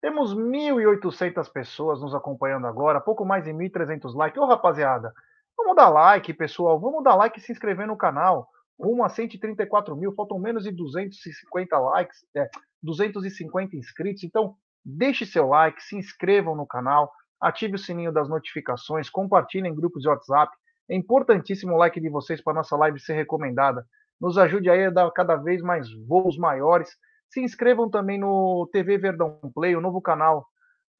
[0.00, 4.40] Temos 1.800 pessoas nos acompanhando agora, pouco mais de 1.300 likes.
[4.40, 5.12] Ô, rapaziada,
[5.56, 6.78] vamos dar like, pessoal.
[6.80, 8.48] Vamos dar like e se inscrever no canal.
[8.78, 12.26] Rumo a 134 mil, faltam menos de 250 likes.
[12.36, 12.48] É,
[12.82, 14.24] 250 inscritos.
[14.24, 17.10] Então, deixe seu like, se inscrevam no canal,
[17.40, 20.54] ative o sininho das notificações, compartilhem em grupos de WhatsApp.
[20.88, 23.86] É importantíssimo o like de vocês para nossa live ser recomendada.
[24.20, 26.90] Nos ajude aí a dar cada vez mais voos maiores.
[27.30, 30.46] Se inscrevam também no TV Verdão Play, o novo canal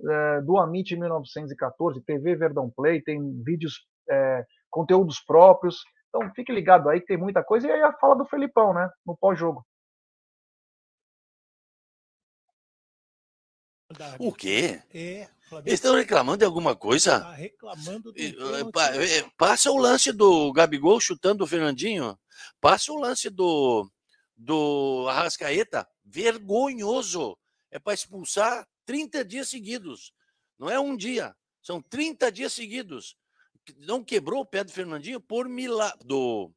[0.02, 5.82] é, do Amit 1914, TV Verdão Play, tem vídeos, é, conteúdos próprios.
[6.08, 7.66] Então fique ligado aí que tem muita coisa.
[7.66, 8.88] E aí a fala do Felipão, né?
[9.06, 9.64] No pós-jogo.
[14.18, 14.82] O quê?
[14.92, 15.28] É.
[15.64, 17.16] Eles estão reclamando de alguma coisa?
[17.16, 22.18] Está reclamando do eh, eh, Passa o lance do Gabigol chutando o Fernandinho.
[22.60, 23.88] Passa o lance do,
[24.36, 25.86] do Arrascaeta.
[26.04, 27.38] Vergonhoso.
[27.70, 30.12] É para expulsar 30 dias seguidos.
[30.58, 31.34] Não é um dia.
[31.62, 33.16] São 30 dias seguidos.
[33.78, 35.98] Não quebrou o pé do Fernandinho por milagre.
[36.04, 36.52] Do,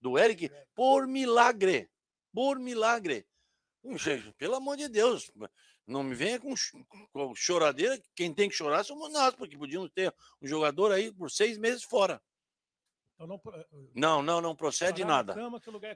[0.00, 1.90] do Eric por milagre.
[2.32, 3.26] Por milagre.
[4.36, 5.30] Pelo amor de Deus.
[5.86, 6.54] Não me venha com,
[7.12, 8.00] com choradeira.
[8.14, 11.82] Quem tem que chorar somos nós, porque podíamos ter um jogador aí por seis meses
[11.82, 12.22] fora.
[13.14, 15.34] Então não, eh, não, não, não procede nada.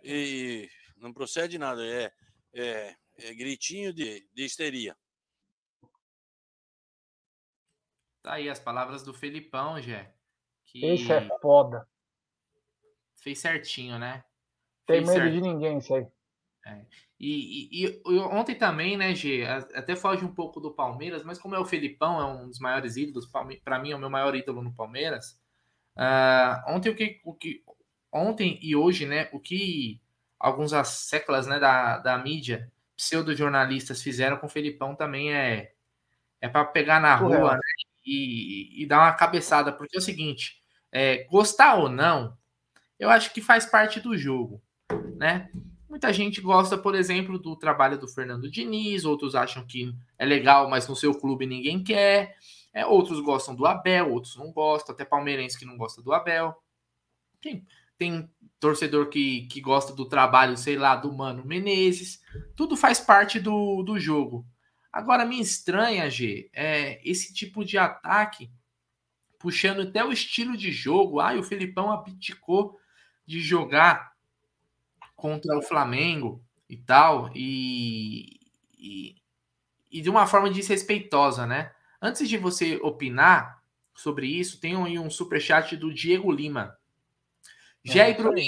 [0.03, 1.85] É e não procede nada.
[1.85, 2.13] É,
[2.55, 4.97] é, é gritinho de, de histeria.
[8.23, 10.15] Tá aí as palavras do Felipão, Jé.
[10.73, 11.87] Que Esse é foda.
[13.17, 14.25] Fez certinho, né?
[14.87, 15.33] Tem medo certo.
[15.33, 16.07] de ninguém isso aí.
[16.67, 16.85] É.
[17.21, 21.55] E, e, e, ontem também, né, G, até foge um pouco do Palmeiras, mas como
[21.55, 23.29] é o Felipão, é um dos maiores ídolos,
[23.63, 25.39] para mim é o meu maior ídolo no Palmeiras.
[25.97, 27.63] Uh, ontem o que, o que
[28.11, 30.01] ontem e hoje, né, o que
[30.39, 35.73] alguns séculos né, da, da mídia, pseudo-jornalistas fizeram com o Felipão também é,
[36.41, 37.61] é para pegar na rua né,
[38.05, 40.62] e, e, dar uma cabeçada, porque é o seguinte,
[40.93, 42.37] é, gostar ou não,
[42.99, 44.63] eu acho que faz parte do jogo,
[45.17, 45.51] né?
[45.89, 50.69] Muita gente gosta, por exemplo, do trabalho do Fernando Diniz, outros acham que é legal,
[50.71, 52.37] mas no seu clube ninguém quer.
[52.73, 56.57] É, outros gostam do Abel, outros não gostam, até palmeirense que não gosta do Abel.
[57.41, 57.67] Tem,
[57.99, 62.23] tem torcedor que, que gosta do trabalho, sei lá, do Mano Menezes.
[62.57, 64.47] Tudo faz parte do, do jogo.
[64.91, 68.51] Agora, me estranha, G, é esse tipo de ataque
[69.43, 71.21] puxando até o estilo de jogo.
[71.21, 72.79] Ai, o Felipão abdicou
[73.27, 74.13] de jogar
[75.17, 78.41] contra o Flamengo e tal, e,
[78.79, 79.17] e,
[79.91, 81.73] e de uma forma desrespeitosa, né?
[82.01, 83.63] Antes de você opinar
[83.95, 86.77] sobre isso, tem aí um superchat do Diego Lima.
[87.87, 88.41] É, Jair Bruno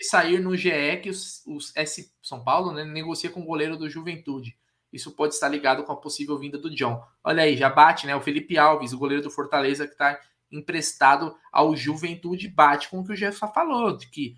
[0.00, 3.88] sair no GE que os, os S São Paulo né, negocia com o goleiro do
[3.88, 4.56] Juventude.
[4.92, 7.02] Isso pode estar ligado com a possível vinda do John.
[7.24, 8.14] Olha aí, já bate, né?
[8.14, 10.20] O Felipe Alves, o goleiro do Fortaleza, que está
[10.52, 14.36] emprestado ao Juventude, bate com o que o Jeff falou, de que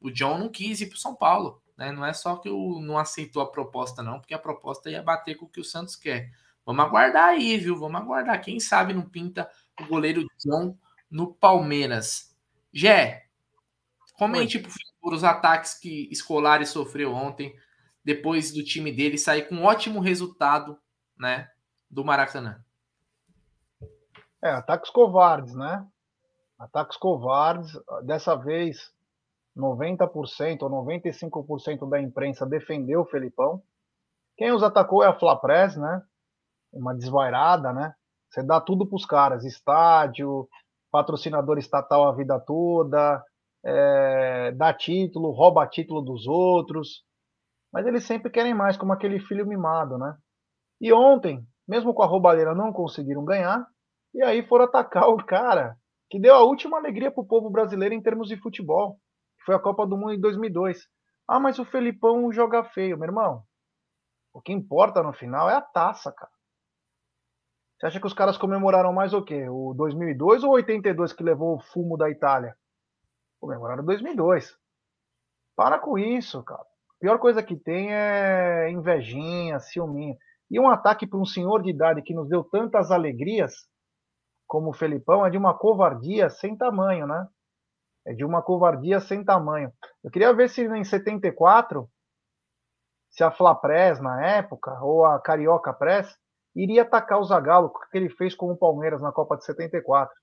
[0.00, 1.60] o John não quis ir para o São Paulo.
[1.76, 1.92] Né?
[1.92, 5.34] Não é só que o não aceitou a proposta, não, porque a proposta ia bater
[5.34, 6.30] com o que o Santos quer.
[6.64, 7.78] Vamos aguardar aí, viu?
[7.78, 8.40] Vamos aguardar.
[8.40, 9.48] Quem sabe não pinta
[9.80, 10.76] o goleiro John
[11.10, 12.34] no Palmeiras.
[12.72, 13.26] Jé,
[14.14, 17.54] comente, por favor, os ataques que Escolares sofreu ontem,
[18.04, 20.78] depois do time dele sair com um ótimo resultado
[21.18, 21.48] né,
[21.90, 22.64] do Maracanã.
[24.46, 25.84] É, ataques covardes, né?
[26.56, 27.72] Ataques covardes.
[28.04, 28.92] Dessa vez,
[29.56, 33.60] 90% ou 95% da imprensa defendeu o Felipão.
[34.36, 36.00] Quem os atacou é a Flapress, né?
[36.72, 37.92] Uma desvairada, né?
[38.30, 40.48] Você dá tudo para os caras, estádio,
[40.92, 43.24] patrocinador estatal a vida toda,
[43.64, 47.02] é, dá título, rouba título dos outros.
[47.72, 50.16] Mas eles sempre querem mais, como aquele filho mimado, né?
[50.80, 53.66] E ontem, mesmo com a roubalheira, não conseguiram ganhar,
[54.14, 55.76] e aí foram atacar o cara
[56.08, 58.98] que deu a última alegria para o povo brasileiro em termos de futebol
[59.46, 60.88] foi a Copa do Mundo em 2002.
[61.28, 63.44] Ah, mas o Felipão joga feio, meu irmão.
[64.34, 66.32] O que importa no final é a taça, cara.
[67.78, 69.48] Você acha que os caras comemoraram mais o quê?
[69.48, 72.56] O 2002 ou 82 que levou o fumo da Itália?
[73.40, 74.56] Comemoraram 2002.
[75.54, 76.62] Para com isso, cara.
[76.62, 80.16] A pior coisa que tem é invejinha, ciúminho.
[80.50, 83.52] E um ataque para um senhor de idade que nos deu tantas alegrias,
[84.46, 87.26] como o Felipão, é de uma covardia sem tamanho, né?
[88.06, 89.72] É de uma covardia sem tamanho.
[90.02, 91.88] Eu queria ver se em 74,
[93.10, 96.16] se a Flapress na época, ou a Carioca Press,
[96.54, 100.14] iria atacar o Zagallo, que ele fez com o Palmeiras na Copa de 74.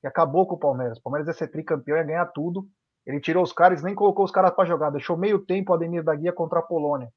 [0.00, 0.98] Que acabou com o Palmeiras.
[0.98, 2.66] O Palmeiras ia ser tricampeão, ia ganhar tudo.
[3.06, 6.02] Ele tirou os caras, nem colocou os caras para jogar, deixou meio tempo o Ademir
[6.02, 7.10] da Guia contra a Polônia.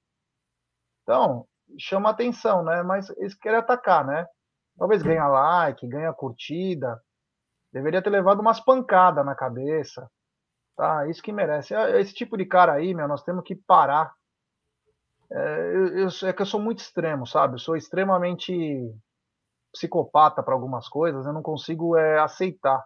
[1.04, 1.48] Então,
[1.80, 2.84] chama atenção, né?
[2.84, 4.28] Mas eles querem atacar, né?
[4.78, 7.02] Talvez ganha like, ganha curtida,
[7.72, 10.10] Deveria ter levado umas pancadas na cabeça.
[10.76, 11.08] Tá?
[11.08, 11.74] Isso que merece.
[11.74, 14.14] É, esse tipo de cara aí, meu, nós temos que parar.
[15.32, 17.56] É, eu, eu, é que eu sou muito extremo, sabe?
[17.56, 18.54] Eu sou extremamente
[19.74, 22.84] psicopata para algumas coisas, eu não consigo é, aceitar.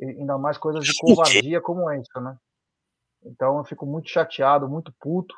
[0.00, 2.36] Ainda mais coisas de covardia como essa, né?
[3.24, 5.34] Então eu fico muito chateado, muito puto.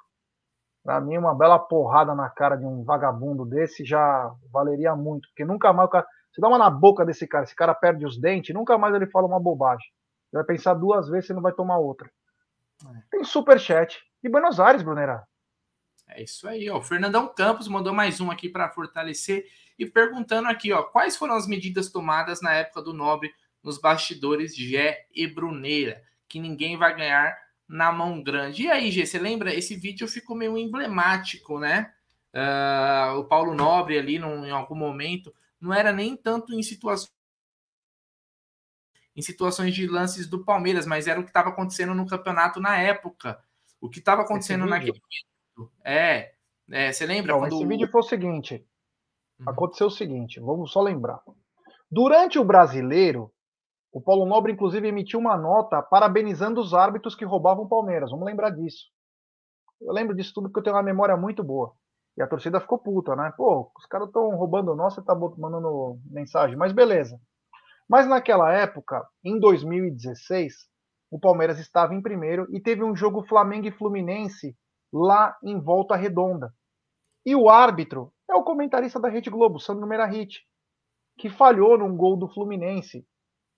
[0.82, 5.44] Para mim, uma bela porrada na cara de um vagabundo desse já valeria muito, porque
[5.44, 6.07] nunca mais o cara.
[6.32, 9.07] Você dá uma na boca desse cara, esse cara perde os dentes, nunca mais ele
[9.07, 9.86] fala uma bobagem.
[10.31, 12.11] Você vai pensar duas vezes e não vai tomar outra.
[12.86, 13.02] É.
[13.11, 15.27] Tem superchat de Buenos Aires, Brunera.
[16.09, 16.78] É isso aí, ó.
[16.78, 19.44] O Fernandão Campos mandou mais um aqui para fortalecer
[19.78, 23.32] e perguntando aqui, ó, quais foram as medidas tomadas na época do Nobre
[23.62, 27.36] nos bastidores Gé e Bruneira, que ninguém vai ganhar
[27.70, 28.64] na mão grande.
[28.64, 29.55] E aí, Gê, você lembra?
[29.55, 31.92] Esse vídeo ficou meio emblemático, né?
[32.34, 37.12] Uh, o Paulo Nobre ali, num, em algum momento, não era nem tanto em situações
[39.16, 42.78] em situações de lances do Palmeiras, mas era o que estava acontecendo no campeonato na
[42.78, 43.42] época.
[43.80, 45.72] O que estava acontecendo naquele momento.
[45.84, 46.32] É,
[46.70, 47.32] é, você lembra?
[47.32, 47.55] Não, quando...
[47.55, 48.64] Esse vídeo foi o seguinte:
[49.38, 49.48] uhum.
[49.48, 51.20] aconteceu o seguinte, vamos só lembrar.
[51.90, 53.32] Durante o brasileiro,
[53.92, 58.10] o Paulo Nobre, inclusive, emitiu uma nota parabenizando os árbitros que roubavam o Palmeiras.
[58.10, 58.86] Vamos lembrar disso.
[59.80, 61.72] Eu lembro disso tudo porque eu tenho uma memória muito boa.
[62.16, 63.32] E a torcida ficou puta, né?
[63.36, 67.18] Pô, os caras estão roubando nosso e tá mandando mensagem, mas beleza.
[67.88, 70.68] Mas naquela época, em 2016,
[71.10, 74.56] o Palmeiras estava em primeiro e teve um jogo Flamengo e Fluminense
[74.92, 76.54] lá em Volta Redonda.
[77.26, 80.46] E o árbitro é o comentarista da Rede Globo, Sandro Merahit,
[81.18, 83.04] que falhou num gol do Fluminense.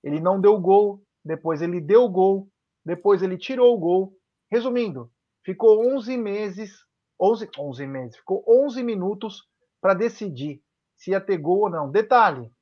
[0.02, 2.48] Ele não deu gol, depois ele deu gol,
[2.84, 4.16] depois ele tirou o gol.
[4.50, 5.10] Resumindo,
[5.44, 6.84] ficou 11 meses,
[7.20, 9.48] 11, 11 meses, ficou 11 minutos
[9.80, 10.62] para decidir
[10.96, 11.90] se ia ter gol ou não.
[11.90, 12.52] Detalhe,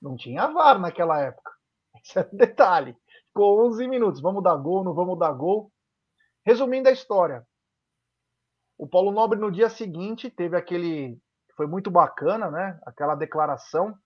[0.00, 1.50] não tinha VAR naquela época.
[2.02, 2.96] Esse é o detalhe.
[3.28, 4.20] Ficou 11 minutos.
[4.20, 5.72] Vamos dar gol, não vamos dar gol.
[6.44, 7.46] Resumindo a história.
[8.78, 11.20] O Paulo Nobre, no dia seguinte, teve aquele.
[11.56, 12.78] Foi muito bacana, né?
[12.86, 13.98] Aquela declaração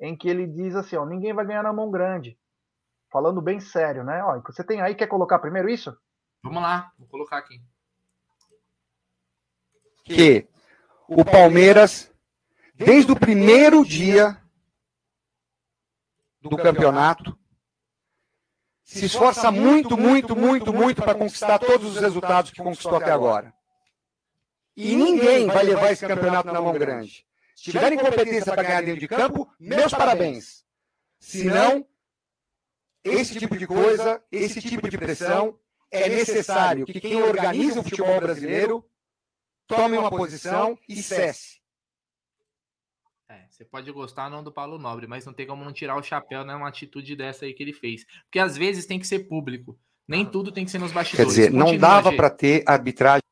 [0.00, 2.38] em que ele diz assim: ó, ninguém vai ganhar na mão grande.
[3.10, 4.22] Falando bem sério, né?
[4.22, 5.96] Ó, você tem aí, quer colocar primeiro isso?
[6.42, 7.60] Vamos lá, vou colocar aqui.
[10.04, 10.48] Que
[11.08, 12.12] o Palmeiras,
[12.74, 14.40] desde o primeiro dia
[16.40, 17.36] do campeonato,
[18.84, 23.52] se esforça muito, muito, muito, muito para conquistar todos os resultados que conquistou até agora.
[24.76, 27.25] E ninguém vai levar esse campeonato na mão grande.
[27.56, 30.62] Se tiverem competência para ganhar dentro de campo, meus parabéns.
[31.18, 31.88] Se não,
[33.02, 35.58] esse tipo de coisa, esse tipo de pressão,
[35.90, 38.84] é necessário que quem organiza o futebol brasileiro
[39.66, 41.56] tome uma posição e cesse.
[43.28, 46.02] É, você pode gostar não do Paulo Nobre, mas não tem como não tirar o
[46.02, 48.04] chapéu numa atitude dessa aí que ele fez.
[48.24, 49.78] Porque às vezes tem que ser público.
[50.06, 51.34] Nem tudo tem que ser nos bastidores.
[51.34, 53.22] Quer dizer, não Continua, dava para ter arbitragem.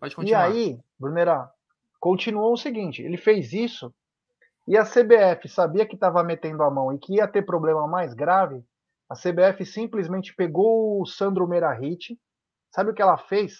[0.00, 0.50] Pode continuar.
[0.50, 1.53] E aí, Brunera,
[2.04, 3.90] continuou o seguinte: ele fez isso
[4.68, 8.12] e a CBF sabia que estava metendo a mão e que ia ter problema mais
[8.12, 8.62] grave.
[9.08, 12.20] A CBF simplesmente pegou o Sandro Merahit.
[12.70, 13.54] Sabe o que ela fez?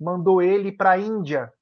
[0.00, 1.52] Mandou ele para a Índia.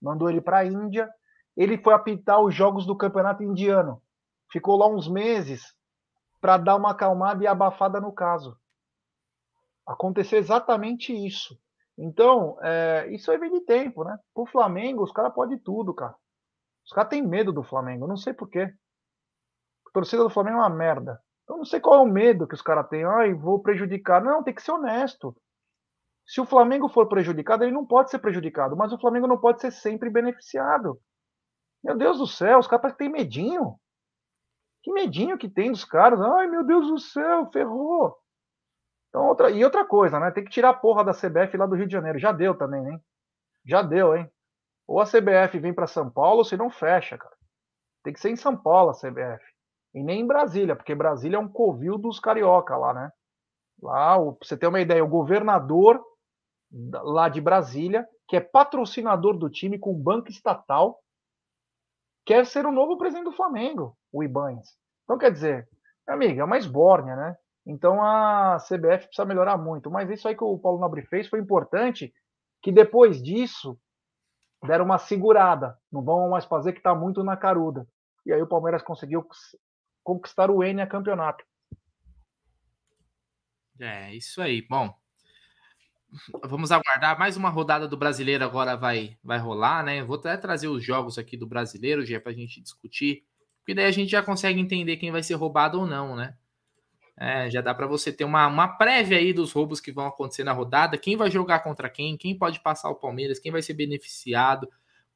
[0.00, 1.06] Mandou ele para a Índia
[1.54, 4.02] ele foi apitar os jogos do campeonato indiano.
[4.50, 5.74] Ficou lá uns meses
[6.40, 8.56] para dar uma acalmada e abafada no caso.
[9.86, 11.58] Aconteceu exatamente isso.
[12.04, 14.18] Então, é, isso aí vem de tempo, né?
[14.34, 16.12] Pro Flamengo, os caras podem tudo, cara.
[16.84, 18.62] Os caras têm medo do Flamengo, não sei porquê.
[19.86, 21.22] A torcida do Flamengo é uma merda.
[21.48, 23.04] Eu não sei qual é o medo que os caras têm.
[23.04, 24.20] Ai, vou prejudicar.
[24.20, 25.36] Não, tem que ser honesto.
[26.26, 29.60] Se o Flamengo for prejudicado, ele não pode ser prejudicado, mas o Flamengo não pode
[29.60, 31.00] ser sempre beneficiado.
[31.84, 33.76] Meu Deus do céu, os caras têm medinho.
[34.82, 36.20] Que medinho que tem dos caras.
[36.20, 38.16] Ai, meu Deus do céu, ferrou.
[39.12, 40.30] Então, outra, e outra coisa, né?
[40.30, 42.18] Tem que tirar a porra da CBF lá do Rio de Janeiro.
[42.18, 42.98] Já deu também, hein?
[43.62, 44.26] Já deu, hein?
[44.88, 47.36] Ou a CBF vem para São Paulo, ou se não fecha, cara.
[48.02, 49.44] Tem que ser em São Paulo a CBF.
[49.94, 53.12] E nem em Brasília, porque Brasília é um covil dos carioca lá, né?
[53.82, 56.02] Lá, pra você ter uma ideia, o governador
[56.72, 61.02] lá de Brasília, que é patrocinador do time com banco estatal,
[62.24, 64.74] quer ser o novo presidente do Flamengo, o Ibanez.
[65.04, 65.68] Então, quer dizer,
[66.08, 67.36] amiga, é uma esbórnia, né?
[67.66, 69.90] Então a CBF precisa melhorar muito.
[69.90, 72.12] Mas isso aí que o Paulo Nobre fez foi importante,
[72.60, 73.78] que depois disso
[74.66, 75.78] deram uma segurada.
[75.90, 77.86] Não vão mais fazer que está muito na caruda.
[78.24, 79.26] E aí o Palmeiras conseguiu
[80.02, 81.44] conquistar o N a campeonato.
[83.80, 84.62] É, isso aí.
[84.68, 84.94] Bom,
[86.44, 90.04] vamos aguardar mais uma rodada do brasileiro agora vai vai rolar, né?
[90.04, 93.24] Vou até trazer os jogos aqui do brasileiro já para a gente discutir,
[93.58, 96.36] porque daí a gente já consegue entender quem vai ser roubado ou não, né?
[97.18, 100.44] É, já dá para você ter uma, uma prévia aí dos roubos que vão acontecer
[100.44, 103.74] na rodada, quem vai jogar contra quem, quem pode passar o Palmeiras, quem vai ser
[103.74, 104.68] beneficiado,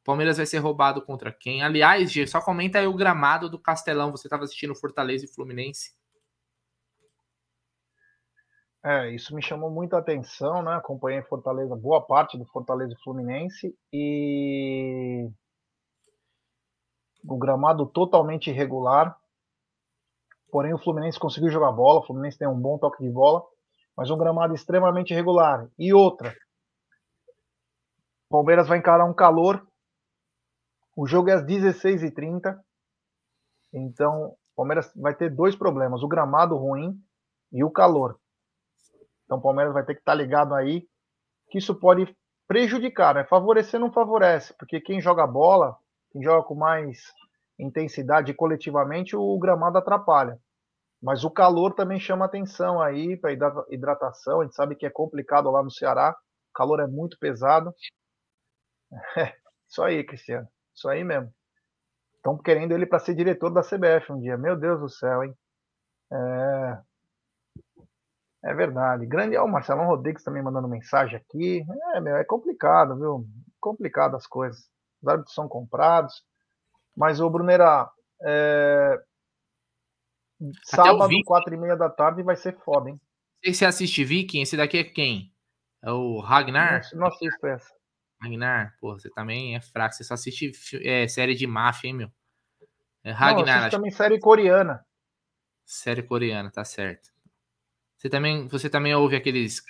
[0.06, 1.64] Palmeiras vai ser roubado contra quem.
[1.64, 5.90] Aliás, G, só comenta aí o gramado do Castelão, você estava assistindo Fortaleza e Fluminense.
[8.84, 10.76] É, isso me chamou muita atenção, né?
[10.76, 15.28] Acompanhei Fortaleza, boa parte do Fortaleza Fluminense e
[17.24, 19.18] o gramado totalmente irregular.
[20.56, 23.44] Porém, o Fluminense conseguiu jogar bola, o Fluminense tem um bom toque de bola,
[23.94, 25.68] mas um gramado extremamente irregular.
[25.78, 26.34] E outra,
[28.30, 29.68] o Palmeiras vai encarar um calor.
[30.96, 32.58] O jogo é às 16h30.
[33.70, 36.98] Então, o Palmeiras vai ter dois problemas: o gramado ruim
[37.52, 38.18] e o calor.
[39.26, 40.88] Então o Palmeiras vai ter que estar tá ligado aí
[41.50, 42.16] que isso pode
[42.48, 43.24] prejudicar, né?
[43.24, 45.76] Favorecer não favorece, porque quem joga bola,
[46.12, 47.12] quem joga com mais
[47.58, 50.40] intensidade coletivamente, o gramado atrapalha.
[51.06, 53.30] Mas o calor também chama atenção aí para
[53.70, 54.40] hidratação.
[54.40, 56.10] A gente sabe que é complicado lá no Ceará.
[56.50, 57.72] O calor é muito pesado.
[59.16, 59.32] É,
[59.70, 60.48] isso aí, Cristiano.
[60.74, 61.32] Isso aí mesmo.
[62.16, 64.36] Estão querendo ele para ser diretor da CBF um dia.
[64.36, 65.32] Meu Deus do céu, hein?
[66.12, 66.78] É,
[68.46, 69.06] é verdade.
[69.06, 69.36] Grande.
[69.36, 71.64] é o Marcelão Rodrigues também mandando mensagem aqui.
[71.94, 73.24] É, meu, é complicado, viu?
[73.60, 74.68] Complicado as coisas.
[75.00, 76.24] Os árbitros são comprados.
[76.96, 77.88] Mas, o Brunera,
[78.24, 79.00] é...
[80.64, 83.00] sábado, quatro e meia da tarde, vai ser foda, hein?
[83.44, 84.42] Você assiste Viking?
[84.42, 85.32] Esse daqui é quem?
[85.82, 86.82] É o Ragnar?
[86.92, 87.72] Não, não assisto essa.
[88.20, 89.94] Ragnar, pô, você também é fraco.
[89.94, 90.50] Você só assiste
[90.82, 92.08] é, série de máfia, hein, meu?
[93.04, 94.84] É Não, eu Ragnar, acho também série coreana.
[95.64, 97.10] Série coreana, tá certo.
[97.96, 99.62] Você também, você também ouve aqueles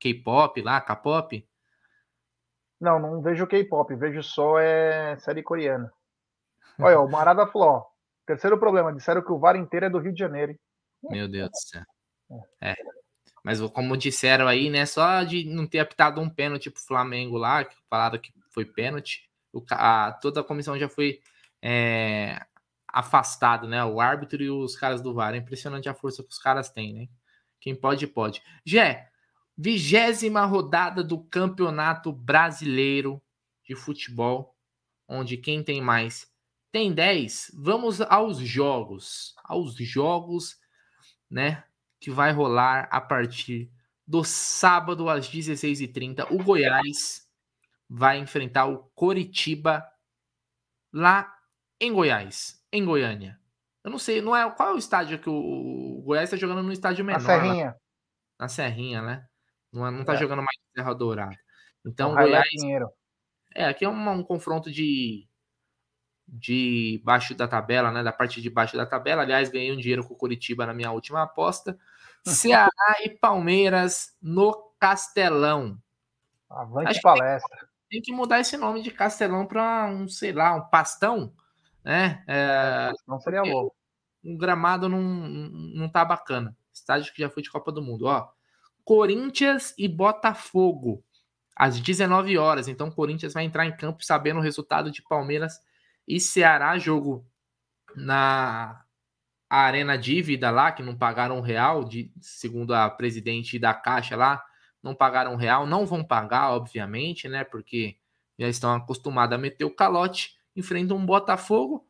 [0.00, 1.48] K-pop lá, K-pop?
[2.80, 5.92] Não, não vejo K-pop, vejo só é, série coreana.
[6.80, 7.86] Olha, o Marada falou, ó,
[8.28, 10.52] terceiro problema, disseram que o VAR inteiro é do Rio de Janeiro.
[10.52, 10.58] hein?
[11.10, 11.82] Meu Deus do céu.
[12.60, 12.74] É.
[13.42, 14.84] Mas como disseram aí, né?
[14.84, 19.28] Só de não ter apitado um pênalti pro Flamengo lá, que falaram que foi pênalti,
[19.52, 21.20] o a- toda a comissão já foi
[21.62, 22.38] é,
[22.86, 23.82] afastado, né?
[23.84, 25.34] O árbitro e os caras do VAR.
[25.34, 27.08] É impressionante a força que os caras têm, né?
[27.60, 28.42] Quem pode, pode.
[28.64, 29.08] Jé,
[29.56, 33.20] vigésima rodada do Campeonato Brasileiro
[33.64, 34.54] de Futebol,
[35.08, 36.30] onde quem tem mais
[36.72, 37.52] tem 10.
[37.56, 39.34] Vamos aos jogos.
[39.44, 40.56] Aos jogos,
[41.30, 41.64] né?
[42.00, 43.70] Que vai rolar a partir
[44.06, 46.26] do sábado às 16h30.
[46.30, 47.26] O Goiás
[47.88, 49.84] vai enfrentar o Coritiba
[50.92, 51.32] lá
[51.80, 53.38] em Goiás, em Goiânia.
[53.84, 55.34] Eu não sei, não é qual é o estádio que o,
[55.98, 57.76] o Goiás está jogando no estádio Na menor, lá, Serrinha,
[58.40, 59.26] na Serrinha, né?
[59.72, 60.16] Não, é- não tá É.
[60.16, 61.36] jogando mais em Serra Dourada.
[61.86, 62.90] Então, o Goiás Highlight Pinheiro.
[63.54, 65.27] é, aqui é um, um confronto de
[66.30, 68.02] de baixo da tabela, né?
[68.02, 69.22] Da parte de baixo da tabela.
[69.22, 71.78] Aliás, ganhei um dinheiro com o Curitiba na minha última aposta.
[72.68, 75.78] Ceará e Palmeiras no Castelão.
[76.50, 77.68] Avante Acho palestra.
[77.90, 81.32] Tem que mudar esse nome de Castelão para um, sei lá, um pastão,
[81.82, 82.22] né?
[82.26, 83.76] É, Não seria porque- louco.
[84.24, 86.54] o gramado não, não tá bacana.
[86.72, 88.28] Estádio que já foi de Copa do Mundo, ó.
[88.84, 91.02] Corinthians e Botafogo
[91.56, 92.68] às 19 horas.
[92.68, 95.58] Então, o Corinthians vai entrar em campo sabendo o resultado de Palmeiras
[96.08, 97.26] e Ceará, jogo
[97.94, 98.82] na
[99.48, 104.42] Arena Dívida lá, que não pagaram um real, de, segundo a presidente da Caixa lá,
[104.82, 107.44] não pagaram um real, não vão pagar, obviamente, né?
[107.44, 107.98] Porque
[108.38, 111.86] já estão acostumados a meter o calote, enfrentam um Botafogo.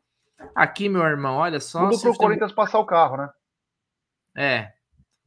[0.53, 1.89] Aqui, meu irmão, olha só.
[1.89, 3.29] Tudo pro Corinthians passar o carro, né?
[4.35, 4.73] é.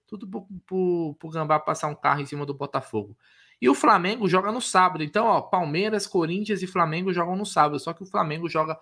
[0.06, 3.16] Tudo pro, pro, pro Gambá passar um carro em cima do Botafogo.
[3.62, 5.04] E o Flamengo joga no sábado.
[5.04, 7.78] Então, ó, Palmeiras, Corinthians e Flamengo jogam no sábado.
[7.78, 8.76] Só que o Flamengo joga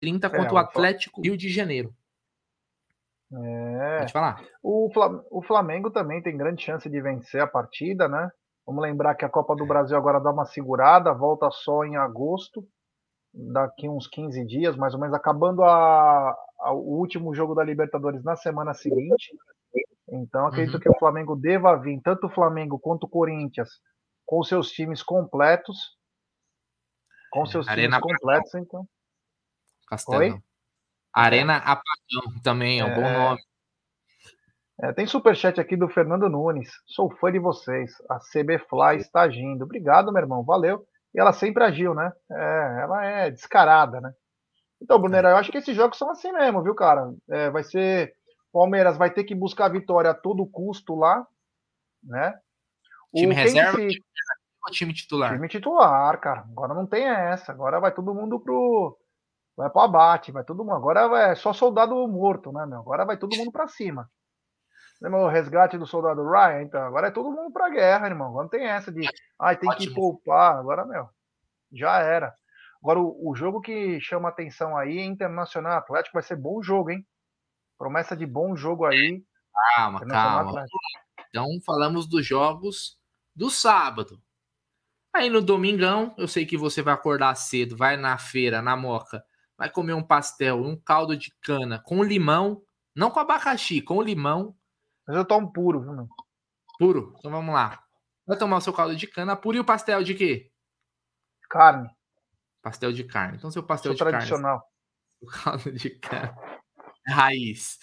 [0.00, 1.94] 30 contra o Atlético Rio de Janeiro.
[3.32, 3.98] É.
[4.00, 4.44] Pode falar.
[4.62, 8.30] O Fla- o Flamengo também tem grande chance de vencer a partida, né?
[8.66, 12.64] Vamos lembrar que a Copa do Brasil agora dá uma segurada, volta só em agosto,
[13.32, 16.30] daqui uns 15 dias, mais ou menos, acabando a,
[16.60, 19.34] a- o último jogo da Libertadores na semana seguinte.
[20.14, 20.80] Então, acredito Uhum.
[20.80, 23.70] que o Flamengo deva vir, tanto o Flamengo quanto o Corinthians,
[24.26, 25.96] com seus times completos.
[27.30, 28.86] Com seus Arena times completos, então.
[29.88, 30.20] Castelão.
[30.20, 30.38] Oi?
[31.14, 33.12] Arena Apagão também, é um bom É.
[33.12, 33.40] nome.
[34.82, 36.70] É, tem superchat aqui do Fernando Nunes.
[36.86, 37.92] Sou fã de vocês.
[38.10, 39.62] A CB Fly está agindo.
[39.64, 40.42] Obrigado, meu irmão.
[40.44, 40.84] Valeu.
[41.14, 42.12] E ela sempre agiu, né?
[42.30, 44.12] É, ela é descarada, né?
[44.80, 47.12] Então, Brunera, eu acho que esses jogos são assim mesmo, viu, cara?
[47.30, 48.14] É, vai ser.
[48.52, 51.26] Palmeiras vai ter que buscar a vitória a todo custo lá,
[52.02, 52.32] né?
[53.14, 53.78] Time quem reserva?
[53.78, 54.02] se-
[54.66, 55.32] O time titular.
[55.32, 56.40] Time titular, cara.
[56.50, 57.50] Agora não tem essa.
[57.52, 58.96] Agora vai todo mundo pro.
[59.56, 60.76] Vai pro abate, vai todo mundo.
[60.76, 62.78] Agora é só soldado morto, né, meu?
[62.80, 64.08] Agora vai todo mundo pra cima.
[65.00, 66.62] Lembra o resgate do soldado Ryan?
[66.62, 68.28] Então, agora é todo mundo pra guerra, irmão.
[68.28, 69.06] Agora não tem essa de.
[69.40, 69.94] Ai, tem que Ótimo.
[69.96, 70.56] poupar.
[70.56, 71.08] Agora, meu.
[71.72, 72.32] Já era.
[72.82, 76.14] Agora, o, o jogo que chama atenção aí é Internacional Atlético.
[76.14, 77.04] Vai ser bom jogo, hein?
[77.82, 79.24] Promessa de bom jogo aí.
[79.74, 80.64] Calma, calma.
[81.28, 82.96] Então, falamos dos jogos
[83.34, 84.22] do sábado.
[85.12, 89.24] Aí no domingão, eu sei que você vai acordar cedo, vai na feira, na moca,
[89.58, 92.62] vai comer um pastel, um caldo de cana com limão,
[92.94, 94.56] não com abacaxi, com limão
[95.04, 96.08] Mas eu tomo puro, viu, meu?
[96.78, 97.16] puro.
[97.18, 97.82] Então vamos lá.
[98.24, 100.52] Vai tomar o seu caldo de cana puro e o pastel de quê?
[101.50, 101.90] Carne.
[102.62, 103.38] Pastel de carne.
[103.38, 104.12] Então, seu pastel Sou de carne.
[104.18, 104.62] tradicional.
[105.20, 106.51] O caldo de cana.
[107.06, 107.78] Raiz.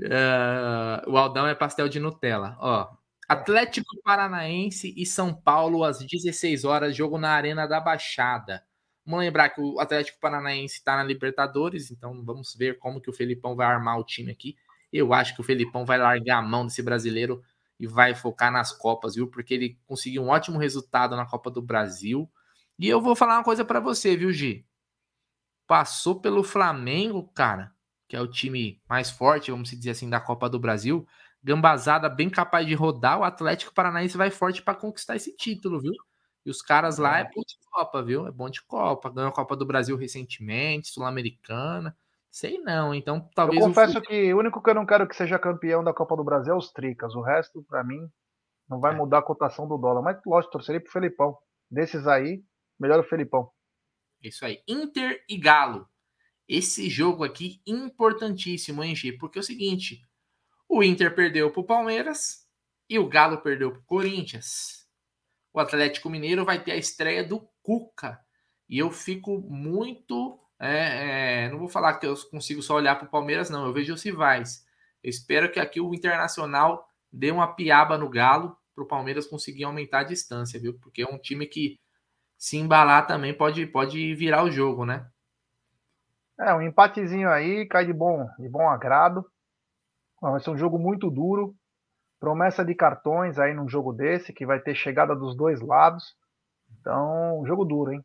[0.00, 2.56] É, o Aldão é pastel de Nutella.
[2.60, 2.88] Ó,
[3.28, 8.62] Atlético Paranaense e São Paulo às 16 horas, jogo na Arena da Baixada.
[9.04, 13.12] Vamos lembrar que o Atlético Paranaense está na Libertadores, então vamos ver como que o
[13.12, 14.56] Felipão vai armar o time aqui.
[14.92, 17.42] Eu acho que o Felipão vai largar a mão desse brasileiro
[17.78, 19.28] e vai focar nas Copas, viu?
[19.28, 22.30] Porque ele conseguiu um ótimo resultado na Copa do Brasil.
[22.78, 24.66] E eu vou falar uma coisa para você, viu, Gi?
[25.66, 27.73] Passou pelo Flamengo, cara,
[28.14, 31.04] que é o time mais forte, vamos dizer assim, da Copa do Brasil.
[31.42, 35.92] Gambazada bem capaz de rodar, o Atlético Paranaense vai forte para conquistar esse título, viu?
[36.46, 38.24] E os caras lá é bom de Copa, viu?
[38.28, 39.10] É bom de Copa.
[39.10, 41.96] Ganhou a Copa do Brasil recentemente, Sul-Americana.
[42.30, 45.16] Sei não, então Eu talvez o confesso que o único que eu não quero que
[45.16, 47.16] seja campeão da Copa do Brasil é os Tricas.
[47.16, 48.08] O resto, pra mim,
[48.68, 48.96] não vai É.
[48.96, 50.02] mudar a cotação do dólar.
[50.02, 51.36] Mas, lógico, torcerei pro Felipão.
[51.68, 52.44] Desses aí,
[52.78, 53.50] melhor o Felipão.
[54.22, 54.62] Isso aí.
[54.68, 55.88] Inter e Galo.
[56.48, 58.94] Esse jogo aqui importantíssimo, hein?
[59.18, 60.02] Porque é o seguinte:
[60.68, 62.46] o Inter perdeu pro Palmeiras
[62.88, 64.86] e o Galo perdeu pro Corinthians.
[65.52, 68.20] O Atlético Mineiro vai ter a estreia do Cuca.
[68.68, 70.38] E eu fico muito.
[70.58, 73.64] é, é, não vou falar que eu consigo só olhar pro Palmeiras, não.
[73.66, 74.66] Eu vejo os rivais.
[75.02, 80.00] Eu espero que aqui o Internacional dê uma piaba no Galo pro Palmeiras conseguir aumentar
[80.00, 80.74] a distância, viu?
[80.80, 81.78] Porque é um time que
[82.36, 85.08] se embalar também pode, pode virar o jogo, né?
[86.38, 89.24] É, um empatezinho aí, cai de bom, de bom agrado.
[90.20, 91.54] Vai ser um jogo muito duro.
[92.18, 96.16] Promessa de cartões aí num jogo desse, que vai ter chegada dos dois lados.
[96.80, 98.04] Então, jogo duro, hein?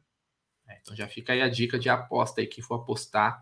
[0.68, 3.42] É, então já fica aí a dica de aposta aí, que for apostar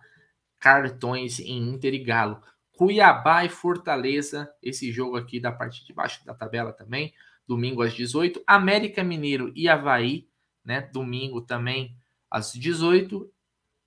[0.60, 2.42] cartões em Inter e Galo.
[2.72, 7.14] Cuiabá e Fortaleza, esse jogo aqui da parte de baixo da tabela também,
[7.48, 8.42] domingo às 18.
[8.46, 10.30] América Mineiro e Havaí,
[10.64, 10.82] né?
[10.82, 11.98] Domingo também
[12.30, 13.30] às 18.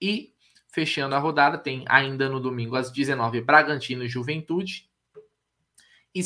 [0.01, 0.35] E
[0.72, 4.88] fechando a rodada, tem ainda no domingo às 19 Bragantino e Juventude.
[6.14, 6.20] E,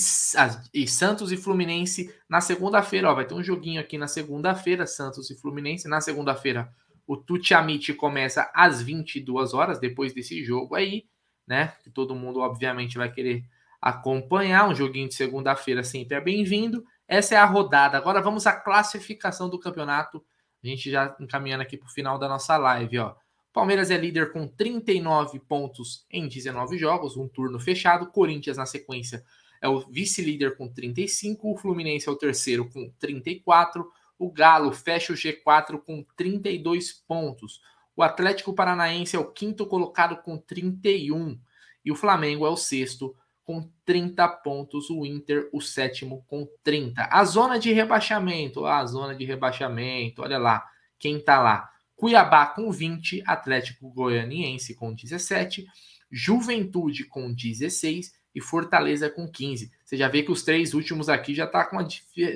[0.73, 5.39] e Santos e Fluminense na segunda-feira, vai ter um joguinho aqui na segunda-feira, Santos e
[5.39, 5.89] Fluminense.
[5.89, 6.73] Na segunda-feira,
[7.07, 7.55] o Tuti
[7.95, 11.07] começa às 22 horas, depois desse jogo aí,
[11.47, 11.75] né?
[11.83, 13.45] Que todo mundo, obviamente, vai querer
[13.81, 14.69] acompanhar.
[14.69, 16.85] Um joguinho de segunda-feira sempre é bem-vindo.
[17.07, 17.99] Essa é a rodada.
[17.99, 20.25] Agora vamos à classificação do campeonato.
[20.63, 23.15] A gente já encaminhando aqui para o final da nossa live, ó.
[23.55, 28.11] Palmeiras é líder com 39 pontos em 19 jogos, um turno fechado.
[28.11, 29.25] Corinthians na sequência
[29.63, 35.13] é o vice-líder com 35, o Fluminense é o terceiro com 34, o Galo fecha
[35.13, 37.61] o G4 com 32 pontos.
[37.95, 41.39] O Atlético Paranaense é o quinto colocado com 31
[41.85, 43.15] e o Flamengo é o sexto
[43.45, 47.09] com 30 pontos, o Inter o sétimo com 30.
[47.09, 50.67] A zona de rebaixamento, a zona de rebaixamento, olha lá,
[50.99, 51.74] quem tá lá?
[52.05, 55.67] Cuiabá com 20, Atlético Goianiense com 17,
[56.13, 59.73] Juventude com 16 e Fortaleza com 15.
[59.83, 61.89] Você já vê que os três últimos aqui já tá com uma,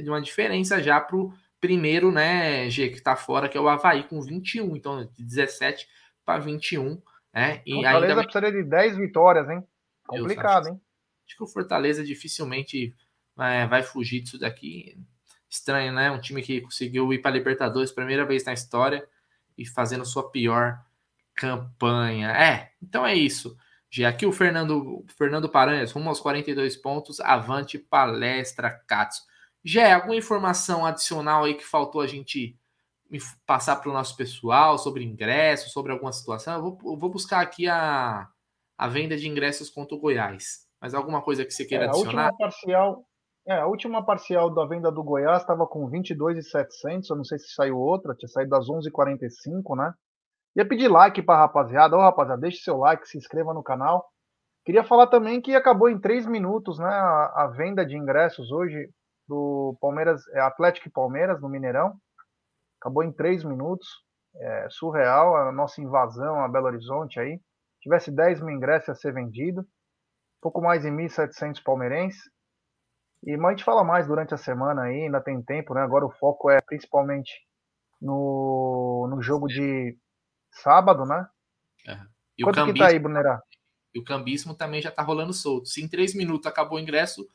[0.07, 4.23] uma diferença já pro primeiro, né, G, que tá fora, que é o Havaí com
[4.23, 5.87] 21, então de 17
[6.25, 7.03] para 21,
[7.35, 7.61] né?
[7.67, 9.63] E Fortaleza ainda precisaria de 10 vitórias, hein?
[10.07, 10.69] Complicado, acho.
[10.71, 10.81] hein?
[11.27, 12.95] acho que o Fortaleza dificilmente
[13.39, 14.97] é, vai fugir disso daqui.
[15.47, 16.11] Estranho, né?
[16.11, 19.07] Um time que conseguiu ir para Libertadores primeira vez na história
[19.59, 20.81] e fazendo sua pior
[21.35, 22.31] campanha.
[22.31, 23.57] É, então é isso.
[23.91, 29.23] Já aqui o Fernando, Fernando Paranhas, rumo aos 42 pontos, avante palestra, Katsu.
[29.65, 32.57] Já alguma informação adicional aí que faltou a gente
[33.47, 36.55] passar para o nosso pessoal sobre ingressos, sobre alguma situação?
[36.55, 38.29] Eu vou, eu vou buscar aqui a,
[38.77, 40.67] a venda de ingressos contra o Goiás.
[40.81, 42.27] Mas alguma coisa que você queira É, a adicionar?
[42.27, 43.08] última parcial,
[43.49, 47.55] é, a última parcial da venda do Goiás estava com 22,700, eu não sei se
[47.55, 49.95] saiu outra, tinha saído das 11h45, né?
[50.57, 54.07] Ia pedir like pra rapaziada, ô rapaziada, deixe seu like, se inscreva no canal.
[54.65, 58.91] Queria falar também que acabou em 3 minutos, né, a, a venda de ingressos hoje
[59.27, 61.95] do Palmeiras, é, Atlético e Palmeiras no Mineirão.
[62.81, 63.89] Acabou em 3 minutos,
[64.37, 67.39] é surreal a nossa invasão a Belo Horizonte aí.
[67.39, 69.67] Se tivesse 10 mil ingressos ia ser vendido
[70.41, 72.21] pouco mais de 1.700 palmeirenses.
[73.25, 75.83] E mas a gente fala mais durante a semana aí, ainda tem tempo, né?
[75.83, 77.33] Agora o foco é principalmente
[78.01, 79.97] no, no jogo de
[80.51, 81.27] sábado, né?
[82.37, 83.43] E o, Quanto que cambismo, tá aí, Brunerá?
[83.95, 85.69] e o cambismo também já tá rolando solto.
[85.69, 87.27] Se em 3 minutos acabou o ingresso,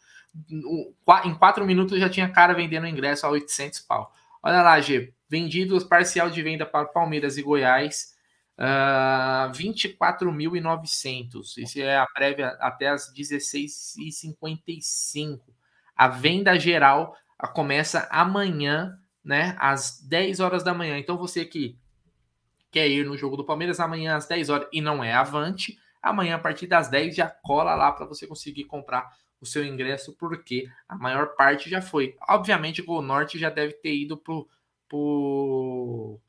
[1.25, 4.13] em 4 minutos já tinha cara vendendo o ingresso a 800 pau.
[4.41, 5.13] Olha lá, G.
[5.29, 8.13] Vendidos parcial de venda para Palmeiras e Goiás.
[8.57, 11.57] Uh, 24.900.
[11.57, 15.41] Isso é a prévia até as 16h55.
[15.95, 17.15] A venda geral
[17.53, 19.55] começa amanhã, né?
[19.59, 20.97] Às 10 horas da manhã.
[20.97, 21.77] Então você que
[22.71, 26.35] quer ir no jogo do Palmeiras amanhã às 10 horas e não é avante, amanhã
[26.35, 29.07] a partir das 10 já cola lá para você conseguir comprar
[29.39, 32.15] o seu ingresso, porque a maior parte já foi.
[32.29, 34.47] Obviamente o Gol Norte já deve ter ido pro,
[34.87, 36.19] pro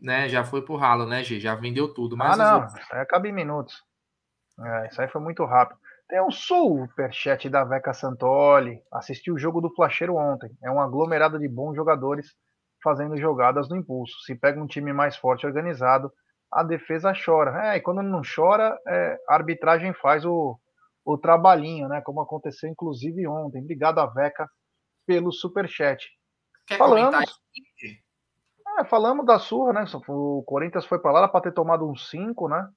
[0.00, 1.40] né, já foi pro ralo, né, G?
[1.40, 3.82] Já vendeu tudo, mas Ah, não, outros- aí acaba em minutos.
[4.60, 5.78] É, isso aí foi muito rápido.
[6.12, 8.82] Tem um superchat da Veca Santoli.
[8.92, 10.54] Assisti o jogo do Flacheiro ontem.
[10.62, 12.34] É um aglomerado de bons jogadores
[12.84, 14.20] fazendo jogadas no impulso.
[14.26, 16.12] Se pega um time mais forte e organizado,
[16.52, 17.72] a defesa chora.
[17.72, 20.60] É, e quando não chora, é, a arbitragem faz o,
[21.02, 22.02] o trabalhinho, né?
[22.02, 23.62] Como aconteceu inclusive ontem.
[23.62, 24.46] Obrigado a Veca
[25.06, 26.10] pelo superchat.
[26.66, 27.40] Quer Falamos.
[28.78, 29.84] É, falamos da surra, né?
[30.08, 32.68] O Corinthians foi para lá para ter tomado um 5, né?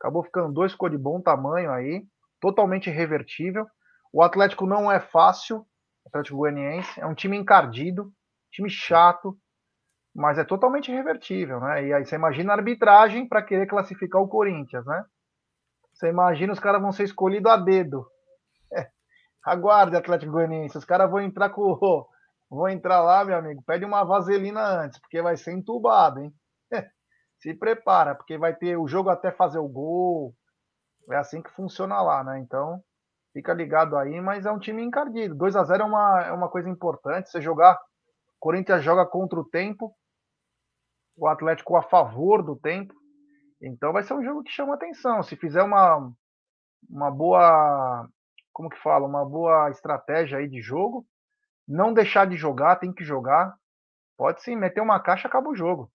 [0.00, 2.04] Acabou ficando dois, ficou de bom tamanho aí,
[2.40, 3.66] totalmente revertível.
[4.12, 5.58] O Atlético não é fácil,
[6.04, 8.12] o Atlético Goianiense, é um time encardido,
[8.50, 9.38] time chato,
[10.14, 11.86] mas é totalmente revertível, né?
[11.86, 15.04] E aí você imagina a arbitragem para querer classificar o Corinthians, né?
[15.92, 18.06] Você imagina os caras vão ser escolhidos a dedo.
[18.72, 18.88] É.
[19.44, 21.78] Aguarde, Atlético Goianiense, os caras vão entrar com
[22.50, 26.34] vão entrar lá, meu amigo, pede uma vaselina antes, porque vai ser entubado, hein?
[27.38, 30.34] Se prepara, porque vai ter o jogo até fazer o gol.
[31.10, 32.38] É assim que funciona lá, né?
[32.38, 32.82] Então,
[33.32, 35.34] fica ligado aí, mas é um time encardido.
[35.34, 37.30] 2 a 0 é uma, é uma coisa importante.
[37.30, 37.78] Você jogar,
[38.38, 39.94] Corinthians joga contra o tempo,
[41.16, 42.94] o Atlético a favor do tempo.
[43.62, 45.22] Então vai ser um jogo que chama atenção.
[45.22, 46.10] Se fizer uma,
[46.88, 48.08] uma boa,
[48.52, 51.06] como que fala, uma boa estratégia aí de jogo,
[51.68, 53.54] não deixar de jogar, tem que jogar.
[54.16, 55.90] Pode sim, meter uma caixa, acaba o jogo.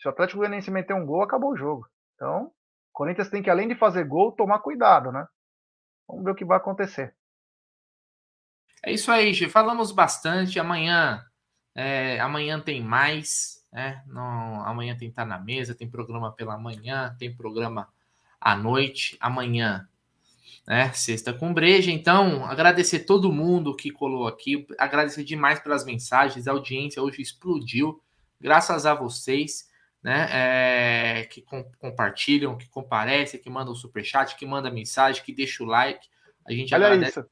[0.00, 1.86] Se o Atlético Goianiense meter um gol, acabou o jogo.
[2.14, 2.52] Então,
[2.98, 5.24] Corinthians tem que, além de fazer gol, tomar cuidado, né?
[6.08, 7.14] Vamos ver o que vai acontecer.
[8.82, 9.48] É isso aí, Gê.
[9.48, 10.58] Falamos bastante.
[10.58, 11.24] Amanhã,
[11.76, 13.64] é, amanhã tem mais.
[13.72, 14.02] Né?
[14.08, 17.88] Não, amanhã tem estar tá na mesa, tem programa pela manhã, tem programa
[18.40, 19.16] à noite.
[19.20, 19.88] Amanhã,
[20.66, 20.92] né?
[20.92, 21.92] Sexta com breja.
[21.92, 24.66] Então, agradecer todo mundo que colou aqui.
[24.76, 26.48] Agradecer demais pelas mensagens.
[26.48, 28.02] A audiência hoje explodiu.
[28.40, 29.67] Graças a vocês,
[30.02, 30.28] né?
[30.30, 35.66] É, que com, compartilham, que comparecem, que mandam superchat, que mandam mensagem, que deixa o
[35.66, 36.06] like.
[36.46, 37.20] A gente Olha agradece.
[37.20, 37.28] Isso.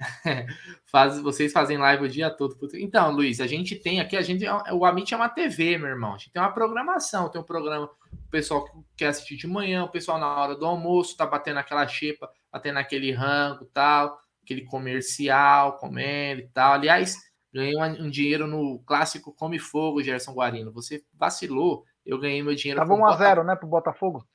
[0.90, 2.56] Faz, vocês fazem live o dia todo.
[2.74, 6.14] Então, Luiz, a gente tem aqui, a gente, o Amit é uma TV, meu irmão.
[6.14, 9.84] A gente tem uma programação, tem um programa, o pessoal que quer assistir de manhã,
[9.84, 14.64] o pessoal na hora do almoço, tá batendo aquela xepa, batendo aquele rango tal, aquele
[14.64, 16.74] comercial, comendo e tal.
[16.74, 17.16] Aliás,
[17.54, 20.72] ganhei um, um dinheiro no clássico Come Fogo, Gerson Guarino.
[20.72, 22.80] Você vacilou, eu ganhei meu dinheiro.
[22.80, 24.26] Tava 1x0, né, pro Botafogo?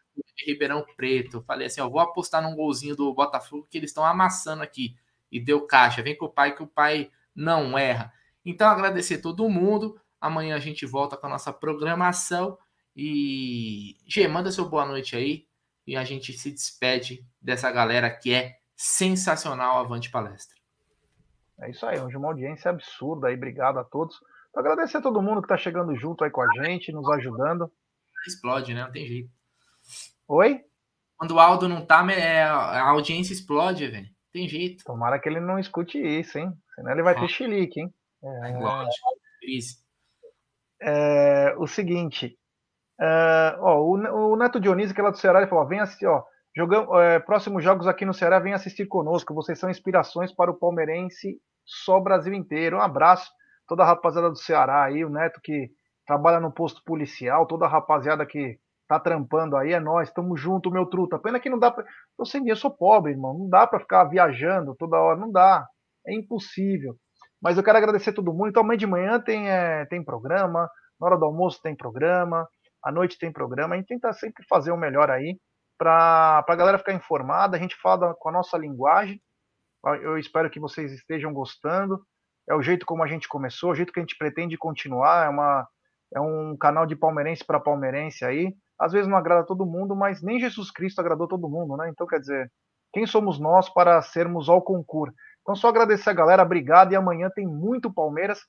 [0.48, 1.44] Ribeirão Preto.
[1.46, 4.96] Falei assim, ó, vou apostar num golzinho do Botafogo que eles estão amassando aqui
[5.30, 6.02] e deu caixa.
[6.02, 8.12] Vem com o pai que o pai não erra.
[8.46, 10.00] Então, agradecer todo mundo.
[10.20, 12.58] Amanhã a gente volta com a nossa programação.
[12.96, 15.46] E, Gê, manda seu boa noite aí.
[15.86, 19.80] E a gente se despede dessa galera que é sensacional.
[19.80, 20.59] Avante palestra.
[21.62, 23.36] É isso aí, hoje uma audiência absurda aí.
[23.36, 24.16] Obrigado a todos.
[24.56, 27.72] Agradecer a todo mundo que está chegando junto aí com a gente, nos ajudando.
[28.28, 28.84] Explode, né?
[28.84, 29.30] Não tem jeito.
[30.28, 30.62] Oi?
[31.18, 34.08] Quando o Aldo não tá, é, a audiência explode, velho.
[34.32, 34.84] Tem jeito.
[34.84, 36.54] Tomara que ele não escute isso, hein?
[36.76, 37.94] Senão ele vai ter chilique, hein?
[38.24, 39.10] É, Lógico.
[40.82, 42.38] É, o seguinte.
[43.00, 46.06] É, ó, o, o, Neto Dionísio, que é lá do Ceará, ele falou: vem assistir,
[46.06, 46.24] ó.
[46.56, 49.34] Jogamos, é, próximos jogos aqui no Ceará, vem assistir conosco.
[49.34, 51.40] Vocês são inspirações para o palmeirense,
[51.70, 52.78] só Brasil inteiro.
[52.78, 53.30] Um abraço,
[53.68, 55.70] toda a rapaziada do Ceará aí, o Neto que
[56.06, 60.72] trabalha no posto policial, toda a rapaziada que tá trampando aí, é nós, tamo junto,
[60.72, 61.20] meu truta.
[61.20, 61.86] Pena que não dá pra.
[62.18, 63.38] Eu sem dinheiro, sou pobre, irmão.
[63.38, 65.68] Não dá para ficar viajando toda hora, não dá.
[66.08, 66.96] É impossível.
[67.42, 68.50] Mas eu quero agradecer todo mundo.
[68.50, 70.68] Então, amanhã de manhã tem, é, tem programa,
[71.00, 72.48] na hora do almoço tem programa,
[72.84, 73.76] à noite tem programa.
[73.76, 75.38] A gente tenta sempre fazer o melhor aí
[75.78, 77.56] para a galera ficar informada.
[77.56, 79.22] A gente fala com a nossa linguagem.
[80.02, 82.02] Eu espero que vocês estejam gostando.
[82.50, 85.26] É o jeito como a gente começou, o jeito que a gente pretende continuar.
[85.26, 85.68] É, uma,
[86.16, 90.22] é um canal de palmeirense para palmeirense aí às vezes não agrada todo mundo, mas
[90.22, 91.90] nem Jesus Cristo agradou todo mundo, né?
[91.90, 92.50] Então, quer dizer,
[92.94, 95.14] quem somos nós para sermos ao concurso?
[95.42, 96.94] Então, só agradecer a galera, obrigado.
[96.94, 98.40] E amanhã tem muito Palmeiras.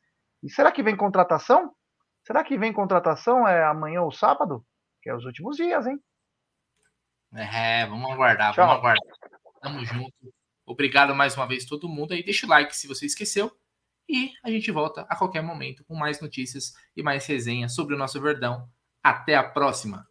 [0.43, 1.73] E será que vem contratação?
[2.25, 4.65] Será que vem contratação é amanhã ou sábado?
[5.03, 5.99] Que é os últimos dias, hein?
[7.35, 8.67] É, vamos aguardar, Tchau.
[8.67, 9.17] vamos aguardar.
[9.61, 10.40] Tamo junto.
[10.71, 12.23] Obrigado mais uma vez todo mundo aí.
[12.23, 13.51] Deixa o like se você esqueceu.
[14.09, 17.99] E a gente volta a qualquer momento com mais notícias e mais resenhas sobre o
[17.99, 18.69] nosso Verdão.
[19.03, 20.07] Até a próxima!